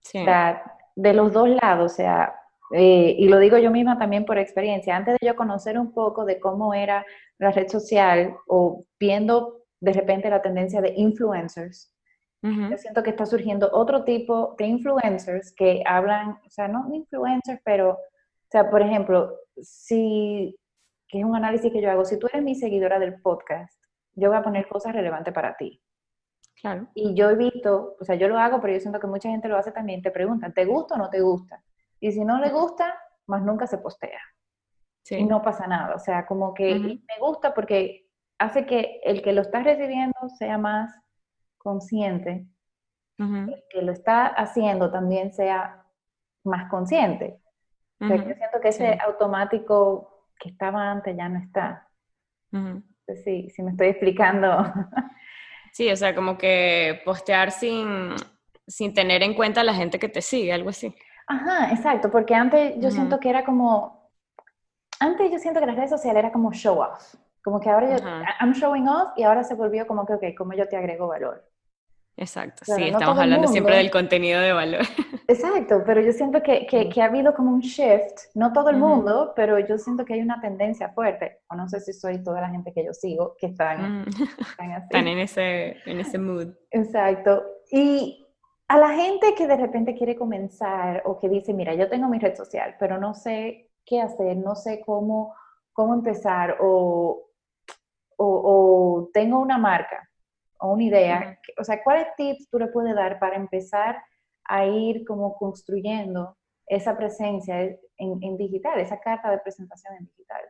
Sí. 0.00 0.18
O 0.18 0.24
sea, 0.24 0.76
de 0.94 1.14
los 1.14 1.32
dos 1.32 1.48
lados, 1.48 1.92
o 1.92 1.94
sea, 1.94 2.41
eh, 2.72 3.14
y 3.18 3.28
lo 3.28 3.38
digo 3.38 3.58
yo 3.58 3.70
misma 3.70 3.98
también 3.98 4.24
por 4.24 4.38
experiencia, 4.38 4.96
antes 4.96 5.16
de 5.20 5.26
yo 5.26 5.36
conocer 5.36 5.78
un 5.78 5.92
poco 5.92 6.24
de 6.24 6.40
cómo 6.40 6.74
era 6.74 7.04
la 7.38 7.50
red 7.50 7.68
social 7.68 8.36
o 8.46 8.84
viendo 8.98 9.64
de 9.80 9.92
repente 9.92 10.30
la 10.30 10.42
tendencia 10.42 10.80
de 10.80 10.94
influencers, 10.96 11.92
yo 12.42 12.76
siento 12.76 13.04
que 13.04 13.10
está 13.10 13.24
surgiendo 13.24 13.70
otro 13.72 14.02
tipo 14.02 14.56
de 14.58 14.66
influencers 14.66 15.54
que 15.54 15.80
hablan, 15.86 16.40
o 16.44 16.50
sea, 16.50 16.66
no 16.66 16.92
influencers, 16.92 17.60
pero, 17.64 17.90
o 17.90 17.98
sea, 18.50 18.68
por 18.68 18.82
ejemplo, 18.82 19.36
si 19.60 20.58
que 21.12 21.20
es 21.20 21.24
un 21.24 21.36
análisis 21.36 21.70
que 21.70 21.80
yo 21.80 21.90
hago, 21.90 22.04
si 22.06 22.18
tú 22.18 22.26
eres 22.26 22.42
mi 22.42 22.54
seguidora 22.54 22.98
del 22.98 23.20
podcast, 23.20 23.78
yo 24.14 24.30
voy 24.30 24.38
a 24.38 24.42
poner 24.42 24.66
cosas 24.66 24.94
relevantes 24.94 25.32
para 25.32 25.56
ti. 25.56 25.80
Claro. 26.60 26.88
Y 26.94 27.14
yo 27.14 27.28
he 27.28 27.36
visto, 27.36 27.96
o 28.00 28.04
sea, 28.04 28.14
yo 28.14 28.28
lo 28.28 28.38
hago, 28.38 28.60
pero 28.60 28.72
yo 28.72 28.80
siento 28.80 28.98
que 28.98 29.06
mucha 29.06 29.28
gente 29.28 29.46
lo 29.46 29.58
hace 29.58 29.72
también, 29.72 30.00
te 30.00 30.10
preguntan, 30.10 30.54
¿te 30.54 30.64
gusta 30.64 30.94
o 30.94 30.98
no 30.98 31.10
te 31.10 31.20
gusta? 31.20 31.62
Y 32.02 32.10
si 32.10 32.24
no 32.24 32.40
le 32.40 32.50
gusta, 32.50 32.98
más 33.28 33.42
nunca 33.42 33.68
se 33.68 33.78
postea. 33.78 34.20
Sí. 35.04 35.16
Y 35.16 35.24
no 35.24 35.40
pasa 35.40 35.68
nada. 35.68 35.94
O 35.94 36.00
sea, 36.00 36.26
como 36.26 36.52
que 36.52 36.74
me 36.74 37.18
gusta 37.20 37.54
porque 37.54 38.08
hace 38.38 38.66
que 38.66 39.00
el 39.04 39.22
que 39.22 39.32
lo 39.32 39.42
está 39.42 39.62
recibiendo 39.62 40.18
sea 40.36 40.58
más 40.58 40.92
consciente, 41.58 42.46
el 43.18 43.62
que 43.70 43.82
lo 43.82 43.92
está 43.92 44.26
haciendo 44.26 44.90
también 44.90 45.32
sea 45.32 45.86
más 46.42 46.68
consciente. 46.68 47.40
O 48.00 48.08
sea, 48.08 48.16
yo 48.16 48.34
siento 48.34 48.60
que 48.60 48.68
ese 48.68 48.98
automático 49.00 50.26
que 50.40 50.48
estaba 50.48 50.90
antes 50.90 51.16
ya 51.16 51.28
no 51.28 51.38
está. 51.38 51.88
sí, 53.24 53.48
si 53.48 53.62
me 53.62 53.70
estoy 53.70 53.88
explicando. 53.88 54.48
Sí, 55.74 55.90
o 55.90 55.96
sea, 55.96 56.14
como 56.14 56.36
que 56.36 57.00
postear 57.02 57.50
sin, 57.50 58.14
sin 58.66 58.92
tener 58.92 59.22
en 59.22 59.32
cuenta 59.32 59.62
a 59.62 59.64
la 59.64 59.72
gente 59.72 59.98
que 59.98 60.10
te 60.10 60.20
sigue, 60.20 60.52
algo 60.52 60.68
así. 60.68 60.94
Ajá, 61.32 61.72
exacto, 61.72 62.10
porque 62.10 62.34
antes 62.34 62.74
yo 62.78 62.90
siento 62.90 63.18
que 63.18 63.30
era 63.30 63.42
como, 63.42 64.10
antes 65.00 65.30
yo 65.30 65.38
siento 65.38 65.60
que 65.60 65.66
las 65.66 65.76
redes 65.76 65.90
sociales 65.90 66.20
era 66.20 66.30
como 66.30 66.52
show 66.52 66.78
off, 66.78 67.14
como 67.42 67.58
que 67.58 67.70
ahora 67.70 67.96
yo, 67.96 68.04
I'm 68.40 68.52
showing 68.52 68.86
off 68.86 69.12
y 69.16 69.22
ahora 69.22 69.42
se 69.42 69.54
volvió 69.54 69.86
como 69.86 70.04
que, 70.04 70.12
ok, 70.12 70.24
como 70.36 70.52
yo 70.52 70.68
te 70.68 70.76
agrego 70.76 71.06
valor. 71.08 71.42
Exacto, 72.18 72.66
sí, 72.66 72.84
estamos 72.84 73.18
hablando 73.18 73.48
siempre 73.48 73.76
del 73.76 73.90
contenido 73.90 74.42
de 74.42 74.52
valor. 74.52 74.82
Exacto, 75.26 75.82
pero 75.86 76.02
yo 76.02 76.12
siento 76.12 76.42
que, 76.42 76.66
que, 76.66 77.00
ha 77.00 77.06
habido 77.06 77.32
como 77.32 77.50
un 77.50 77.60
shift, 77.60 78.18
no 78.34 78.52
todo 78.52 78.68
el 78.68 78.76
mundo, 78.76 79.32
pero 79.34 79.58
yo 79.58 79.78
siento 79.78 80.04
que 80.04 80.12
hay 80.12 80.20
una 80.20 80.38
tendencia 80.38 80.90
fuerte, 80.90 81.38
o 81.48 81.54
no 81.54 81.66
sé 81.66 81.80
si 81.80 81.94
soy 81.94 82.22
toda 82.22 82.42
la 82.42 82.50
gente 82.50 82.74
que 82.74 82.84
yo 82.84 82.92
sigo, 82.92 83.36
que 83.38 83.46
están, 83.46 84.04
están, 84.06 85.06
en, 85.08 85.18
ese, 85.18 85.78
en 85.86 86.00
ese 86.00 86.18
mood. 86.18 86.48
Exacto, 86.70 87.42
y 87.70 88.21
a 88.68 88.78
la 88.78 88.90
gente 88.90 89.34
que 89.34 89.46
de 89.46 89.56
repente 89.56 89.94
quiere 89.94 90.16
comenzar 90.16 91.02
o 91.04 91.18
que 91.18 91.28
dice, 91.28 91.52
mira, 91.52 91.74
yo 91.74 91.88
tengo 91.88 92.08
mi 92.08 92.18
red 92.18 92.34
social, 92.34 92.76
pero 92.78 92.98
no 92.98 93.14
sé 93.14 93.70
qué 93.84 94.00
hacer, 94.00 94.36
no 94.36 94.54
sé 94.54 94.82
cómo, 94.84 95.34
cómo 95.72 95.94
empezar, 95.94 96.56
o, 96.60 97.28
o, 98.16 98.26
o 98.26 99.10
tengo 99.12 99.40
una 99.40 99.58
marca, 99.58 100.08
o 100.58 100.72
una 100.72 100.84
idea, 100.84 101.38
o 101.58 101.64
sea, 101.64 101.82
¿cuáles 101.82 102.06
tips 102.16 102.48
tú 102.48 102.58
le 102.58 102.68
puedes 102.68 102.94
dar 102.94 103.18
para 103.18 103.36
empezar 103.36 104.02
a 104.44 104.64
ir 104.64 105.04
como 105.04 105.36
construyendo 105.36 106.36
esa 106.66 106.96
presencia 106.96 107.76
en, 107.96 108.36
digital, 108.36 108.80
esa 108.80 108.98
carta 109.00 109.30
de 109.30 109.38
presentación 109.38 109.94
en 109.94 110.06
digital? 110.06 110.40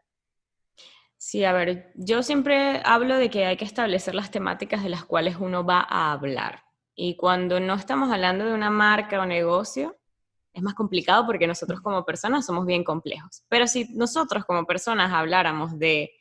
Sí, 1.17 1.45
a 1.45 1.53
ver, 1.53 1.93
yo 1.95 2.23
siempre 2.23 2.83
hablo 2.85 3.17
de 3.17 3.31
que 3.31 3.47
hay 3.47 3.57
que 3.57 3.65
establecer 3.65 4.15
las 4.15 4.31
temáticas 4.31 4.83
de 4.83 4.89
las 4.89 5.05
cuales 5.05 5.37
uno 5.37 5.65
va 5.65 5.87
a 5.89 6.13
hablar. 6.13 6.63
Y 6.95 7.17
cuando 7.17 7.61
no 7.61 7.75
estamos 7.75 8.11
hablando 8.11 8.45
de 8.45 8.55
una 8.55 8.71
marca 8.71 9.21
o 9.21 9.27
negocio, 9.27 9.97
es 10.53 10.63
más 10.63 10.75
complicado 10.75 11.25
porque 11.27 11.47
nosotros 11.47 11.81
como 11.81 12.05
personas 12.05 12.45
somos 12.45 12.67
bien 12.67 12.85
complejos. 12.85 13.45
Pero 13.49 13.67
si 13.67 13.87
nosotros 13.95 14.45
como 14.45 14.67
personas 14.67 15.13
habláramos 15.13 15.79
de 15.79 16.13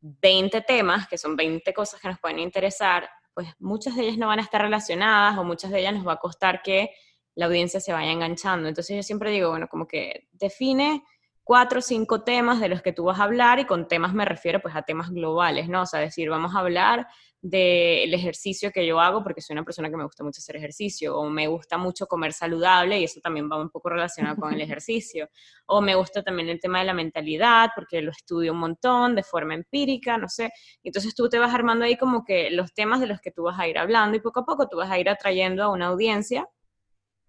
20 0.00 0.60
temas, 0.62 1.08
que 1.08 1.16
son 1.16 1.36
20 1.36 1.72
cosas 1.72 2.00
que 2.00 2.08
nos 2.08 2.18
pueden 2.18 2.38
interesar, 2.38 3.08
pues 3.32 3.48
muchas 3.58 3.96
de 3.96 4.02
ellas 4.02 4.18
no 4.18 4.26
van 4.26 4.40
a 4.40 4.42
estar 4.42 4.60
relacionadas 4.60 5.38
o 5.38 5.44
muchas 5.44 5.70
de 5.70 5.80
ellas 5.80 5.94
nos 5.94 6.06
va 6.06 6.14
a 6.14 6.18
costar 6.18 6.60
que 6.62 6.90
la 7.34 7.46
audiencia 7.46 7.80
se 7.80 7.92
vaya 7.92 8.10
enganchando. 8.10 8.68
Entonces 8.68 8.96
yo 8.96 9.02
siempre 9.02 9.30
digo, 9.30 9.50
bueno, 9.50 9.68
como 9.68 9.86
que 9.86 10.28
define 10.32 11.02
cuatro 11.44 11.78
o 11.78 11.82
cinco 11.82 12.22
temas 12.22 12.60
de 12.60 12.68
los 12.68 12.82
que 12.82 12.92
tú 12.92 13.04
vas 13.04 13.18
a 13.18 13.24
hablar 13.24 13.58
y 13.58 13.64
con 13.64 13.88
temas 13.88 14.12
me 14.12 14.24
refiero 14.24 14.60
pues 14.60 14.76
a 14.76 14.82
temas 14.82 15.10
globales, 15.10 15.68
¿no? 15.68 15.82
O 15.82 15.86
sea, 15.86 16.00
decir, 16.00 16.28
vamos 16.28 16.54
a 16.54 16.58
hablar 16.58 17.06
del 17.44 18.14
ejercicio 18.14 18.70
que 18.70 18.86
yo 18.86 19.00
hago 19.00 19.24
porque 19.24 19.40
soy 19.40 19.54
una 19.54 19.64
persona 19.64 19.90
que 19.90 19.96
me 19.96 20.04
gusta 20.04 20.22
mucho 20.22 20.38
hacer 20.38 20.54
ejercicio 20.54 21.18
o 21.18 21.28
me 21.28 21.48
gusta 21.48 21.76
mucho 21.76 22.06
comer 22.06 22.32
saludable 22.32 23.00
y 23.00 23.04
eso 23.04 23.20
también 23.20 23.50
va 23.50 23.60
un 23.60 23.68
poco 23.68 23.88
relacionado 23.88 24.36
con 24.36 24.54
el 24.54 24.60
ejercicio 24.60 25.28
o 25.66 25.80
me 25.80 25.96
gusta 25.96 26.22
también 26.22 26.48
el 26.48 26.60
tema 26.60 26.78
de 26.78 26.84
la 26.84 26.94
mentalidad 26.94 27.70
porque 27.74 28.00
lo 28.00 28.12
estudio 28.12 28.52
un 28.52 28.60
montón 28.60 29.16
de 29.16 29.24
forma 29.24 29.54
empírica, 29.54 30.16
no 30.18 30.28
sé. 30.28 30.52
Entonces 30.84 31.16
tú 31.16 31.28
te 31.28 31.40
vas 31.40 31.52
armando 31.52 31.84
ahí 31.84 31.96
como 31.96 32.24
que 32.24 32.48
los 32.52 32.72
temas 32.74 33.00
de 33.00 33.08
los 33.08 33.20
que 33.20 33.32
tú 33.32 33.42
vas 33.42 33.58
a 33.58 33.66
ir 33.66 33.76
hablando 33.76 34.16
y 34.16 34.20
poco 34.20 34.40
a 34.40 34.44
poco 34.44 34.68
tú 34.68 34.76
vas 34.76 34.90
a 34.90 35.00
ir 35.00 35.08
atrayendo 35.08 35.64
a 35.64 35.70
una 35.70 35.88
audiencia 35.88 36.48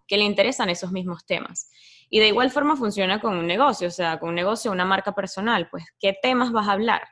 que 0.06 0.16
le 0.16 0.22
interesan 0.22 0.70
esos 0.70 0.92
mismos 0.92 1.26
temas. 1.26 1.70
Y 2.08 2.20
de 2.20 2.28
igual 2.28 2.52
forma 2.52 2.76
funciona 2.76 3.20
con 3.20 3.36
un 3.36 3.48
negocio, 3.48 3.88
o 3.88 3.90
sea, 3.90 4.20
con 4.20 4.28
un 4.28 4.34
negocio, 4.36 4.70
una 4.70 4.84
marca 4.84 5.12
personal, 5.12 5.68
pues, 5.70 5.84
¿qué 5.98 6.14
temas 6.22 6.52
vas 6.52 6.68
a 6.68 6.72
hablar? 6.72 7.02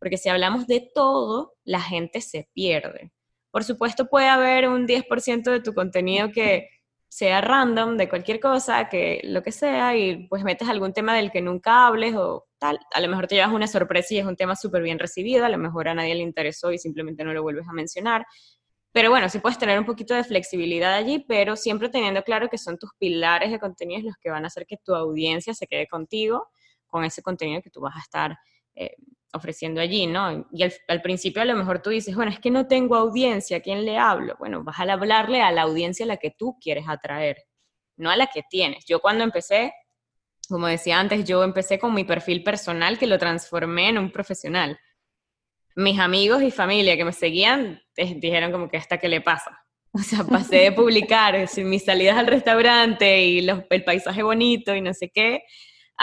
Porque 0.00 0.16
si 0.16 0.28
hablamos 0.28 0.66
de 0.66 0.90
todo, 0.92 1.54
la 1.62 1.80
gente 1.80 2.20
se 2.20 2.48
pierde. 2.52 3.12
Por 3.52 3.62
supuesto, 3.62 4.06
puede 4.08 4.28
haber 4.28 4.68
un 4.68 4.86
10% 4.86 5.50
de 5.52 5.60
tu 5.60 5.74
contenido 5.74 6.32
que 6.32 6.68
sea 7.08 7.40
random, 7.40 7.96
de 7.96 8.08
cualquier 8.08 8.40
cosa, 8.40 8.88
que 8.88 9.20
lo 9.24 9.42
que 9.42 9.52
sea, 9.52 9.96
y 9.96 10.28
pues 10.28 10.44
metes 10.44 10.68
algún 10.68 10.92
tema 10.92 11.14
del 11.14 11.30
que 11.30 11.42
nunca 11.42 11.86
hables 11.86 12.14
o 12.16 12.46
tal. 12.58 12.78
A 12.94 13.00
lo 13.00 13.08
mejor 13.08 13.26
te 13.26 13.34
llevas 13.34 13.52
una 13.52 13.66
sorpresa 13.66 14.14
y 14.14 14.18
es 14.18 14.26
un 14.26 14.36
tema 14.36 14.56
súper 14.56 14.82
bien 14.82 14.98
recibido, 14.98 15.44
a 15.44 15.48
lo 15.48 15.58
mejor 15.58 15.88
a 15.88 15.94
nadie 15.94 16.14
le 16.14 16.22
interesó 16.22 16.72
y 16.72 16.78
simplemente 16.78 17.24
no 17.24 17.32
lo 17.32 17.42
vuelves 17.42 17.68
a 17.68 17.72
mencionar. 17.72 18.24
Pero 18.92 19.10
bueno, 19.10 19.28
sí 19.28 19.40
puedes 19.40 19.58
tener 19.58 19.78
un 19.78 19.84
poquito 19.84 20.14
de 20.14 20.24
flexibilidad 20.24 20.94
allí, 20.94 21.24
pero 21.26 21.56
siempre 21.56 21.88
teniendo 21.88 22.22
claro 22.22 22.48
que 22.48 22.58
son 22.58 22.78
tus 22.78 22.90
pilares 22.98 23.50
de 23.50 23.58
contenidos 23.58 24.04
los 24.04 24.16
que 24.16 24.30
van 24.30 24.44
a 24.44 24.46
hacer 24.48 24.66
que 24.66 24.76
tu 24.76 24.94
audiencia 24.94 25.52
se 25.54 25.66
quede 25.66 25.86
contigo 25.88 26.48
con 26.86 27.04
ese 27.04 27.22
contenido 27.22 27.62
que 27.62 27.70
tú 27.70 27.80
vas 27.80 27.96
a 27.96 28.00
estar 28.00 28.36
eh, 28.74 28.96
ofreciendo 29.32 29.80
allí, 29.80 30.06
¿no? 30.06 30.46
Y 30.52 30.62
al, 30.62 31.02
principio 31.02 31.42
a 31.42 31.44
lo 31.44 31.54
mejor 31.54 31.82
tú 31.82 31.90
dices, 31.90 32.14
bueno, 32.14 32.30
es 32.30 32.40
que 32.40 32.50
no 32.50 32.66
tengo 32.66 32.96
audiencia, 32.96 33.58
¿a 33.58 33.60
quién 33.60 33.84
le 33.84 33.98
hablo? 33.98 34.36
Bueno, 34.38 34.64
vas 34.64 34.78
a 34.80 34.84
hablarle 34.84 35.42
a 35.42 35.52
la 35.52 35.62
audiencia 35.62 36.04
a 36.04 36.08
la 36.08 36.16
que 36.16 36.30
tú 36.30 36.58
quieres 36.60 36.84
atraer, 36.88 37.44
no 37.96 38.10
a 38.10 38.16
la 38.16 38.26
que 38.26 38.42
tienes. 38.48 38.84
Yo 38.86 39.00
cuando 39.00 39.24
empecé, 39.24 39.72
como 40.48 40.66
decía 40.66 40.98
antes, 40.98 41.24
yo 41.24 41.44
empecé 41.44 41.78
con 41.78 41.94
mi 41.94 42.04
perfil 42.04 42.42
personal 42.42 42.98
que 42.98 43.06
lo 43.06 43.18
transformé 43.18 43.90
en 43.90 43.98
un 43.98 44.10
profesional 44.10 44.78
mis 45.76 45.98
amigos 45.98 46.42
y 46.42 46.50
familia 46.50 46.96
que 46.96 47.04
me 47.04 47.12
seguían 47.12 47.80
dijeron 47.96 48.52
como 48.52 48.68
que 48.68 48.76
hasta 48.76 48.98
qué 48.98 49.08
le 49.08 49.20
pasa. 49.20 49.56
O 49.92 49.98
sea, 49.98 50.22
pasé 50.22 50.58
de 50.58 50.72
publicar 50.72 51.48
mis 51.64 51.84
salidas 51.84 52.16
al 52.16 52.28
restaurante 52.28 53.24
y 53.24 53.48
el 53.48 53.84
paisaje 53.84 54.22
bonito 54.22 54.72
y 54.72 54.80
no 54.80 54.94
sé 54.94 55.10
qué, 55.12 55.42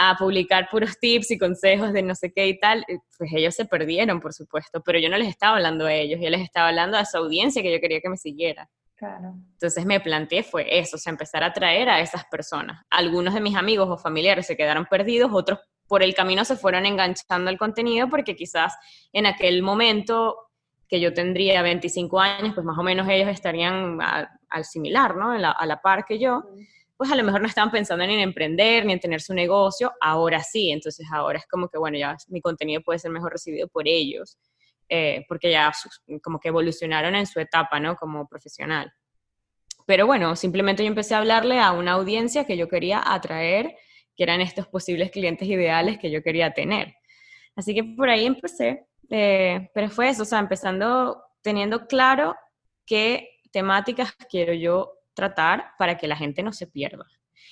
a 0.00 0.14
publicar 0.16 0.68
puros 0.70 0.96
tips 1.00 1.32
y 1.32 1.38
consejos 1.38 1.92
de 1.92 2.02
no 2.02 2.14
sé 2.14 2.32
qué 2.32 2.46
y 2.46 2.58
tal. 2.60 2.84
Pues 3.18 3.32
ellos 3.34 3.54
se 3.54 3.64
perdieron, 3.64 4.20
por 4.20 4.32
supuesto, 4.32 4.80
pero 4.84 5.00
yo 5.00 5.08
no 5.08 5.18
les 5.18 5.28
estaba 5.28 5.56
hablando 5.56 5.86
a 5.86 5.92
ellos, 5.92 6.20
yo 6.22 6.30
les 6.30 6.40
estaba 6.40 6.68
hablando 6.68 6.96
a 6.96 7.04
su 7.04 7.18
audiencia 7.18 7.62
que 7.62 7.72
yo 7.72 7.80
quería 7.80 8.00
que 8.00 8.08
me 8.08 8.16
siguiera. 8.16 8.70
Claro. 8.94 9.34
Entonces 9.52 9.84
me 9.84 9.98
planteé 9.98 10.44
fue 10.44 10.78
eso, 10.78 10.96
o 10.96 10.98
sea, 10.98 11.10
empezar 11.10 11.42
a 11.42 11.46
atraer 11.46 11.88
a 11.88 12.00
esas 12.00 12.24
personas. 12.26 12.80
Algunos 12.90 13.34
de 13.34 13.40
mis 13.40 13.56
amigos 13.56 13.88
o 13.90 13.98
familiares 13.98 14.46
se 14.46 14.56
quedaron 14.56 14.86
perdidos, 14.86 15.30
otros 15.32 15.58
por 15.88 16.04
el 16.04 16.14
camino 16.14 16.44
se 16.44 16.56
fueron 16.56 16.86
enganchando 16.86 17.50
al 17.50 17.58
contenido 17.58 18.08
porque 18.08 18.36
quizás 18.36 18.76
en 19.12 19.26
aquel 19.26 19.62
momento 19.62 20.36
que 20.88 21.00
yo 21.00 21.12
tendría 21.12 21.60
25 21.62 22.20
años, 22.20 22.54
pues 22.54 22.64
más 22.64 22.78
o 22.78 22.82
menos 22.82 23.08
ellos 23.08 23.28
estarían 23.28 23.98
al 24.00 24.64
similar, 24.64 25.16
¿no? 25.16 25.32
A 25.32 25.66
la, 25.66 25.80
par 25.82 26.04
que 26.04 26.18
yo, 26.18 26.44
pues 26.98 27.12
a 27.12 27.16
lo 27.16 27.22
mejor 27.22 27.40
no 27.40 27.46
estaban 27.46 27.70
pensando 27.70 28.02
en 28.02 28.10
emprender 28.10 28.84
ni 28.84 28.92
en 28.92 28.98
tener 28.98 29.20
su 29.20 29.32
negocio, 29.32 29.92
ahora 30.00 30.42
sí, 30.42 30.72
entonces 30.72 31.06
ahora 31.12 31.38
es 31.38 31.46
como 31.46 31.68
que, 31.68 31.78
bueno, 31.78 31.96
ya 31.96 32.16
mi 32.26 32.40
contenido 32.40 32.82
puede 32.82 32.98
ser 32.98 33.12
mejor 33.12 33.32
recibido 33.32 33.68
por 33.68 33.86
ellos, 33.86 34.36
eh, 34.88 35.24
porque 35.28 35.52
ya 35.52 35.72
como 36.22 36.40
que 36.40 36.48
evolucionaron 36.48 37.14
en 37.14 37.26
su 37.26 37.38
etapa, 37.38 37.78
¿no? 37.78 37.94
Como 37.94 38.26
profesional. 38.26 38.92
Pero 39.86 40.06
bueno, 40.06 40.34
simplemente 40.34 40.82
yo 40.82 40.88
empecé 40.88 41.14
a 41.14 41.18
hablarle 41.18 41.60
a 41.60 41.70
una 41.70 41.92
audiencia 41.92 42.44
que 42.44 42.56
yo 42.56 42.68
quería 42.68 43.00
atraer 43.04 43.76
que 44.16 44.24
eran 44.24 44.40
estos 44.40 44.66
posibles 44.66 45.12
clientes 45.12 45.46
ideales 45.46 46.00
que 46.00 46.10
yo 46.10 46.24
quería 46.24 46.52
tener. 46.52 46.96
Así 47.54 47.76
que 47.76 47.84
por 47.84 48.10
ahí 48.10 48.26
empecé, 48.26 48.86
eh, 49.08 49.70
pero 49.72 49.88
fue 49.88 50.08
eso, 50.08 50.24
o 50.24 50.26
sea, 50.26 50.40
empezando 50.40 51.22
teniendo 51.42 51.86
claro 51.86 52.34
qué 52.84 53.30
temáticas 53.52 54.12
quiero 54.28 54.52
yo 54.52 54.97
tratar 55.18 55.72
para 55.78 55.96
que 55.96 56.06
la 56.06 56.16
gente 56.16 56.44
no 56.44 56.52
se 56.52 56.68
pierda. 56.68 57.04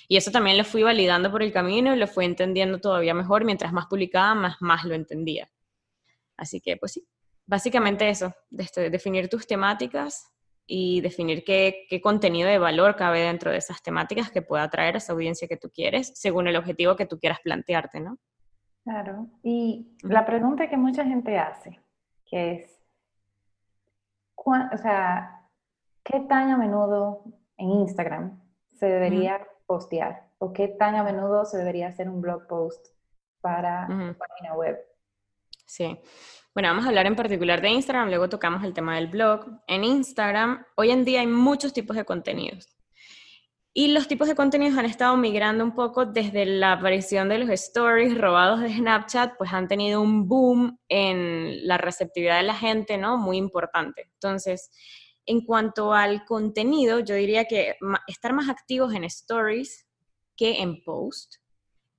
Y 0.07 0.15
eso 0.15 0.31
también 0.31 0.57
lo 0.57 0.63
fui 0.63 0.83
validando 0.83 1.29
por 1.29 1.43
el 1.43 1.51
camino 1.51 1.93
y 1.93 1.99
lo 1.99 2.07
fui 2.07 2.23
entendiendo 2.23 2.79
todavía 2.79 3.13
mejor. 3.13 3.43
Mientras 3.43 3.73
más 3.73 3.87
publicaba, 3.87 4.33
más, 4.35 4.55
más 4.61 4.85
lo 4.85 4.95
entendía. 4.95 5.49
Así 6.37 6.61
que, 6.61 6.77
pues 6.77 6.93
sí, 6.93 7.05
básicamente 7.45 8.07
eso, 8.07 8.33
definir 8.49 9.27
tus 9.27 9.45
temáticas 9.45 10.31
y 10.65 11.01
definir 11.01 11.43
qué, 11.43 11.85
qué, 11.89 11.99
contenido 11.99 12.47
de 12.47 12.57
valor 12.57 12.95
cabe 12.95 13.21
dentro 13.21 13.51
de 13.51 13.57
esas 13.57 13.81
temáticas 13.81 14.31
que 14.31 14.41
pueda 14.41 14.63
atraer 14.63 14.95
a 14.95 14.97
esa 14.99 15.13
audiencia 15.13 15.47
que 15.47 15.57
tú 15.57 15.69
quieres, 15.69 16.11
según 16.15 16.47
el 16.47 16.55
objetivo 16.55 16.95
que 16.95 17.05
tú 17.05 17.19
quieras 17.19 17.39
plantearte, 17.43 17.99
¿no? 17.99 18.17
Claro. 18.83 19.27
Y 19.43 19.97
la 20.03 20.25
pregunta 20.25 20.69
que 20.69 20.77
mucha 20.77 21.03
gente 21.03 21.37
hace, 21.37 21.79
que 22.25 22.51
es, 22.53 22.83
o 24.35 24.77
sea, 24.77 25.41
¿qué 26.03 26.21
tan 26.21 26.51
a 26.51 26.57
menudo 26.57 27.23
en 27.57 27.71
Instagram 27.71 28.41
se 28.77 28.85
debería 28.85 29.45
postear? 29.65 30.27
¿O 30.37 30.53
qué 30.53 30.67
tan 30.67 30.95
a 30.95 31.03
menudo 31.03 31.45
se 31.45 31.57
debería 31.57 31.87
hacer 31.87 32.09
un 32.09 32.21
blog 32.21 32.47
post 32.47 32.87
para 33.41 33.87
página 33.87 34.53
web? 34.55 34.77
Sí. 35.65 35.99
Bueno, 36.53 36.69
vamos 36.69 36.85
a 36.85 36.89
hablar 36.89 37.05
en 37.05 37.15
particular 37.15 37.61
de 37.61 37.69
Instagram, 37.69 38.09
luego 38.09 38.29
tocamos 38.29 38.63
el 38.63 38.73
tema 38.73 38.95
del 38.95 39.07
blog. 39.07 39.45
En 39.67 39.83
Instagram, 39.83 40.65
hoy 40.75 40.91
en 40.91 41.05
día 41.05 41.19
hay 41.19 41.27
muchos 41.27 41.73
tipos 41.73 41.95
de 41.95 42.05
contenidos. 42.05 42.77
Y 43.73 43.89
los 43.89 44.07
tipos 44.07 44.27
de 44.27 44.33
contenidos 44.33 44.75
han 44.75 44.85
estado 44.85 45.15
migrando 45.17 45.63
un 45.63 45.75
poco 45.75 46.07
desde 46.07 46.47
la 46.47 46.71
aparición 46.71 47.29
de 47.29 47.37
los 47.37 47.49
stories 47.49 48.17
robados 48.17 48.59
de 48.61 48.73
Snapchat, 48.73 49.37
pues 49.37 49.53
han 49.53 49.67
tenido 49.67 50.01
un 50.01 50.27
boom 50.27 50.79
en 50.89 51.67
la 51.67 51.77
receptividad 51.77 52.37
de 52.37 52.43
la 52.43 52.55
gente, 52.55 52.97
¿no? 52.97 53.17
Muy 53.17 53.37
importante. 53.37 54.09
Entonces, 54.13 54.71
en 55.27 55.41
cuanto 55.41 55.93
al 55.93 56.25
contenido, 56.25 56.99
yo 57.01 57.13
diría 57.13 57.45
que 57.45 57.75
estar 58.07 58.33
más 58.33 58.49
activos 58.49 58.93
en 58.93 59.03
stories 59.03 59.85
que 60.35 60.61
en 60.61 60.81
post. 60.83 61.35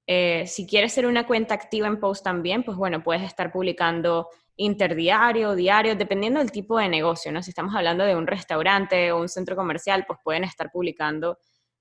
Eh, 0.06 0.46
si 0.46 0.66
quieres 0.66 0.94
ser 0.94 1.06
una 1.06 1.26
cuenta 1.26 1.54
activa 1.54 1.86
en 1.86 2.00
post 2.00 2.24
también, 2.24 2.62
pues 2.64 2.78
bueno, 2.78 3.02
puedes 3.02 3.22
estar 3.22 3.52
publicando 3.52 4.28
interdiario, 4.56 5.54
diario, 5.54 5.94
dependiendo 5.94 6.40
del 6.40 6.50
tipo 6.50 6.78
de 6.78 6.88
negocio, 6.88 7.30
¿no? 7.30 7.42
Si 7.42 7.50
estamos 7.50 7.74
hablando 7.76 8.04
de 8.04 8.16
un 8.16 8.26
restaurante 8.26 9.12
o 9.12 9.20
un 9.20 9.28
centro 9.28 9.54
comercial, 9.54 10.06
pues 10.06 10.18
pueden 10.24 10.44
estar 10.44 10.70
publicando 10.72 11.38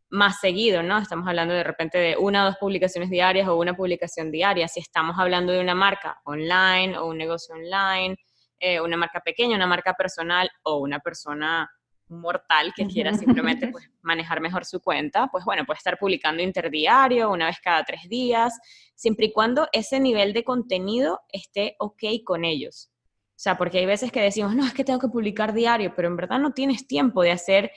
más 0.09 0.41
seguido, 0.41 0.83
¿no? 0.83 0.97
Estamos 0.97 1.27
hablando 1.29 1.53
de 1.53 1.63
repente 1.63 1.97
de 1.97 2.17
una 2.17 2.43
o 2.43 2.45
dos 2.47 2.57
publicaciones 2.57 3.09
diarias 3.09 3.47
o 3.47 3.55
una 3.55 3.75
publicación 3.75 4.31
diaria. 4.31 4.67
Si 4.67 4.81
estamos 4.81 5.17
hablando 5.17 5.53
de 5.53 5.61
una 5.61 5.75
marca 5.75 6.19
online 6.25 6.97
o 6.97 7.07
un 7.07 7.17
negocio 7.17 7.55
online, 7.55 8.17
eh, 8.59 8.81
una 8.81 8.97
marca 8.97 9.21
pequeña, 9.21 9.55
una 9.55 9.67
marca 9.67 9.93
personal 9.93 10.49
o 10.63 10.77
una 10.77 10.99
persona 10.99 11.69
mortal 12.09 12.73
que 12.75 12.87
quiera 12.87 13.13
simplemente 13.13 13.67
pues, 13.71 13.89
manejar 14.01 14.39
mejor 14.41 14.65
su 14.65 14.81
cuenta, 14.81 15.27
pues 15.31 15.43
bueno, 15.45 15.65
puede 15.65 15.77
estar 15.77 15.97
publicando 15.97 16.41
interdiario, 16.41 17.29
una 17.29 17.47
vez 17.47 17.57
cada 17.61 17.83
tres 17.83 18.07
días, 18.07 18.57
siempre 18.95 19.27
y 19.27 19.33
cuando 19.33 19.67
ese 19.71 19.99
nivel 19.99 20.33
de 20.33 20.43
contenido 20.43 21.21
esté 21.29 21.75
ok 21.79 22.03
con 22.23 22.45
ellos. 22.45 22.91
O 23.37 23.39
sea, 23.39 23.57
porque 23.57 23.77
hay 23.77 23.85
veces 23.85 24.11
que 24.11 24.21
decimos, 24.21 24.55
no, 24.55 24.65
es 24.65 24.73
que 24.73 24.83
tengo 24.83 24.99
que 24.99 25.09
publicar 25.09 25.53
diario, 25.53 25.93
pero 25.95 26.07
en 26.07 26.15
verdad 26.15 26.39
no 26.39 26.53
tienes 26.53 26.87
tiempo 26.87 27.21
de 27.21 27.31
hacer 27.31 27.71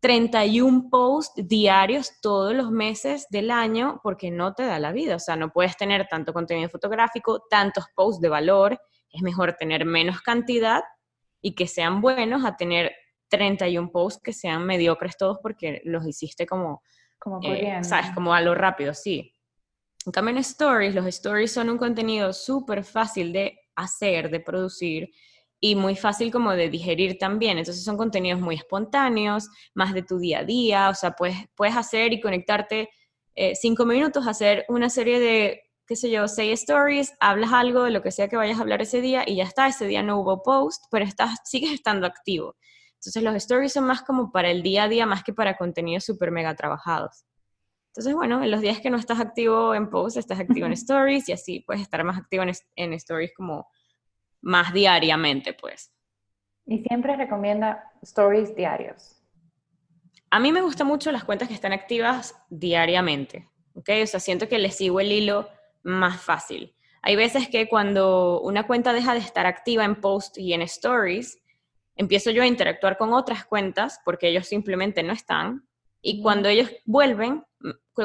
31 0.00 0.90
posts 0.90 1.48
diarios 1.48 2.20
todos 2.20 2.52
los 2.52 2.70
meses 2.70 3.26
del 3.30 3.50
año 3.50 4.00
porque 4.02 4.30
no 4.30 4.52
te 4.52 4.64
da 4.64 4.78
la 4.78 4.92
vida. 4.92 5.16
O 5.16 5.18
sea, 5.18 5.34
no 5.36 5.50
puedes 5.50 5.76
tener 5.76 6.08
tanto 6.08 6.34
contenido 6.34 6.68
fotográfico, 6.68 7.44
tantos 7.48 7.86
posts 7.94 8.20
de 8.20 8.28
valor. 8.28 8.78
Es 9.14 9.22
mejor 9.22 9.54
tener 9.54 9.86
menos 9.86 10.20
cantidad 10.20 10.82
y 11.40 11.54
que 11.54 11.66
sean 11.66 12.00
buenos 12.00 12.44
a 12.44 12.56
tener 12.56 12.92
31 13.28 13.90
posts 13.90 14.22
que 14.22 14.32
sean 14.32 14.66
mediocres 14.66 15.16
todos 15.16 15.38
porque 15.42 15.80
los 15.84 16.06
hiciste 16.06 16.46
como, 16.46 16.82
como 17.18 17.40
eh, 17.42 17.82
¿sabes? 17.82 18.10
Como 18.14 18.34
a 18.34 18.40
lo 18.40 18.54
rápido, 18.54 18.92
sí. 18.92 19.34
En 20.06 20.12
cambio 20.12 20.32
en 20.32 20.38
stories, 20.38 20.94
los 20.94 21.06
stories 21.06 21.52
son 21.52 21.70
un 21.70 21.78
contenido 21.78 22.32
súper 22.32 22.84
fácil 22.84 23.32
de 23.32 23.58
hacer, 23.74 24.30
de 24.30 24.40
producir 24.40 25.10
y 25.60 25.76
muy 25.76 25.96
fácil 25.96 26.30
como 26.30 26.52
de 26.52 26.68
digerir 26.68 27.16
también. 27.18 27.58
Entonces 27.58 27.84
son 27.84 27.96
contenidos 27.96 28.40
muy 28.40 28.56
espontáneos, 28.56 29.48
más 29.74 29.94
de 29.94 30.02
tu 30.02 30.18
día 30.18 30.40
a 30.40 30.44
día, 30.44 30.90
o 30.90 30.94
sea, 30.94 31.12
puedes, 31.12 31.36
puedes 31.54 31.76
hacer 31.76 32.12
y 32.12 32.20
conectarte 32.20 32.90
eh, 33.34 33.54
cinco 33.54 33.84
minutos, 33.84 34.26
hacer 34.26 34.64
una 34.68 34.90
serie 34.90 35.18
de, 35.18 35.62
qué 35.86 35.96
sé 35.96 36.10
yo, 36.10 36.28
seis 36.28 36.60
stories, 36.60 37.14
hablas 37.20 37.52
algo 37.52 37.82
de 37.84 37.90
lo 37.90 38.02
que 38.02 38.10
sea 38.10 38.28
que 38.28 38.36
vayas 38.36 38.58
a 38.58 38.62
hablar 38.62 38.82
ese 38.82 39.00
día 39.00 39.24
y 39.26 39.36
ya 39.36 39.44
está, 39.44 39.66
ese 39.66 39.86
día 39.86 40.02
no 40.02 40.18
hubo 40.18 40.42
post, 40.42 40.84
pero 40.90 41.04
estás, 41.04 41.38
sigues 41.44 41.72
estando 41.72 42.06
activo. 42.06 42.56
Entonces 42.94 43.22
los 43.22 43.34
stories 43.34 43.72
son 43.72 43.84
más 43.84 44.02
como 44.02 44.32
para 44.32 44.50
el 44.50 44.62
día 44.62 44.84
a 44.84 44.88
día, 44.88 45.04
más 45.04 45.22
que 45.22 45.34
para 45.34 45.56
contenidos 45.56 46.04
súper 46.04 46.30
mega 46.30 46.54
trabajados. 46.54 47.26
Entonces, 47.88 48.14
bueno, 48.14 48.42
en 48.42 48.50
los 48.50 48.60
días 48.60 48.80
que 48.80 48.90
no 48.90 48.96
estás 48.96 49.20
activo 49.20 49.74
en 49.74 49.88
post, 49.88 50.16
estás 50.16 50.40
activo 50.40 50.66
en 50.66 50.72
stories 50.72 51.28
y 51.28 51.32
así 51.32 51.60
puedes 51.60 51.82
estar 51.82 52.02
más 52.02 52.18
activo 52.18 52.42
en, 52.42 52.52
en 52.76 52.92
stories 52.94 53.32
como 53.36 53.68
más 54.40 54.72
diariamente, 54.72 55.52
pues. 55.52 55.92
Y 56.66 56.82
siempre 56.82 57.14
recomienda 57.16 57.92
stories 58.02 58.56
diarios. 58.56 59.22
A 60.30 60.40
mí 60.40 60.50
me 60.50 60.62
gustan 60.62 60.86
mucho 60.86 61.12
las 61.12 61.24
cuentas 61.24 61.46
que 61.46 61.54
están 61.54 61.72
activas 61.72 62.34
diariamente, 62.48 63.48
¿ok? 63.74 63.90
O 64.02 64.06
sea, 64.06 64.18
siento 64.18 64.48
que 64.48 64.58
les 64.58 64.74
sigo 64.74 64.98
el 64.98 65.12
hilo 65.12 65.48
más 65.84 66.20
fácil. 66.20 66.74
Hay 67.02 67.16
veces 67.16 67.48
que 67.48 67.68
cuando 67.68 68.40
una 68.40 68.66
cuenta 68.66 68.92
deja 68.92 69.14
de 69.14 69.20
estar 69.20 69.46
activa 69.46 69.84
en 69.84 70.00
post 70.00 70.38
y 70.38 70.54
en 70.54 70.62
stories, 70.62 71.38
empiezo 71.96 72.30
yo 72.30 72.42
a 72.42 72.46
interactuar 72.46 72.96
con 72.98 73.12
otras 73.12 73.44
cuentas 73.44 74.00
porque 74.04 74.28
ellos 74.28 74.46
simplemente 74.46 75.02
no 75.02 75.12
están. 75.12 75.68
Y 76.00 76.22
cuando 76.22 76.48
ellos 76.48 76.70
vuelven, 76.84 77.44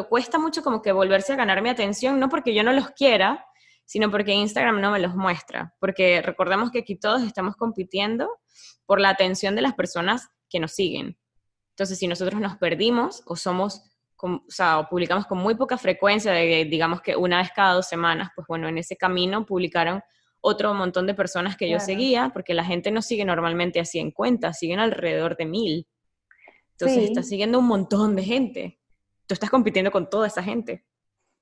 cuesta 0.10 0.38
mucho 0.38 0.62
como 0.62 0.82
que 0.82 0.92
volverse 0.92 1.34
a 1.34 1.38
ganar 1.38 1.62
mi 1.62 1.70
atención, 1.70 2.20
no 2.20 2.30
porque 2.30 2.54
yo 2.54 2.64
no 2.64 2.72
los 2.72 2.92
quiera, 2.92 3.46
sino 3.86 4.12
porque 4.12 4.34
Instagram 4.34 4.82
no 4.82 4.92
me 4.92 5.00
los 5.00 5.16
muestra. 5.16 5.74
Porque 5.80 6.22
recordemos 6.22 6.70
que 6.72 6.80
aquí 6.80 6.96
todos 6.96 7.24
estamos 7.24 7.56
compitiendo 7.56 8.30
por 8.86 9.00
la 9.00 9.10
atención 9.10 9.56
de 9.56 9.62
las 9.62 9.74
personas 9.74 10.30
que 10.50 10.60
nos 10.60 10.74
siguen. 10.74 11.18
Entonces, 11.72 11.98
si 11.98 12.08
nosotros 12.08 12.40
nos 12.42 12.58
perdimos 12.58 13.24
o 13.26 13.36
somos, 13.36 13.89
o 14.22 14.44
sea, 14.48 14.88
publicamos 14.90 15.26
con 15.26 15.38
muy 15.38 15.56
poca 15.56 15.78
frecuencia, 15.78 16.32
de, 16.32 16.66
digamos 16.66 17.02
que 17.02 17.16
una 17.16 17.38
vez 17.38 17.50
cada 17.56 17.74
dos 17.74 17.88
semanas, 17.88 18.30
pues 18.36 18.48
bueno, 18.48 18.68
en 18.68 18.78
ese 18.78 18.96
camino 18.96 19.46
publicaron 19.46 20.02
otro 20.42 20.74
montón 20.74 21.06
de 21.08 21.14
personas 21.14 21.58
que 21.58 21.70
yo 21.70 21.80
seguía, 21.80 22.32
porque 22.34 22.54
la 22.54 22.64
gente 22.64 22.92
no 22.92 23.02
sigue 23.02 23.26
normalmente 23.26 23.80
así 23.80 24.00
en 24.00 24.12
cuenta, 24.12 24.54
siguen 24.54 24.80
alrededor 24.80 25.36
de 25.36 25.46
mil. 25.46 25.88
Entonces, 26.72 27.10
está 27.10 27.24
siguiendo 27.24 27.60
un 27.60 27.68
montón 27.68 28.16
de 28.16 28.24
gente. 28.24 28.80
Tú 29.28 29.34
estás 29.34 29.50
compitiendo 29.50 29.92
con 29.92 30.10
toda 30.10 30.28
esa 30.28 30.42
gente. 30.42 30.86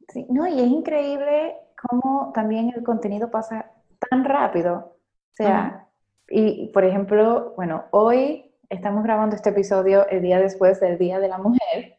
Sí, 0.09 0.25
no, 0.29 0.47
y 0.47 0.59
es 0.59 0.67
increíble 0.67 1.55
cómo 1.79 2.31
también 2.33 2.73
el 2.75 2.83
contenido 2.83 3.29
pasa 3.29 3.71
tan 4.09 4.25
rápido. 4.25 4.97
O 5.31 5.35
sea, 5.35 5.87
y 6.29 6.69
por 6.73 6.83
ejemplo, 6.83 7.53
bueno, 7.55 7.85
hoy 7.91 8.51
estamos 8.69 9.03
grabando 9.03 9.35
este 9.35 9.49
episodio 9.49 10.07
el 10.09 10.21
día 10.21 10.39
después 10.39 10.79
del 10.79 10.97
Día 10.97 11.19
de 11.19 11.27
la 11.27 11.37
Mujer, 11.37 11.96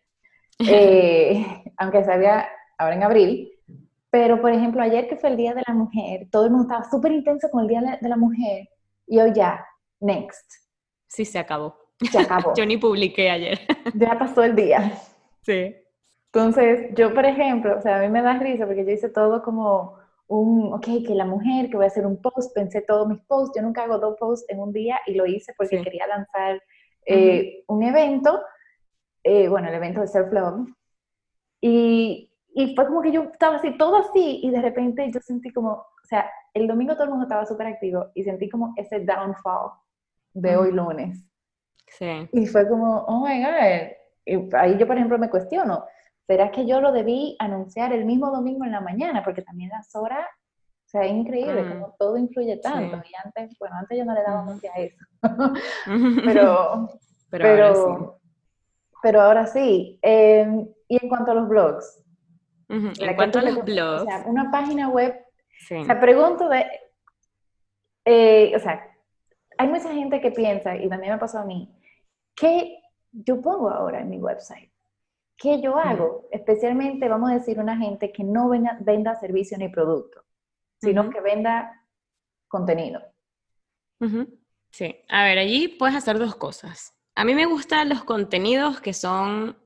eh, 0.58 1.64
aunque 1.76 2.04
salga 2.04 2.48
ahora 2.78 2.94
en 2.94 3.02
abril, 3.02 3.52
pero, 4.10 4.40
por 4.40 4.52
ejemplo, 4.52 4.82
ayer 4.82 5.06
que 5.06 5.16
fue 5.16 5.30
el 5.30 5.36
Día 5.36 5.54
de 5.54 5.62
la 5.66 5.74
Mujer, 5.74 6.28
todo 6.30 6.44
el 6.44 6.50
mundo 6.50 6.68
estaba 6.68 6.90
súper 6.90 7.12
intenso 7.12 7.50
con 7.50 7.62
el 7.62 7.68
Día 7.68 7.98
de 8.00 8.08
la 8.08 8.16
Mujer. 8.16 8.68
Y 9.06 9.18
hoy 9.18 9.32
ya, 9.34 9.64
next. 10.00 10.50
Sí, 11.06 11.24
se 11.24 11.38
acabó. 11.38 11.76
Se 12.10 12.18
acabó. 12.18 12.54
yo 12.56 12.64
ni 12.64 12.78
publiqué 12.78 13.30
ayer. 13.30 13.58
ya 13.94 14.18
pasó 14.18 14.42
el 14.42 14.54
día. 14.56 14.92
Sí. 15.42 15.76
Entonces, 16.32 16.94
yo, 16.94 17.12
por 17.12 17.26
ejemplo, 17.26 17.76
o 17.76 17.80
sea, 17.80 17.98
a 17.98 18.00
mí 18.00 18.08
me 18.08 18.22
da 18.22 18.38
risa 18.38 18.66
porque 18.66 18.84
yo 18.84 18.92
hice 18.92 19.08
todo 19.08 19.42
como 19.42 19.96
un, 20.26 20.72
ok, 20.72 21.06
que 21.06 21.14
la 21.14 21.24
mujer, 21.24 21.68
que 21.70 21.76
voy 21.76 21.84
a 21.84 21.88
hacer 21.88 22.06
un 22.06 22.20
post, 22.20 22.54
pensé 22.54 22.82
todos 22.82 23.08
mis 23.08 23.20
posts, 23.22 23.56
yo 23.56 23.62
nunca 23.62 23.84
hago 23.84 23.98
dos 23.98 24.16
posts 24.18 24.46
en 24.50 24.60
un 24.60 24.72
día 24.72 25.00
y 25.06 25.14
lo 25.14 25.26
hice 25.26 25.54
porque 25.56 25.82
quería 25.82 26.06
lanzar 26.06 26.62
eh, 27.06 27.64
un 27.66 27.82
evento, 27.82 28.42
eh, 29.28 29.46
bueno, 29.46 29.68
el 29.68 29.74
evento 29.74 30.00
de 30.00 30.06
Self 30.06 30.32
Love, 30.32 30.68
y, 31.60 32.32
y 32.54 32.74
fue 32.74 32.86
como 32.86 33.02
que 33.02 33.12
yo 33.12 33.24
estaba 33.24 33.56
así, 33.56 33.76
todo 33.76 33.96
así, 33.96 34.40
y 34.42 34.50
de 34.50 34.62
repente 34.62 35.10
yo 35.12 35.20
sentí 35.20 35.52
como, 35.52 35.72
o 35.72 36.04
sea, 36.04 36.30
el 36.54 36.66
domingo 36.66 36.94
todo 36.94 37.04
el 37.04 37.10
mundo 37.10 37.24
estaba 37.24 37.44
súper 37.44 37.66
activo 37.66 38.06
y 38.14 38.24
sentí 38.24 38.48
como 38.48 38.72
ese 38.76 39.00
downfall 39.00 39.72
de 40.32 40.56
hoy 40.56 40.72
lunes. 40.72 41.22
Sí. 41.88 42.28
Y 42.32 42.46
fue 42.46 42.66
como, 42.68 43.00
oh 43.00 43.26
my 43.26 43.42
God. 43.42 43.90
Y 44.24 44.56
ahí 44.56 44.78
yo, 44.78 44.86
por 44.86 44.96
ejemplo, 44.96 45.18
me 45.18 45.28
cuestiono, 45.28 45.84
¿será 46.26 46.50
que 46.50 46.66
yo 46.66 46.80
lo 46.80 46.90
debí 46.90 47.36
anunciar 47.38 47.92
el 47.92 48.06
mismo 48.06 48.30
domingo 48.30 48.64
en 48.64 48.72
la 48.72 48.80
mañana? 48.80 49.22
Porque 49.22 49.42
también 49.42 49.70
las 49.70 49.94
horas, 49.94 50.26
o 50.86 50.88
sea, 50.88 51.02
es 51.02 51.12
increíble, 51.12 51.68
como 51.68 51.94
todo 51.98 52.16
influye 52.16 52.56
tanto. 52.56 52.96
Y 52.96 53.12
antes, 53.22 53.58
bueno, 53.58 53.76
antes 53.76 53.98
yo 53.98 54.06
no 54.06 54.14
le 54.14 54.22
daba 54.22 54.42
mucho 54.42 54.68
a 54.74 54.78
eso. 54.80 55.04
pero, 56.24 56.24
pero, 56.24 56.88
pero, 57.30 57.46
ahora 57.46 57.74
sí. 57.74 58.17
Pero 59.02 59.20
ahora 59.20 59.46
sí. 59.46 59.98
Eh, 60.02 60.46
y 60.88 61.02
en 61.02 61.08
cuanto 61.08 61.32
a 61.32 61.34
los 61.34 61.48
blogs, 61.48 62.04
en 62.68 63.16
cuanto 63.16 63.38
a 63.38 63.42
los 63.42 63.64
blogs. 63.64 64.02
O 64.02 64.04
sea, 64.04 64.24
una 64.26 64.50
página 64.50 64.88
web. 64.88 65.14
O 65.70 65.84
sea, 65.84 66.00
pregunto 66.00 66.48
de. 66.48 66.66
Eh, 68.04 68.52
o 68.56 68.58
sea, 68.58 68.88
hay 69.58 69.68
mucha 69.68 69.92
gente 69.92 70.20
que 70.20 70.30
piensa, 70.30 70.76
y 70.76 70.88
también 70.88 71.12
me 71.12 71.18
pasó 71.18 71.40
a 71.40 71.44
mí, 71.44 71.68
¿qué 72.34 72.80
yo 73.10 73.40
pongo 73.40 73.68
ahora 73.68 74.00
en 74.00 74.08
mi 74.08 74.18
website? 74.18 74.70
¿Qué 75.36 75.60
yo 75.60 75.76
hago? 75.76 76.26
Especialmente, 76.30 77.08
vamos 77.08 77.30
a 77.30 77.34
decir, 77.34 77.60
una 77.60 77.76
gente 77.76 78.10
que 78.10 78.24
no 78.24 78.48
venda 78.48 79.14
servicio 79.20 79.58
ni 79.58 79.68
producto, 79.68 80.24
sino 80.80 81.10
que 81.10 81.20
venda 81.20 81.86
contenido. 82.48 83.02
Sí, 84.70 85.04
a 85.08 85.24
ver, 85.24 85.38
allí 85.38 85.68
puedes 85.68 85.96
hacer 85.96 86.18
dos 86.18 86.34
cosas. 86.34 86.97
A 87.18 87.24
mí 87.24 87.34
me 87.34 87.46
gustan 87.46 87.88
los 87.88 88.04
contenidos 88.04 88.80
que 88.80 88.94
son 88.94 89.56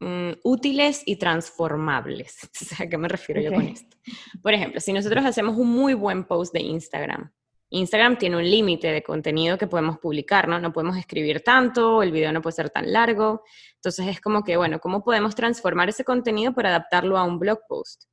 Mm, 0.00 0.34
útiles 0.44 1.02
y 1.06 1.16
transformables. 1.16 2.38
¿A 2.80 2.86
qué 2.86 2.96
me 2.96 3.08
refiero 3.08 3.40
yo 3.40 3.52
con 3.52 3.62
esto? 3.62 3.96
Por 4.42 4.54
ejemplo, 4.54 4.80
si 4.80 4.92
nosotros 4.92 5.24
hacemos 5.24 5.56
un 5.56 5.68
muy 5.68 5.94
buen 5.94 6.24
post 6.24 6.54
de 6.54 6.60
Instagram, 6.60 7.32
Instagram 7.70 8.16
tiene 8.16 8.36
un 8.36 8.48
límite 8.48 8.92
de 8.92 9.02
contenido 9.02 9.58
que 9.58 9.66
podemos 9.66 9.98
publicar, 9.98 10.48
¿no? 10.48 10.60
No 10.60 10.72
podemos 10.72 10.96
escribir 10.96 11.42
tanto, 11.42 12.02
el 12.02 12.12
video 12.12 12.32
no 12.32 12.40
puede 12.40 12.54
ser 12.54 12.70
tan 12.70 12.92
largo. 12.92 13.42
Entonces 13.74 14.06
es 14.06 14.20
como 14.20 14.42
que, 14.44 14.56
bueno, 14.56 14.78
¿cómo 14.78 15.02
podemos 15.02 15.34
transformar 15.34 15.88
ese 15.88 16.04
contenido 16.04 16.54
para 16.54 16.70
adaptarlo 16.70 17.18
a 17.18 17.24
un 17.24 17.38
blog 17.38 17.58
post? 17.68 18.04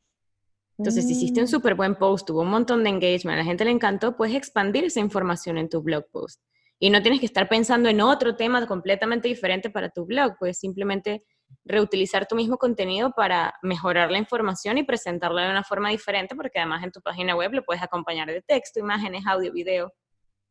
Entonces, 0.77 1.05
si 1.07 1.13
hiciste 1.13 1.39
un 1.39 1.45
mm. 1.45 1.49
súper 1.49 1.75
buen 1.75 1.95
post, 1.95 2.27
tuvo 2.27 2.41
un 2.41 2.49
montón 2.49 2.83
de 2.83 2.89
engagement, 2.89 3.35
a 3.35 3.37
la 3.37 3.45
gente 3.45 3.63
le 3.63 3.71
encantó, 3.71 4.17
puedes 4.17 4.35
expandir 4.35 4.83
esa 4.83 4.99
información 4.99 5.57
en 5.57 5.69
tu 5.69 5.81
blog 5.81 6.05
post. 6.11 6.41
Y 6.79 6.89
no 6.89 7.01
tienes 7.01 7.19
que 7.19 7.25
estar 7.25 7.47
pensando 7.47 7.89
en 7.89 8.01
otro 8.01 8.35
tema 8.35 8.65
completamente 8.67 9.27
diferente 9.27 9.69
para 9.69 9.89
tu 9.89 10.05
blog, 10.05 10.35
puedes 10.37 10.59
simplemente 10.59 11.23
reutilizar 11.63 12.27
tu 12.27 12.35
mismo 12.35 12.57
contenido 12.57 13.11
para 13.11 13.53
mejorar 13.61 14.11
la 14.11 14.17
información 14.17 14.77
y 14.77 14.83
presentarla 14.83 15.45
de 15.45 15.51
una 15.51 15.63
forma 15.63 15.89
diferente, 15.89 16.35
porque 16.35 16.59
además 16.59 16.83
en 16.83 16.91
tu 16.91 17.01
página 17.01 17.35
web 17.35 17.53
lo 17.53 17.63
puedes 17.63 17.81
acompañar 17.81 18.27
de 18.27 18.41
texto, 18.41 18.79
imágenes, 18.79 19.25
audio, 19.25 19.51
video, 19.51 19.93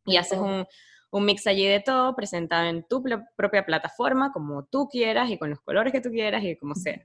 y 0.07 0.17
haces 0.17 0.39
un, 0.39 0.67
un 1.11 1.25
mix 1.25 1.47
allí 1.47 1.67
de 1.67 1.81
todo 1.81 2.15
presentado 2.17 2.69
en 2.69 2.87
tu 2.89 3.03
propia 3.37 3.65
plataforma, 3.65 4.33
como 4.33 4.67
tú 4.67 4.89
quieras 4.89 5.31
y 5.31 5.39
con 5.39 5.51
los 5.51 5.61
colores 5.61 5.93
que 5.93 6.01
tú 6.01 6.11
quieras 6.11 6.43
y 6.43 6.57
como 6.57 6.75
sea. 6.75 7.01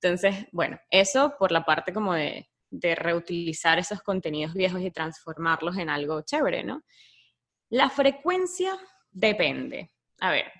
Entonces, 0.00 0.46
bueno, 0.52 0.78
eso 0.90 1.34
por 1.38 1.50
la 1.50 1.64
parte 1.64 1.92
como 1.92 2.14
de, 2.14 2.48
de 2.70 2.94
reutilizar 2.94 3.78
esos 3.78 4.02
contenidos 4.02 4.54
viejos 4.54 4.80
y 4.80 4.90
transformarlos 4.90 5.76
en 5.78 5.88
algo 5.88 6.22
chévere, 6.22 6.62
¿no? 6.62 6.82
La 7.70 7.90
frecuencia 7.90 8.78
depende. 9.10 9.92
A 10.20 10.30
ver, 10.30 10.50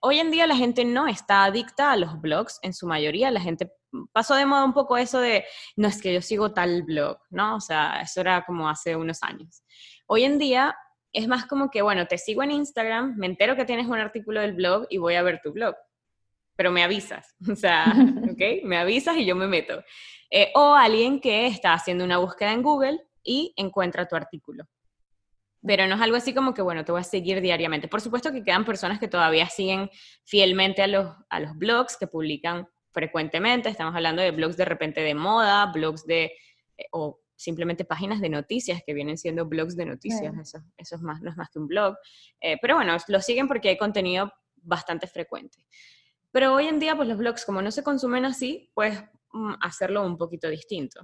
hoy 0.00 0.18
en 0.18 0.30
día 0.30 0.46
la 0.46 0.56
gente 0.56 0.84
no 0.84 1.06
está 1.06 1.44
adicta 1.44 1.92
a 1.92 1.96
los 1.96 2.20
blogs, 2.20 2.58
en 2.62 2.72
su 2.72 2.86
mayoría 2.86 3.30
la 3.30 3.40
gente 3.40 3.70
pasó 4.12 4.34
de 4.34 4.46
moda 4.46 4.64
un 4.64 4.72
poco 4.72 4.96
eso 4.96 5.20
de, 5.20 5.44
no 5.76 5.88
es 5.88 6.00
que 6.00 6.12
yo 6.12 6.22
sigo 6.22 6.52
tal 6.52 6.82
blog, 6.82 7.18
¿no? 7.30 7.56
O 7.56 7.60
sea, 7.60 8.00
eso 8.00 8.20
era 8.20 8.44
como 8.44 8.68
hace 8.68 8.96
unos 8.96 9.22
años. 9.22 9.62
Hoy 10.06 10.24
en 10.24 10.38
día 10.38 10.76
es 11.12 11.28
más 11.28 11.46
como 11.46 11.70
que, 11.70 11.82
bueno, 11.82 12.06
te 12.06 12.18
sigo 12.18 12.42
en 12.42 12.50
Instagram, 12.50 13.14
me 13.16 13.26
entero 13.26 13.56
que 13.56 13.64
tienes 13.64 13.86
un 13.86 13.98
artículo 13.98 14.40
del 14.40 14.54
blog 14.54 14.86
y 14.90 14.98
voy 14.98 15.14
a 15.14 15.22
ver 15.22 15.40
tu 15.42 15.52
blog, 15.52 15.76
pero 16.56 16.70
me 16.70 16.82
avisas, 16.82 17.34
o 17.50 17.54
sea, 17.54 17.84
¿ok? 18.32 18.64
Me 18.64 18.78
avisas 18.78 19.16
y 19.16 19.26
yo 19.26 19.36
me 19.36 19.46
meto. 19.46 19.82
Eh, 20.30 20.50
o 20.54 20.74
alguien 20.74 21.20
que 21.20 21.46
está 21.46 21.74
haciendo 21.74 22.04
una 22.04 22.18
búsqueda 22.18 22.52
en 22.52 22.62
Google 22.62 23.00
y 23.22 23.52
encuentra 23.56 24.08
tu 24.08 24.16
artículo 24.16 24.64
pero 25.66 25.86
no 25.86 25.94
es 25.94 26.00
algo 26.00 26.16
así 26.16 26.34
como 26.34 26.52
que, 26.52 26.62
bueno, 26.62 26.84
te 26.84 26.92
voy 26.92 27.00
a 27.00 27.04
seguir 27.04 27.40
diariamente. 27.40 27.88
Por 27.88 28.00
supuesto 28.00 28.32
que 28.32 28.44
quedan 28.44 28.64
personas 28.64 28.98
que 28.98 29.08
todavía 29.08 29.48
siguen 29.48 29.90
fielmente 30.24 30.82
a 30.82 30.86
los, 30.86 31.14
a 31.30 31.40
los 31.40 31.56
blogs 31.56 31.96
que 31.96 32.06
publican 32.06 32.68
frecuentemente. 32.90 33.70
Estamos 33.70 33.94
hablando 33.94 34.22
de 34.22 34.30
blogs 34.30 34.56
de 34.56 34.66
repente 34.66 35.00
de 35.00 35.14
moda, 35.14 35.72
blogs 35.72 36.04
de, 36.06 36.32
eh, 36.76 36.84
o 36.92 37.20
simplemente 37.34 37.84
páginas 37.84 38.20
de 38.20 38.28
noticias 38.28 38.82
que 38.86 38.92
vienen 38.92 39.16
siendo 39.16 39.46
blogs 39.46 39.74
de 39.74 39.86
noticias. 39.86 40.34
Eso, 40.38 40.58
eso 40.76 40.96
es 40.96 41.02
más, 41.02 41.22
no 41.22 41.30
es 41.30 41.36
más 41.36 41.48
que 41.50 41.58
un 41.58 41.66
blog. 41.66 41.96
Eh, 42.40 42.58
pero 42.60 42.76
bueno, 42.76 42.96
lo 43.08 43.20
siguen 43.20 43.48
porque 43.48 43.70
hay 43.70 43.78
contenido 43.78 44.32
bastante 44.56 45.06
frecuente. 45.06 45.64
Pero 46.30 46.52
hoy 46.52 46.66
en 46.66 46.78
día, 46.78 46.94
pues 46.94 47.08
los 47.08 47.16
blogs, 47.16 47.44
como 47.44 47.62
no 47.62 47.70
se 47.70 47.82
consumen 47.82 48.24
así, 48.24 48.70
pues 48.74 49.02
hacerlo 49.60 50.04
un 50.06 50.16
poquito 50.16 50.48
distinto 50.48 51.00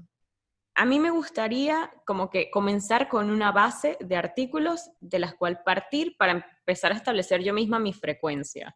a 0.80 0.86
mí 0.86 0.98
me 0.98 1.10
gustaría 1.10 1.92
como 2.06 2.30
que 2.30 2.50
comenzar 2.50 3.10
con 3.10 3.30
una 3.30 3.52
base 3.52 3.98
de 4.00 4.16
artículos 4.16 4.90
de 4.98 5.18
las 5.18 5.34
cuales 5.34 5.58
partir 5.62 6.16
para 6.16 6.32
empezar 6.32 6.90
a 6.92 6.94
establecer 6.94 7.42
yo 7.42 7.52
misma 7.52 7.78
mi 7.78 7.92
frecuencia. 7.92 8.74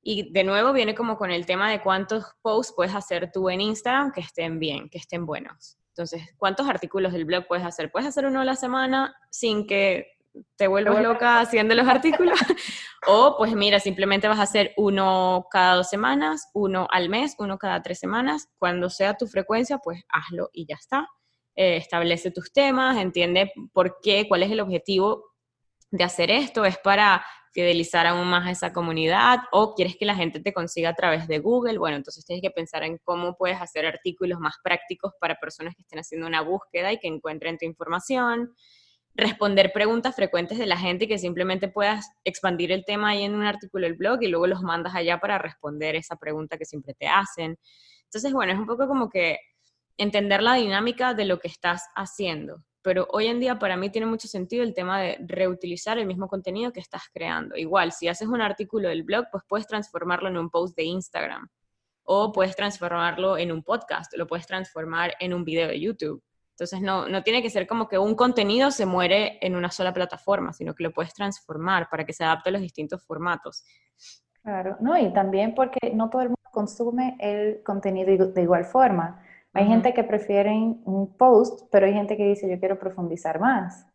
Y 0.00 0.32
de 0.32 0.42
nuevo 0.42 0.72
viene 0.72 0.94
como 0.94 1.18
con 1.18 1.30
el 1.30 1.44
tema 1.44 1.70
de 1.70 1.82
cuántos 1.82 2.24
posts 2.40 2.72
puedes 2.74 2.94
hacer 2.94 3.30
tú 3.30 3.50
en 3.50 3.60
Instagram 3.60 4.10
que 4.10 4.22
estén 4.22 4.58
bien, 4.58 4.88
que 4.88 4.96
estén 4.96 5.26
buenos. 5.26 5.76
Entonces, 5.88 6.22
¿cuántos 6.38 6.66
artículos 6.66 7.12
del 7.12 7.26
blog 7.26 7.46
puedes 7.46 7.66
hacer? 7.66 7.92
Puedes 7.92 8.08
hacer 8.08 8.24
uno 8.24 8.40
a 8.40 8.46
la 8.46 8.56
semana 8.56 9.14
sin 9.30 9.66
que 9.66 10.16
te 10.56 10.66
vuelves 10.66 11.02
loca 11.02 11.40
haciendo 11.40 11.74
los 11.74 11.86
artículos, 11.86 12.38
o 13.06 13.36
pues 13.36 13.54
mira, 13.54 13.80
simplemente 13.80 14.28
vas 14.28 14.38
a 14.38 14.42
hacer 14.42 14.72
uno 14.76 15.46
cada 15.50 15.76
dos 15.76 15.90
semanas, 15.90 16.48
uno 16.54 16.86
al 16.90 17.08
mes, 17.08 17.34
uno 17.38 17.58
cada 17.58 17.82
tres 17.82 17.98
semanas, 17.98 18.48
cuando 18.58 18.90
sea 18.90 19.14
tu 19.14 19.26
frecuencia, 19.26 19.78
pues 19.78 20.02
hazlo 20.08 20.50
y 20.52 20.66
ya 20.66 20.76
está. 20.76 21.08
Eh, 21.54 21.76
establece 21.76 22.30
tus 22.30 22.52
temas, 22.52 22.96
entiende 22.96 23.52
por 23.72 23.98
qué, 24.02 24.26
cuál 24.26 24.42
es 24.42 24.50
el 24.50 24.60
objetivo 24.60 25.32
de 25.90 26.04
hacer 26.04 26.30
esto, 26.30 26.64
es 26.64 26.78
para 26.78 27.22
fidelizar 27.52 28.06
aún 28.06 28.26
más 28.28 28.46
a 28.46 28.50
esa 28.50 28.72
comunidad 28.72 29.40
o 29.52 29.74
quieres 29.74 29.96
que 29.98 30.06
la 30.06 30.14
gente 30.14 30.40
te 30.40 30.54
consiga 30.54 30.88
a 30.88 30.94
través 30.94 31.28
de 31.28 31.38
Google, 31.38 31.76
bueno, 31.76 31.96
entonces 31.96 32.24
tienes 32.24 32.42
que 32.42 32.50
pensar 32.50 32.82
en 32.82 32.98
cómo 33.04 33.36
puedes 33.36 33.60
hacer 33.60 33.84
artículos 33.84 34.38
más 34.40 34.54
prácticos 34.64 35.12
para 35.20 35.34
personas 35.34 35.74
que 35.76 35.82
estén 35.82 35.98
haciendo 35.98 36.26
una 36.26 36.40
búsqueda 36.40 36.90
y 36.92 36.98
que 36.98 37.08
encuentren 37.08 37.58
tu 37.58 37.66
información, 37.66 38.54
responder 39.14 39.72
preguntas 39.72 40.14
frecuentes 40.14 40.58
de 40.58 40.66
la 40.66 40.76
gente 40.76 41.04
y 41.04 41.08
que 41.08 41.18
simplemente 41.18 41.68
puedas 41.68 42.10
expandir 42.24 42.72
el 42.72 42.84
tema 42.84 43.10
ahí 43.10 43.22
en 43.24 43.34
un 43.34 43.44
artículo 43.44 43.86
del 43.86 43.96
blog 43.96 44.22
y 44.22 44.28
luego 44.28 44.46
los 44.46 44.62
mandas 44.62 44.94
allá 44.94 45.18
para 45.18 45.38
responder 45.38 45.96
esa 45.96 46.16
pregunta 46.16 46.56
que 46.56 46.64
siempre 46.64 46.94
te 46.94 47.08
hacen. 47.08 47.58
Entonces, 48.04 48.32
bueno, 48.32 48.52
es 48.52 48.58
un 48.58 48.66
poco 48.66 48.86
como 48.88 49.08
que 49.08 49.38
entender 49.98 50.42
la 50.42 50.54
dinámica 50.54 51.14
de 51.14 51.26
lo 51.26 51.38
que 51.38 51.48
estás 51.48 51.84
haciendo 51.94 52.64
pero 52.82 53.06
hoy 53.12 53.28
en 53.28 53.40
día 53.40 53.58
para 53.58 53.76
mí 53.76 53.90
tiene 53.90 54.06
mucho 54.06 54.28
sentido 54.28 54.64
el 54.64 54.74
tema 54.74 55.00
de 55.00 55.16
reutilizar 55.20 55.98
el 55.98 56.06
mismo 56.06 56.28
contenido 56.28 56.72
que 56.72 56.80
estás 56.80 57.04
creando. 57.12 57.56
Igual, 57.56 57.92
si 57.92 58.08
haces 58.08 58.28
un 58.28 58.40
artículo 58.40 58.88
del 58.88 59.04
blog, 59.04 59.26
pues 59.30 59.44
puedes 59.48 59.68
transformarlo 59.68 60.28
en 60.28 60.36
un 60.36 60.50
post 60.50 60.76
de 60.76 60.84
Instagram 60.84 61.48
o 62.02 62.32
puedes 62.32 62.56
transformarlo 62.56 63.38
en 63.38 63.52
un 63.52 63.62
podcast, 63.62 64.12
lo 64.16 64.26
puedes 64.26 64.46
transformar 64.46 65.14
en 65.20 65.32
un 65.32 65.44
video 65.44 65.68
de 65.68 65.80
YouTube. 65.80 66.20
Entonces 66.52 66.80
no, 66.80 67.08
no 67.08 67.22
tiene 67.22 67.42
que 67.42 67.50
ser 67.50 67.66
como 67.66 67.88
que 67.88 67.98
un 67.98 68.14
contenido 68.14 68.70
se 68.70 68.86
muere 68.86 69.38
en 69.40 69.56
una 69.56 69.70
sola 69.70 69.92
plataforma, 69.92 70.52
sino 70.52 70.74
que 70.74 70.84
lo 70.84 70.92
puedes 70.92 71.14
transformar 71.14 71.88
para 71.90 72.04
que 72.04 72.12
se 72.12 72.24
adapte 72.24 72.50
a 72.50 72.52
los 72.52 72.60
distintos 72.60 73.02
formatos. 73.04 73.64
Claro, 74.42 74.76
no, 74.80 74.98
y 74.98 75.12
también 75.12 75.54
porque 75.54 75.92
no 75.94 76.10
todo 76.10 76.22
el 76.22 76.28
mundo 76.28 76.50
consume 76.50 77.16
el 77.20 77.62
contenido 77.62 78.28
de 78.28 78.42
igual 78.42 78.64
forma. 78.64 79.22
Hay 79.54 79.66
gente 79.66 79.92
que 79.94 80.04
prefiere 80.04 80.50
un 80.50 81.14
post, 81.16 81.68
pero 81.70 81.86
hay 81.86 81.92
gente 81.92 82.16
que 82.16 82.28
dice, 82.28 82.48
yo 82.48 82.58
quiero 82.58 82.78
profundizar 82.78 83.38
más. 83.38 83.86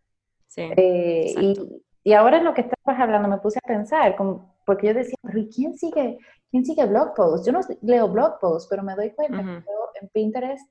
Sí, 0.48 0.62
eh, 0.76 1.34
y, 1.40 1.84
y, 2.04 2.14
ahora 2.14 2.38
en 2.38 2.46
lo 2.46 2.54
que 2.54 2.62
estabas 2.62 3.00
hablando 3.00 3.28
me 3.28 3.38
puse 3.38 3.60
a 3.64 3.68
pensar, 3.68 4.16
como, 4.16 4.56
porque 4.66 4.88
yo 4.88 4.94
decía, 4.94 5.16
pero 5.22 5.40
¿y 5.40 5.50
quién 5.50 5.78
sigue, 5.78 6.18
quién 6.50 6.66
sigue 6.66 6.86
blog 6.86 7.14
posts? 7.14 7.46
Yo 7.46 7.52
no 7.52 7.60
leo 7.82 8.08
blog 8.08 8.40
posts, 8.40 8.68
pero 8.70 8.84
me 8.84 8.96
doy 8.96 9.12
cuenta 9.12 9.44
que 9.44 10.00
en 10.02 10.10
Pinterest, 10.10 10.70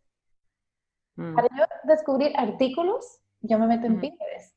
mm. 1.17 1.35
para 1.35 1.49
yo 1.57 1.65
descubrir 1.85 2.33
artículos, 2.37 3.21
yo 3.41 3.59
me 3.59 3.67
meto 3.67 3.87
en 3.87 4.01
Pinterest. 4.01 4.57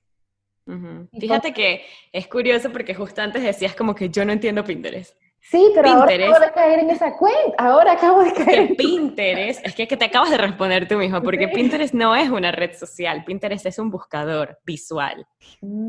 Fíjate 1.19 1.51
que 1.51 1.83
es 2.11 2.27
curioso 2.27 2.71
porque 2.71 2.93
justo 2.93 3.21
antes 3.21 3.41
decías 3.41 3.75
como 3.75 3.95
que 3.95 4.09
yo 4.09 4.23
no 4.23 4.31
entiendo 4.31 4.63
Pinterest. 4.63 5.15
Sí, 5.41 5.71
pero 5.73 5.89
ahora 5.89 6.13
acabo 6.13 6.39
de 6.39 6.51
caer 6.51 6.79
en 6.79 6.89
esa 6.89 7.17
cuenta. 7.17 7.55
Ahora 7.57 7.91
acabo 7.93 8.23
de 8.23 8.33
caer. 8.33 8.75
Pinterest, 8.75 9.65
es 9.65 9.73
que, 9.73 9.87
te 9.87 10.05
acabas 10.05 10.29
de 10.29 10.37
responder 10.37 10.87
tú 10.87 10.97
mismo, 10.97 11.23
porque 11.23 11.47
Pinterest 11.47 11.93
no 11.93 12.15
es 12.15 12.29
una 12.29 12.51
red 12.51 12.77
social. 12.77 13.23
Pinterest 13.23 13.65
es 13.65 13.79
un 13.79 13.89
buscador 13.89 14.59
visual. 14.65 15.25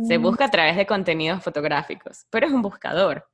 Se 0.06 0.18
mm. 0.18 0.22
busca 0.22 0.46
a 0.46 0.50
través 0.50 0.76
de 0.76 0.86
contenidos 0.86 1.42
fotográficos, 1.42 2.26
pero 2.30 2.46
es 2.46 2.52
un 2.52 2.62
buscador. 2.62 3.26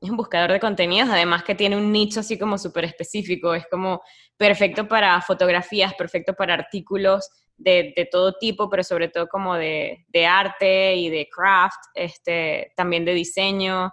Es 0.00 0.08
un 0.08 0.16
buscador 0.16 0.52
de 0.52 0.60
contenidos, 0.60 1.10
además 1.10 1.42
que 1.42 1.54
tiene 1.54 1.76
un 1.76 1.92
nicho 1.92 2.20
así 2.20 2.38
como 2.38 2.56
súper 2.56 2.84
específico. 2.84 3.54
Es 3.54 3.66
como 3.70 4.00
perfecto 4.36 4.88
para 4.88 5.20
fotografías, 5.20 5.94
perfecto 5.94 6.34
para 6.34 6.54
artículos 6.54 7.28
de, 7.56 8.08
todo 8.10 8.32
tipo, 8.32 8.70
pero 8.70 8.82
sobre 8.82 9.08
todo 9.08 9.28
como 9.28 9.54
de, 9.54 10.06
de 10.08 10.26
arte 10.26 10.96
y 10.96 11.10
de 11.10 11.28
craft, 11.28 11.78
este, 11.94 12.72
también 12.74 13.04
de 13.04 13.12
diseño 13.12 13.92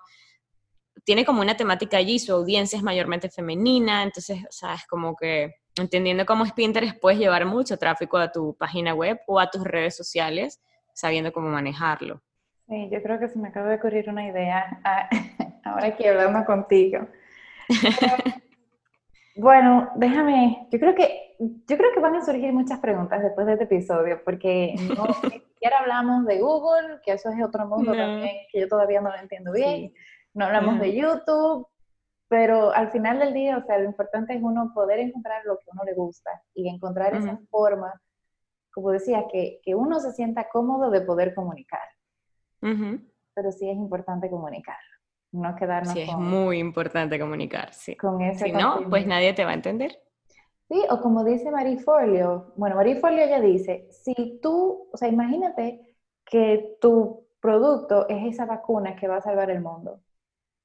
tiene 1.07 1.23
como 1.23 1.39
una 1.39 1.55
temática 1.55 1.95
allí, 1.95 2.19
su 2.19 2.33
audiencia 2.33 2.75
es 2.75 2.83
mayormente 2.83 3.29
femenina, 3.29 4.03
entonces, 4.03 4.43
o 4.43 4.51
sea, 4.51 4.73
es 4.73 4.85
como 4.87 5.15
que 5.15 5.55
entendiendo 5.77 6.25
cómo 6.25 6.43
es 6.43 6.51
Pinterest, 6.51 6.99
puedes 6.99 7.17
llevar 7.17 7.45
mucho 7.45 7.77
tráfico 7.77 8.17
a 8.17 8.29
tu 8.29 8.57
página 8.57 8.93
web 8.93 9.17
o 9.25 9.39
a 9.39 9.49
tus 9.49 9.63
redes 9.63 9.95
sociales, 9.95 10.61
sabiendo 10.93 11.31
cómo 11.31 11.47
manejarlo. 11.47 12.21
Sí, 12.67 12.89
yo 12.91 13.01
creo 13.01 13.19
que 13.21 13.29
se 13.29 13.39
me 13.39 13.47
acaba 13.47 13.69
de 13.69 13.75
ocurrir 13.75 14.09
una 14.09 14.27
idea 14.27 14.81
ah, 14.83 15.07
ahora 15.71 15.95
que 15.95 16.09
hablando 16.09 16.45
contigo. 16.45 17.07
bueno, 19.35 19.89
déjame, 19.95 20.67
yo 20.71 20.79
creo 20.79 20.95
que 20.95 21.27
yo 21.39 21.77
creo 21.77 21.91
que 21.93 21.99
van 21.99 22.15
a 22.15 22.25
surgir 22.25 22.51
muchas 22.51 22.79
preguntas 22.79 23.21
después 23.21 23.45
de 23.45 23.53
este 23.53 23.65
episodio, 23.65 24.21
porque 24.23 24.75
no 24.95 25.05
siquiera 25.31 25.79
hablamos 25.79 26.25
de 26.25 26.39
Google, 26.39 26.99
que 27.03 27.13
eso 27.13 27.29
es 27.29 27.43
otro 27.43 27.67
mundo 27.67 27.93
también 27.93 28.35
que 28.51 28.61
yo 28.61 28.67
todavía 28.67 29.01
no 29.01 29.09
lo 29.09 29.17
entiendo 29.17 29.51
bien. 29.51 29.93
No 30.33 30.45
hablamos 30.45 30.79
de 30.79 30.95
YouTube, 30.95 31.67
pero 32.27 32.71
al 32.71 32.91
final 32.91 33.19
del 33.19 33.33
día, 33.33 33.57
o 33.57 33.65
sea, 33.65 33.79
lo 33.79 33.85
importante 33.85 34.35
es 34.35 34.41
uno 34.41 34.71
poder 34.73 34.99
encontrar 34.99 35.43
lo 35.45 35.57
que 35.57 35.65
uno 35.71 35.83
le 35.83 35.93
gusta 35.93 36.29
y 36.53 36.69
encontrar 36.69 37.15
esa 37.15 37.39
forma, 37.49 37.93
como 38.71 38.91
decía, 38.91 39.25
que, 39.31 39.59
que, 39.63 39.73
uno 39.73 39.99
se 39.99 40.11
sienta 40.11 40.49
cómodo 40.49 40.91
de 40.91 41.01
poder 41.01 41.33
comunicar. 41.33 41.81
Pero 42.59 43.51
sí 43.51 43.69
es 43.69 43.77
importante 43.77 44.29
comunicar, 44.29 44.77
no 45.31 45.55
quedarnos 45.55 45.93
Sí, 45.93 46.01
es 46.01 46.15
muy 46.15 46.59
importante 46.59 47.19
comunicar, 47.19 47.73
sí. 47.73 47.95
Con 47.95 48.19
si 48.35 48.51
no, 48.51 48.89
pues 48.89 49.05
nadie 49.05 49.33
te 49.33 49.45
va 49.45 49.51
a 49.51 49.55
entender. 49.55 49.99
Sí, 50.69 50.83
o 50.89 51.01
como 51.01 51.23
dice 51.23 51.49
Marie 51.49 51.79
Forleo, 51.79 52.53
bueno, 52.57 52.75
Marie 52.75 52.99
Forleo 52.99 53.27
ya 53.27 53.39
dice, 53.39 53.87
si 53.89 54.39
tú, 54.41 54.89
o 54.91 54.97
sea, 54.97 55.07
imagínate 55.07 55.95
que 56.25 56.77
tu 56.81 57.25
producto 57.39 58.07
es 58.09 58.33
esa 58.33 58.45
vacuna 58.45 58.95
que 58.95 59.07
va 59.07 59.17
a 59.17 59.21
salvar 59.21 59.49
el 59.49 59.61
mundo. 59.61 60.01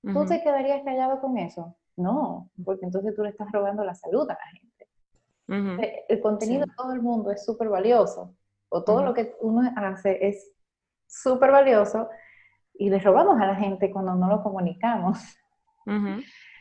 ¿Tú 0.03 0.27
te 0.27 0.43
quedarías 0.43 0.83
callado 0.83 1.21
con 1.21 1.39
eso? 1.39 1.77
No, 1.97 2.51
porque 2.65 2.85
entonces 2.85 3.15
tú 3.15 3.23
le 3.23 3.31
estás 3.31 3.53
robando 3.53 3.85
la 3.85 3.95
salud 3.95 4.29
a 4.29 4.35
la 4.35 4.47
gente. 4.59 5.83
Eh, 5.85 6.05
el 6.09 6.21
contenido 6.21 6.67
de 6.67 6.73
todo 6.77 6.93
el 6.93 7.03
mundo 7.03 7.31
es 7.31 7.45
súper 7.45 7.69
valioso, 7.69 8.35
o 8.69 8.83
todo 8.83 9.05
lo 9.05 9.15
que 9.15 9.37
uno 9.41 9.71
hace 9.77 10.27
es 10.27 10.51
súper 11.07 11.53
valioso, 11.53 12.09
y 12.83 12.91
le 12.91 12.99
robamos 12.99 13.41
a 13.41 13.47
la 13.47 13.55
gente 13.55 13.91
cuando 13.91 14.15
no 14.15 14.29
lo 14.29 14.43
comunicamos. 14.43 15.19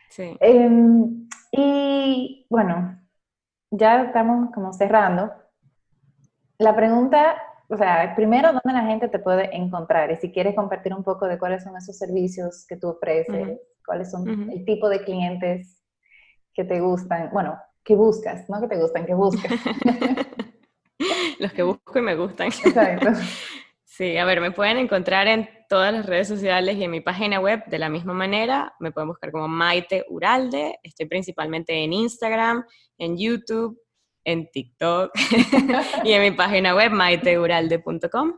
Sí. 0.10 0.38
Em, 0.40 1.28
y 1.52 2.46
bueno, 2.50 3.00
ya 3.72 4.04
estamos 4.04 4.52
como 4.52 4.72
cerrando. 4.72 5.32
La 6.60 6.76
pregunta 6.76 7.36
o 7.70 7.78
sea, 7.78 8.14
primero, 8.18 8.50
¿dónde 8.50 8.74
la 8.74 8.86
gente 8.86 9.08
te 9.08 9.18
puede 9.18 9.56
encontrar? 9.56 10.12
Y 10.12 10.18
si 10.18 10.30
quieres 10.30 10.56
compartir 10.56 10.94
un 10.94 11.06
poco 11.06 11.26
de 11.26 11.40
cuáles 11.40 11.64
son 11.64 11.76
esos 11.78 11.98
servicios 11.98 12.66
que 12.68 12.76
tú 12.76 12.90
ofreces, 12.90 13.62
cuáles 13.86 14.12
son 14.12 14.52
el 14.52 14.66
tipo 14.66 14.90
de 14.90 15.02
clientes 15.06 15.82
que 16.54 16.66
te 16.66 16.82
gustan, 16.82 17.30
bueno, 17.32 17.58
que 17.82 17.96
buscas, 17.96 18.50
no 18.50 18.60
que 18.60 18.68
te 18.68 18.78
gustan, 18.78 19.06
que 19.06 19.14
buscas. 19.14 19.54
Los 21.40 21.54
que 21.54 21.64
busco 21.64 21.98
y 21.98 22.02
me 22.02 22.16
gustan. 22.16 22.48
Exacto. 22.48 23.08
Sí, 23.94 24.16
a 24.16 24.24
ver, 24.24 24.40
me 24.40 24.52
pueden 24.52 24.78
encontrar 24.78 25.28
en 25.28 25.50
todas 25.68 25.92
las 25.92 26.06
redes 26.06 26.30
sociales 26.30 26.78
y 26.78 26.84
en 26.86 26.92
mi 26.92 27.02
página 27.02 27.42
web 27.42 27.62
de 27.66 27.78
la 27.78 27.90
misma 27.90 28.14
manera. 28.14 28.74
Me 28.80 28.94
pueden 28.94 29.10
buscar 29.10 29.34
como 29.34 29.50
Maite 29.50 30.06
Uralde. 30.08 30.80
Estoy 30.82 31.08
principalmente 31.08 31.74
en 31.74 31.92
Instagram, 31.92 32.64
en 32.98 33.18
YouTube, 33.18 33.78
en 34.24 34.50
TikTok 34.50 35.12
y 36.06 36.14
en 36.14 36.22
mi 36.22 36.32
página 36.32 36.74
web 36.74 36.94
maiteuralde.com. 36.94 38.34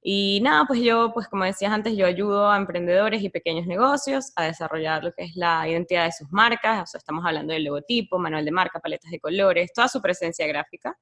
Y 0.00 0.38
nada, 0.40 0.66
pues 0.68 0.80
yo, 0.80 1.10
pues 1.12 1.26
como 1.26 1.42
decías 1.42 1.72
antes, 1.72 1.96
yo 1.96 2.06
ayudo 2.06 2.48
a 2.48 2.56
emprendedores 2.56 3.24
y 3.24 3.28
pequeños 3.28 3.66
negocios 3.66 4.30
a 4.36 4.44
desarrollar 4.44 5.02
lo 5.02 5.12
que 5.12 5.24
es 5.24 5.34
la 5.34 5.68
identidad 5.68 6.04
de 6.04 6.12
sus 6.12 6.30
marcas, 6.30 6.80
o 6.80 6.86
sea, 6.86 6.98
estamos 6.98 7.24
hablando 7.26 7.52
del 7.52 7.64
logotipo, 7.64 8.20
manual 8.20 8.44
de 8.44 8.52
marca, 8.52 8.78
paletas 8.78 9.10
de 9.10 9.18
colores, 9.18 9.72
toda 9.74 9.88
su 9.88 10.00
presencia 10.00 10.46
gráfica. 10.46 10.96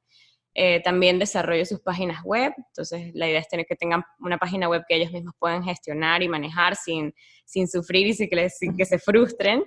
Eh, 0.54 0.80
también 0.82 1.20
desarrollo 1.20 1.64
sus 1.64 1.80
páginas 1.80 2.24
web, 2.24 2.52
entonces 2.56 3.12
la 3.14 3.28
idea 3.28 3.38
es 3.38 3.48
tener 3.48 3.66
que 3.66 3.76
tengan 3.76 4.02
una 4.18 4.36
página 4.36 4.68
web 4.68 4.82
que 4.88 4.96
ellos 4.96 5.12
mismos 5.12 5.34
puedan 5.38 5.62
gestionar 5.62 6.24
y 6.24 6.28
manejar 6.28 6.74
sin, 6.74 7.14
sin 7.44 7.68
sufrir 7.68 8.08
y 8.08 8.14
sin 8.14 8.28
que, 8.28 8.50
sin 8.50 8.76
que 8.76 8.84
se 8.84 8.98
frustren. 8.98 9.62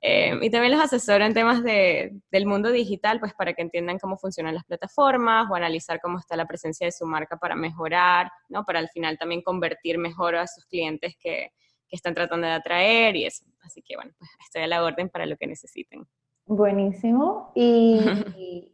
Eh, 0.00 0.36
y 0.40 0.50
también 0.50 0.72
los 0.72 0.80
asesoro 0.80 1.24
en 1.24 1.34
temas 1.34 1.62
de, 1.62 2.12
del 2.30 2.46
mundo 2.46 2.72
digital, 2.72 3.20
pues 3.20 3.34
para 3.34 3.52
que 3.52 3.62
entiendan 3.62 3.98
cómo 3.98 4.16
funcionan 4.16 4.54
las 4.54 4.64
plataformas 4.64 5.48
o 5.50 5.54
analizar 5.54 6.00
cómo 6.00 6.18
está 6.18 6.34
la 6.34 6.46
presencia 6.46 6.86
de 6.86 6.92
su 6.92 7.06
marca 7.06 7.36
para 7.36 7.54
mejorar, 7.54 8.28
¿no? 8.48 8.64
Para 8.64 8.80
al 8.80 8.88
final 8.88 9.18
también 9.18 9.42
convertir 9.42 9.98
mejor 9.98 10.34
a 10.34 10.46
sus 10.46 10.64
clientes 10.64 11.14
que, 11.20 11.52
que 11.92 11.96
están 11.96 12.14
tratando 12.14 12.46
de 12.46 12.54
atraer 12.54 13.14
y 13.16 13.26
eso. 13.26 13.44
Así 13.60 13.82
que 13.82 13.96
bueno, 13.96 14.12
pues 14.18 14.30
estoy 14.44 14.62
a 14.62 14.66
la 14.66 14.82
orden 14.82 15.10
para 15.10 15.26
lo 15.26 15.36
que 15.36 15.46
necesiten. 15.46 16.06
Buenísimo. 16.46 17.52
Y 17.54 18.00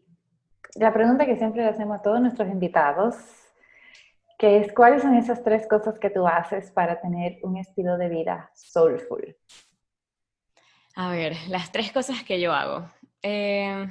la 0.79 0.93
pregunta 0.93 1.27
que 1.27 1.37
siempre 1.37 1.63
le 1.63 1.69
hacemos 1.69 1.99
a 1.99 2.03
todos 2.03 2.21
nuestros 2.21 2.49
invitados, 2.49 3.17
que 4.39 4.59
es, 4.59 4.73
¿cuáles 4.73 5.03
son 5.03 5.15
esas 5.15 5.43
tres 5.43 5.67
cosas 5.67 5.99
que 5.99 6.11
tú 6.11 6.27
haces 6.27 6.71
para 6.71 7.01
tener 7.01 7.39
un 7.43 7.57
estilo 7.57 7.99
de 7.99 8.09
vida 8.09 8.51
soulful? 8.55 9.37
A 10.95 11.11
ver, 11.11 11.35
las 11.49 11.73
tres 11.73 11.91
cosas 11.93 12.23
que 12.23 12.41
yo 12.41 12.53
hago. 12.53 12.89
Eh, 13.23 13.89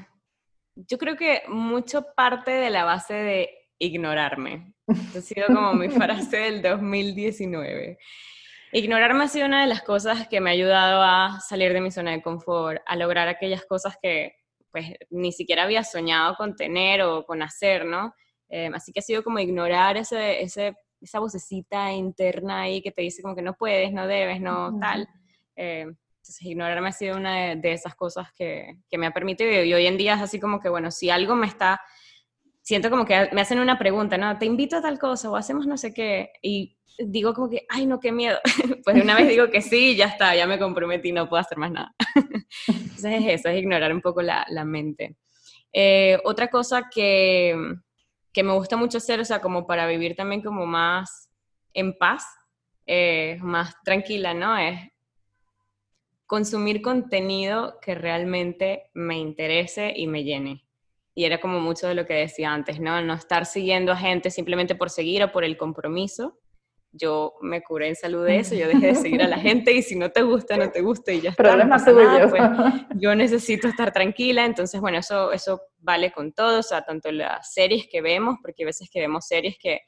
yo 0.75 0.97
creo 0.97 1.17
que 1.17 1.43
mucho 1.49 2.05
parte 2.15 2.51
de 2.51 2.69
la 2.69 2.85
base 2.85 3.13
de 3.13 3.49
ignorarme. 3.79 4.73
ha 4.88 5.21
sido 5.21 5.47
como 5.47 5.73
mi 5.73 5.89
frase 5.89 6.38
del 6.38 6.61
2019. 6.61 7.97
Ignorarme 8.71 9.23
ha 9.25 9.27
sido 9.27 9.45
una 9.45 9.61
de 9.61 9.67
las 9.67 9.81
cosas 9.81 10.27
que 10.27 10.39
me 10.39 10.49
ha 10.49 10.53
ayudado 10.53 11.01
a 11.01 11.39
salir 11.41 11.73
de 11.73 11.81
mi 11.81 11.91
zona 11.91 12.11
de 12.11 12.21
confort, 12.21 12.81
a 12.85 12.95
lograr 12.95 13.27
aquellas 13.27 13.65
cosas 13.65 13.97
que 14.01 14.35
pues 14.78 14.93
ni 15.09 15.32
siquiera 15.32 15.63
había 15.63 15.84
soñado 15.84 16.36
con 16.36 16.55
tener 16.55 17.01
o 17.01 17.25
con 17.25 17.41
hacer, 17.41 17.84
¿no? 17.86 18.13
Em, 18.47 18.73
así 18.75 18.91
que 18.91 18.99
ha 18.99 19.03
sido 19.03 19.23
como 19.23 19.39
ignorar 19.39 19.97
ese, 19.97 20.41
ese, 20.43 20.75
esa 21.01 21.19
vocecita 21.19 21.91
interna 21.91 22.61
ahí 22.61 22.82
que 22.82 22.91
te 22.91 23.01
dice 23.01 23.23
como 23.23 23.36
que 23.36 23.41
no 23.41 23.55
puedes, 23.55 23.91
no 23.91 24.05
debes, 24.05 24.39
no 24.39 24.78
tal. 24.80 25.07
Em, 25.55 25.89
entonces, 25.89 26.41
ignorarme 26.41 26.89
ha 26.89 26.91
sido 26.91 27.17
una 27.17 27.55
de, 27.55 27.71
esas 27.71 27.95
cosas 27.95 28.28
que, 28.38 28.75
que, 28.88 28.97
me 28.99 29.07
ha 29.07 29.11
permitido. 29.11 29.49
Y 29.63 29.73
hoy 29.73 29.88
en 29.88 29.97
día 29.97 30.13
es 30.13 30.21
así 30.21 30.39
como 30.39 30.59
que, 30.59 30.69
bueno, 30.69 30.91
si 30.91 31.09
algo 31.09 31.36
me 31.36 31.47
está, 31.47 31.82
siento 32.61 32.91
como 32.91 33.05
que 33.05 33.30
me 33.32 33.41
hacen 33.41 33.59
una 33.59 33.80
pregunta, 33.80 34.17
¿no? 34.17 34.38
Te 34.38 34.45
invito 34.45 34.78
a 34.78 34.82
tal 34.82 34.99
cosa 34.99 35.32
o 35.32 35.36
hacemos 35.36 35.65
no 35.65 35.78
sé 35.78 35.91
qué. 35.93 36.34
Y 36.43 36.76
digo 36.98 37.34
como 37.34 37.50
que, 37.50 37.66
ay, 37.70 37.86
no, 37.86 38.00
qué 38.00 38.12
miedo. 38.12 38.39
pues 38.84 38.95
de 38.95 39.02
una 39.02 39.16
vez 39.16 39.28
digo 39.28 39.50
que 39.50 39.62
sí, 39.62 39.95
ya 39.95 40.06
está, 40.06 40.36
ya 40.36 40.48
me 40.48 40.60
comprometí, 40.60 41.12
no 41.12 41.30
puedo 41.30 41.41
hacer 41.41 41.58
más 41.58 41.72
nada. 41.72 41.93
Entonces 42.68 43.06
es 43.06 43.39
eso, 43.39 43.50
es 43.50 43.60
ignorar 43.60 43.93
un 43.93 44.02
poco 44.02 44.22
la, 44.22 44.45
la 44.50 44.66
mente. 44.66 45.18
Eh, 45.74 46.20
otra 46.24 46.48
cosa 46.50 46.89
que, 46.93 47.56
que, 48.34 48.43
me 48.43 48.54
gusta 48.54 48.78
mucho 48.78 48.98
hacer, 48.98 49.20
o 49.20 49.26
sea, 49.26 49.41
como 49.41 49.68
para 49.68 49.88
vivir 49.88 50.16
también 50.16 50.41
como 50.41 50.66
más 50.66 51.30
en 51.74 51.98
paz, 51.98 52.26
eh, 52.86 53.38
más 53.41 53.76
tranquila, 53.84 54.34
¿no? 54.34 54.58
Es 54.58 54.80
consumir 56.26 56.82
contenido 56.82 57.80
que 57.82 57.95
realmente 57.95 58.89
me 58.93 59.18
interese 59.18 59.93
y 59.95 60.08
me 60.08 60.24
llene. 60.24 60.66
Y 61.14 61.26
era 61.26 61.39
como 61.39 61.60
mucho 61.60 61.88
de 61.88 61.95
lo 61.95 62.06
que 62.06 62.14
decía 62.14 62.54
antes, 62.54 62.80
¿no? 62.80 63.02
No 63.02 63.14
estar 63.14 63.45
siguiendo 63.45 63.91
a 63.91 63.98
gente 63.98 64.30
simplemente 64.30 64.76
por 64.76 64.89
seguir 64.89 65.24
o 65.24 65.32
por 65.32 65.43
el 65.43 65.58
compromiso, 65.58 66.38
yo 66.91 67.35
me 67.41 67.61
curé 67.61 67.89
en 67.89 67.95
salud 67.95 68.25
de 68.25 68.39
eso, 68.39 68.55
yo 68.55 68.67
dejé 68.67 68.88
de 68.88 68.95
seguir 68.95 69.21
a 69.21 69.27
la 69.27 69.38
gente 69.39 69.71
y 69.71 69.81
si 69.81 69.95
no 69.95 70.09
te 70.09 70.21
gusta, 70.21 70.57
no 70.57 70.69
te 70.71 70.81
gusta 70.81 71.11
y 71.11 71.21
ya 71.21 71.31
está. 71.31 71.43
Problema 71.43 71.83
tuyo. 71.83 72.29
Pues, 72.29 72.41
yo 73.01 73.15
necesito 73.15 73.67
estar 73.67 73.91
tranquila, 73.91 74.45
entonces 74.45 74.79
bueno, 74.79 74.97
eso, 74.97 75.31
eso 75.31 75.61
vale 75.79 76.11
con 76.11 76.33
todo, 76.33 76.59
o 76.59 76.63
sea, 76.63 76.83
tanto 76.83 77.11
las 77.11 77.53
series 77.53 77.88
que 77.88 78.01
vemos, 78.01 78.38
porque 78.41 78.63
a 78.63 78.67
veces 78.67 78.89
que 78.91 78.99
vemos 78.99 79.27
series 79.27 79.57
que, 79.59 79.81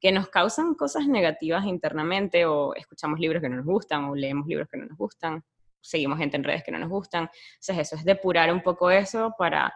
que 0.00 0.12
nos 0.12 0.28
causan 0.28 0.74
cosas 0.74 1.06
negativas 1.06 1.64
internamente 1.66 2.46
o 2.46 2.74
escuchamos 2.74 3.20
libros 3.20 3.42
que 3.42 3.48
no 3.48 3.56
nos 3.56 3.66
gustan 3.66 4.04
o 4.04 4.14
leemos 4.14 4.46
libros 4.46 4.68
que 4.70 4.78
no 4.78 4.86
nos 4.86 4.98
gustan, 4.98 5.44
seguimos 5.80 6.18
gente 6.18 6.36
en 6.36 6.44
redes 6.44 6.62
que 6.62 6.72
no 6.72 6.78
nos 6.78 6.90
gustan, 6.90 7.30
entonces 7.54 7.78
eso 7.78 7.96
es 7.96 8.04
depurar 8.04 8.52
un 8.52 8.62
poco 8.62 8.90
eso 8.90 9.34
para 9.38 9.72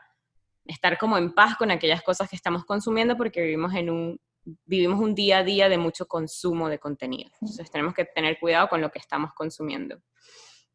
estar 0.66 0.96
como 0.98 1.18
en 1.18 1.34
paz 1.34 1.56
con 1.56 1.70
aquellas 1.70 2.02
cosas 2.02 2.28
que 2.28 2.36
estamos 2.36 2.64
consumiendo 2.64 3.16
porque 3.16 3.42
vivimos 3.42 3.74
en 3.74 3.90
un 3.90 4.20
vivimos 4.66 5.00
un 5.00 5.14
día 5.14 5.38
a 5.38 5.44
día 5.44 5.68
de 5.68 5.78
mucho 5.78 6.06
consumo 6.06 6.68
de 6.68 6.78
contenido. 6.78 7.30
Entonces 7.40 7.70
tenemos 7.70 7.94
que 7.94 8.04
tener 8.04 8.38
cuidado 8.38 8.68
con 8.68 8.80
lo 8.80 8.90
que 8.90 8.98
estamos 8.98 9.32
consumiendo. 9.34 10.00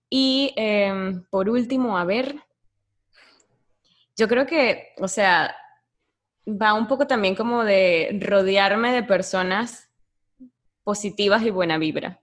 Y 0.10 0.54
em, 0.56 1.24
por 1.30 1.50
último, 1.50 1.98
a 1.98 2.04
ver, 2.04 2.36
yo 4.16 4.28
creo 4.28 4.46
que, 4.46 4.94
o 5.00 5.08
sea, 5.08 5.56
va 6.48 6.74
un 6.74 6.88
poco 6.88 7.08
también 7.08 7.36
como 7.36 7.64
de 7.64 8.20
rodearme 8.22 8.92
de 8.92 9.04
personas 9.04 9.90
positivas 10.84 11.44
y 11.44 11.52
buena 11.52 11.78
vibra. 11.78 12.20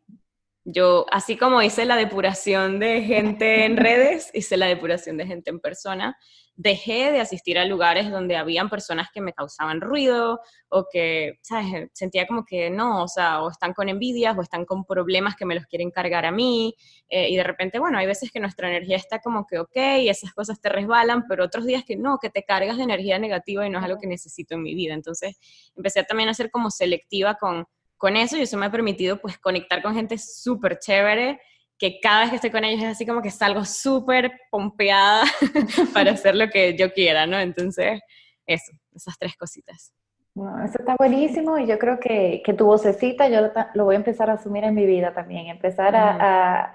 Yo, 0.69 1.07
así 1.13 1.37
como 1.37 1.63
hice 1.63 1.85
la 1.85 1.97
depuración 1.97 2.81
de 2.81 3.03
gente 3.03 3.65
en 3.65 3.77
redes, 3.77 4.31
hice 4.35 4.57
la 4.57 4.67
depuración 4.67 5.17
de 5.17 5.27
gente 5.27 5.51
en 5.51 5.61
persona 5.61 6.17
dejé 6.57 7.13
de 7.13 7.21
asistir 7.21 7.59
a 7.59 7.67
lugares 7.67 8.11
donde 8.11 8.37
habían 8.37 8.71
personas 8.71 9.09
que 9.13 9.21
me 9.21 9.35
causaban 9.35 9.83
ruido 9.83 10.41
o 10.71 10.87
que, 10.91 11.39
¿sabes? 11.43 11.91
Sentía 11.93 12.27
como 12.27 12.45
que 12.45 12.71
no, 12.71 13.05
o 13.05 13.09
sea, 13.09 13.43
o 13.43 13.51
están 13.51 13.75
con 13.75 13.91
envidias 13.91 14.37
o 14.37 14.41
están 14.41 14.65
con 14.65 14.85
problemas 14.85 15.37
que 15.37 15.45
me 15.45 15.55
los 15.55 15.67
quieren 15.67 15.91
cargar 15.91 16.25
a 16.25 16.33
mí. 16.33 16.75
Eh, 17.09 17.29
y 17.29 17.37
de 17.37 17.45
repente, 17.45 17.79
bueno, 17.79 17.99
hay 17.99 18.07
veces 18.07 18.33
que 18.33 18.41
nuestra 18.41 18.69
energía 18.69 18.97
está 18.97 19.21
como 19.21 19.47
que, 19.47 19.59
ok, 19.59 19.77
esas 20.09 20.33
cosas 20.33 20.59
te 20.61 20.71
resbalan, 20.71 21.27
pero 21.29 21.45
otros 21.45 21.67
días 21.67 21.85
que 21.85 21.97
no, 21.97 22.19
que 22.19 22.31
te 22.31 22.43
cargas 22.43 22.79
de 22.79 22.85
energía 22.85 23.19
negativa 23.19 23.67
y 23.67 23.71
no 23.71 23.79
es 23.79 23.85
algo 23.85 24.01
que 24.01 24.07
necesito 24.07 24.55
en 24.55 24.63
mi 24.63 24.75
vida. 24.75 24.95
Entonces, 24.95 25.39
empecé 25.77 26.05
también 26.05 26.31
a 26.31 26.35
ser 26.35 26.51
como 26.51 26.71
selectiva 26.71 27.35
con, 27.35 27.67
con 27.97 28.17
eso 28.17 28.37
y 28.37 28.43
eso 28.43 28.57
me 28.57 28.67
ha 28.67 28.71
permitido 28.71 29.19
pues 29.19 29.39
conectar 29.39 29.83
con 29.83 29.95
gente 29.95 30.19
súper 30.19 30.79
chévere 30.79 31.41
que 31.79 32.01
cada 32.01 32.21
vez 32.21 32.31
que 32.31 32.37
estoy 32.37 32.51
con 32.51 32.65
ellos 32.65 32.83
es 32.83 32.91
así 32.91 33.07
como 33.07 33.23
que 33.23 33.31
salgo 33.31 33.65
súper 33.65 34.33
pompeada 34.51 35.25
para 35.95 36.13
hacer 36.13 36.35
lo 36.35 36.49
que 36.49 36.77
yo 36.77 36.93
quiera, 36.93 37.27
¿no? 37.27 37.39
Entonces, 37.39 38.01
eso, 38.47 38.73
esas 38.95 39.19
tres 39.19 39.37
cositas. 39.37 39.93
Bueno, 40.35 40.65
eso 40.65 40.79
está 40.79 40.97
buenísimo 40.99 41.59
y 41.59 41.67
yo 41.67 41.79
creo 41.79 41.99
que, 41.99 42.43
que 42.45 42.53
tu 42.53 42.67
vocecita 42.67 43.29
yo 43.29 43.51
lo, 43.75 43.85
voy 43.85 43.95
a 43.95 43.99
empezar 43.99 44.29
a 44.29 44.35
asumir 44.35 44.65
en 44.65 44.75
mi 44.75 44.85
vida 44.85 45.15
también, 45.15 45.47
empezar 45.47 45.97
a, 45.97 46.75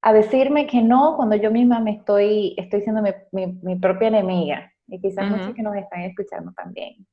a, 0.00 0.12
decirme 0.14 0.66
que 0.66 0.80
no 0.80 1.16
cuando 1.16 1.36
yo 1.36 1.50
misma 1.50 1.78
me 1.78 1.92
estoy, 1.92 2.54
estoy 2.56 2.80
siendo 2.80 3.02
mi, 3.02 3.12
mi, 3.62 3.76
propia 3.76 4.08
enemiga 4.08 4.72
y 4.86 4.98
quizás 4.98 5.30
muchos 5.30 5.54
que 5.54 5.62
nos 5.62 5.76
están 5.76 6.00
escuchando 6.00 6.52
también. 6.52 7.06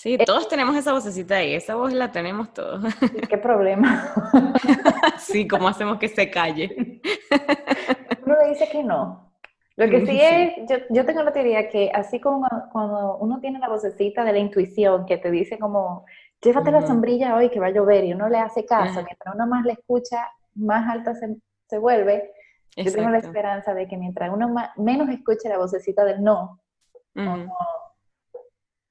Sí, 0.00 0.14
eh, 0.14 0.24
todos 0.24 0.48
tenemos 0.48 0.74
esa 0.76 0.94
vocecita 0.94 1.36
ahí, 1.36 1.54
esa 1.54 1.74
voz 1.74 1.92
la 1.92 2.10
tenemos 2.10 2.54
todos. 2.54 2.82
¿Qué 3.28 3.36
problema? 3.36 4.14
sí, 5.18 5.46
¿cómo 5.46 5.68
hacemos 5.68 5.98
que 5.98 6.08
se 6.08 6.30
calle? 6.30 7.02
Uno 8.24 8.34
le 8.42 8.48
dice 8.48 8.66
que 8.72 8.82
no. 8.82 9.30
Lo 9.76 9.90
que 9.90 10.06
sí, 10.06 10.18
es, 10.18 10.54
yo, 10.70 10.76
yo, 10.88 11.04
tengo 11.04 11.22
la 11.22 11.34
teoría 11.34 11.68
que 11.68 11.90
así 11.92 12.18
como 12.18 12.48
cuando 12.72 13.18
uno 13.18 13.40
tiene 13.40 13.58
la 13.58 13.68
vocecita 13.68 14.24
de 14.24 14.32
la 14.32 14.38
intuición 14.38 15.04
que 15.04 15.18
te 15.18 15.30
dice 15.30 15.58
como, 15.58 16.06
llévate 16.40 16.70
la 16.70 16.86
sombrilla 16.86 17.36
hoy 17.36 17.50
que 17.50 17.60
va 17.60 17.66
a 17.66 17.70
llover 17.70 18.04
y 18.04 18.14
uno 18.14 18.30
le 18.30 18.38
hace 18.38 18.64
caso, 18.64 19.02
mientras 19.04 19.34
uno 19.34 19.46
más 19.46 19.66
le 19.66 19.72
escucha, 19.72 20.26
más 20.54 20.88
alta 20.88 21.12
se, 21.14 21.36
se 21.68 21.76
vuelve. 21.76 22.32
Yo 22.74 22.90
tengo 22.90 23.10
la 23.10 23.18
esperanza 23.18 23.74
de 23.74 23.86
que 23.86 23.98
mientras 23.98 24.32
uno 24.32 24.54
menos 24.78 25.10
escuche 25.10 25.50
la 25.50 25.58
vocecita 25.58 26.04
del 26.04 26.22
no, 26.22 26.58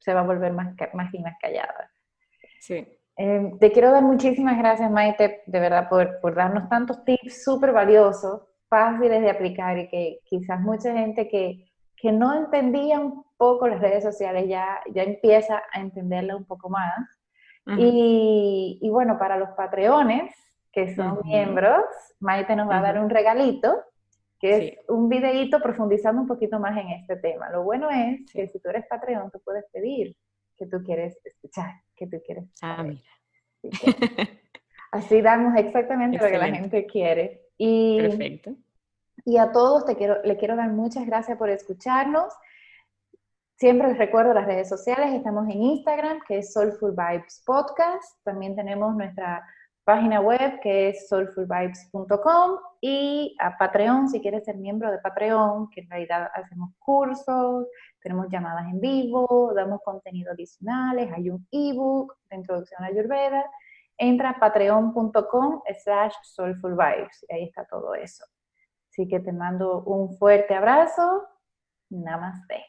se 0.10 0.16
va 0.16 0.22
a 0.22 0.24
volver 0.24 0.54
más, 0.54 0.74
más 0.94 1.14
y 1.14 1.20
más 1.20 1.36
callada. 1.40 1.92
Sí. 2.60 2.84
Em, 3.16 3.60
te 3.60 3.72
quiero 3.72 3.92
dar 3.92 4.02
muchísimas 4.02 4.58
gracias, 4.58 4.90
Maite, 4.90 5.44
de 5.46 5.60
verdad, 5.60 5.88
por, 5.88 6.20
por 6.20 6.34
darnos 6.34 6.68
tantos 6.68 7.06
tips 7.06 7.44
súper 7.44 7.72
valiosos, 7.74 8.42
fáciles 8.68 9.22
de 9.22 9.30
aplicar 9.30 9.78
y 9.78 9.88
que 9.88 10.20
quizás 10.26 10.60
mucha 10.62 10.94
gente 10.94 11.28
que, 11.28 11.70
que 11.96 12.12
no 12.12 12.34
entendía 12.34 13.00
un 13.00 13.24
poco 13.38 13.68
las 13.68 13.82
redes 13.82 14.04
sociales 14.04 14.48
ya, 14.48 14.80
ya 14.92 15.04
empieza 15.04 15.62
a 15.74 15.80
entenderlas 15.80 16.38
un 16.38 16.46
poco 16.46 16.70
más. 16.70 16.98
y, 17.78 18.80
y, 18.82 18.90
bueno, 18.90 19.20
para 19.20 19.38
los 19.38 19.50
patreones, 19.50 20.34
que 20.72 20.96
son 20.96 21.20
miembros, 21.24 21.86
Maite 22.20 22.56
nos 22.56 22.68
va 22.68 22.80
a 22.80 22.82
dar 22.82 23.00
un 23.00 23.12
regalito 23.12 23.84
que 24.40 24.58
es 24.58 24.90
un 24.90 25.10
videíto 25.10 25.62
profundizando 25.62 26.22
un 26.22 26.28
poquito 26.28 26.60
más 26.60 26.78
en 26.78 26.90
este 26.90 27.18
tema. 27.18 27.50
Lo 27.50 27.64
bueno 27.64 27.90
es 27.90 28.32
que 28.32 28.48
si 28.48 28.60
tú 28.60 28.70
eres 28.70 28.86
Patreon, 28.88 29.30
tú 29.32 29.40
puedes 29.44 29.66
pedir 29.72 30.16
que 30.56 30.66
tú 30.66 30.82
quieres 30.84 31.18
escuchar, 31.24 31.72
que 31.96 32.08
tú 32.08 32.22
quieres 32.26 32.46
Ah, 32.62 32.84
mira. 32.84 33.02
Así, 34.92 35.22
damos 35.22 35.56
exactamente 35.58 36.18
lo 36.18 36.26
que 36.26 36.38
la 36.38 36.48
gente 36.48 36.86
quiere. 36.86 37.42
Y, 37.58 38.02
Perfecto. 38.02 38.56
Y 39.26 39.38
a 39.38 39.52
todos 39.52 39.86
te 39.86 39.96
quiero, 39.96 40.22
le 40.24 40.38
quiero 40.38 40.56
dar 40.56 40.70
muchas 40.72 41.06
gracias 41.06 41.38
por 41.38 41.50
escucharnos. 41.50 42.34
Siempre 43.58 43.90
les 43.90 43.98
recuerdo 43.98 44.34
las 44.34 44.48
redes 44.48 44.70
sociales, 44.70 45.14
estamos 45.14 45.50
en 45.50 45.62
Instagram, 45.62 46.22
que 46.28 46.38
es 46.38 46.54
Soulful 46.54 46.96
Vibes 46.96 47.44
Podcast. 47.46 48.24
También 48.24 48.56
tenemos 48.56 48.96
nuestra 48.96 49.46
página 49.90 50.22
web 50.22 50.60
que 50.62 50.90
es 50.90 51.08
soulfulvibes.com 51.10 52.60
y 52.80 53.36
a 53.40 53.58
Patreon 53.58 54.08
si 54.08 54.22
quieres 54.22 54.46
ser 54.46 54.56
miembro 54.56 54.92
de 54.92 55.00
Patreon, 55.00 55.68
que 55.72 55.82
en 55.82 55.90
realidad 55.90 56.30
hacemos 56.36 56.76
cursos, 56.78 57.66
tenemos 58.00 58.28
llamadas 58.30 58.68
en 58.72 58.80
vivo, 58.80 59.52
damos 59.56 59.82
contenido 59.84 60.32
adicionales, 60.32 61.12
hay 61.12 61.32
un 61.32 61.48
ebook 61.52 62.16
de 62.30 62.36
introducción 62.36 62.84
a 62.84 62.86
Ayurveda. 62.86 63.44
Entra 63.98 64.30
a 64.30 64.40
patreon.com 64.40 65.64
slash 65.84 66.14
soulfulvibes 66.22 67.26
y 67.28 67.34
ahí 67.34 67.44
está 67.46 67.66
todo 67.66 67.96
eso. 67.96 68.24
Así 68.92 69.08
que 69.08 69.20
te 69.20 69.32
mando 69.32 69.82
un 69.86 70.16
fuerte 70.20 70.54
abrazo. 70.54 71.26
Namaste. 71.90 72.64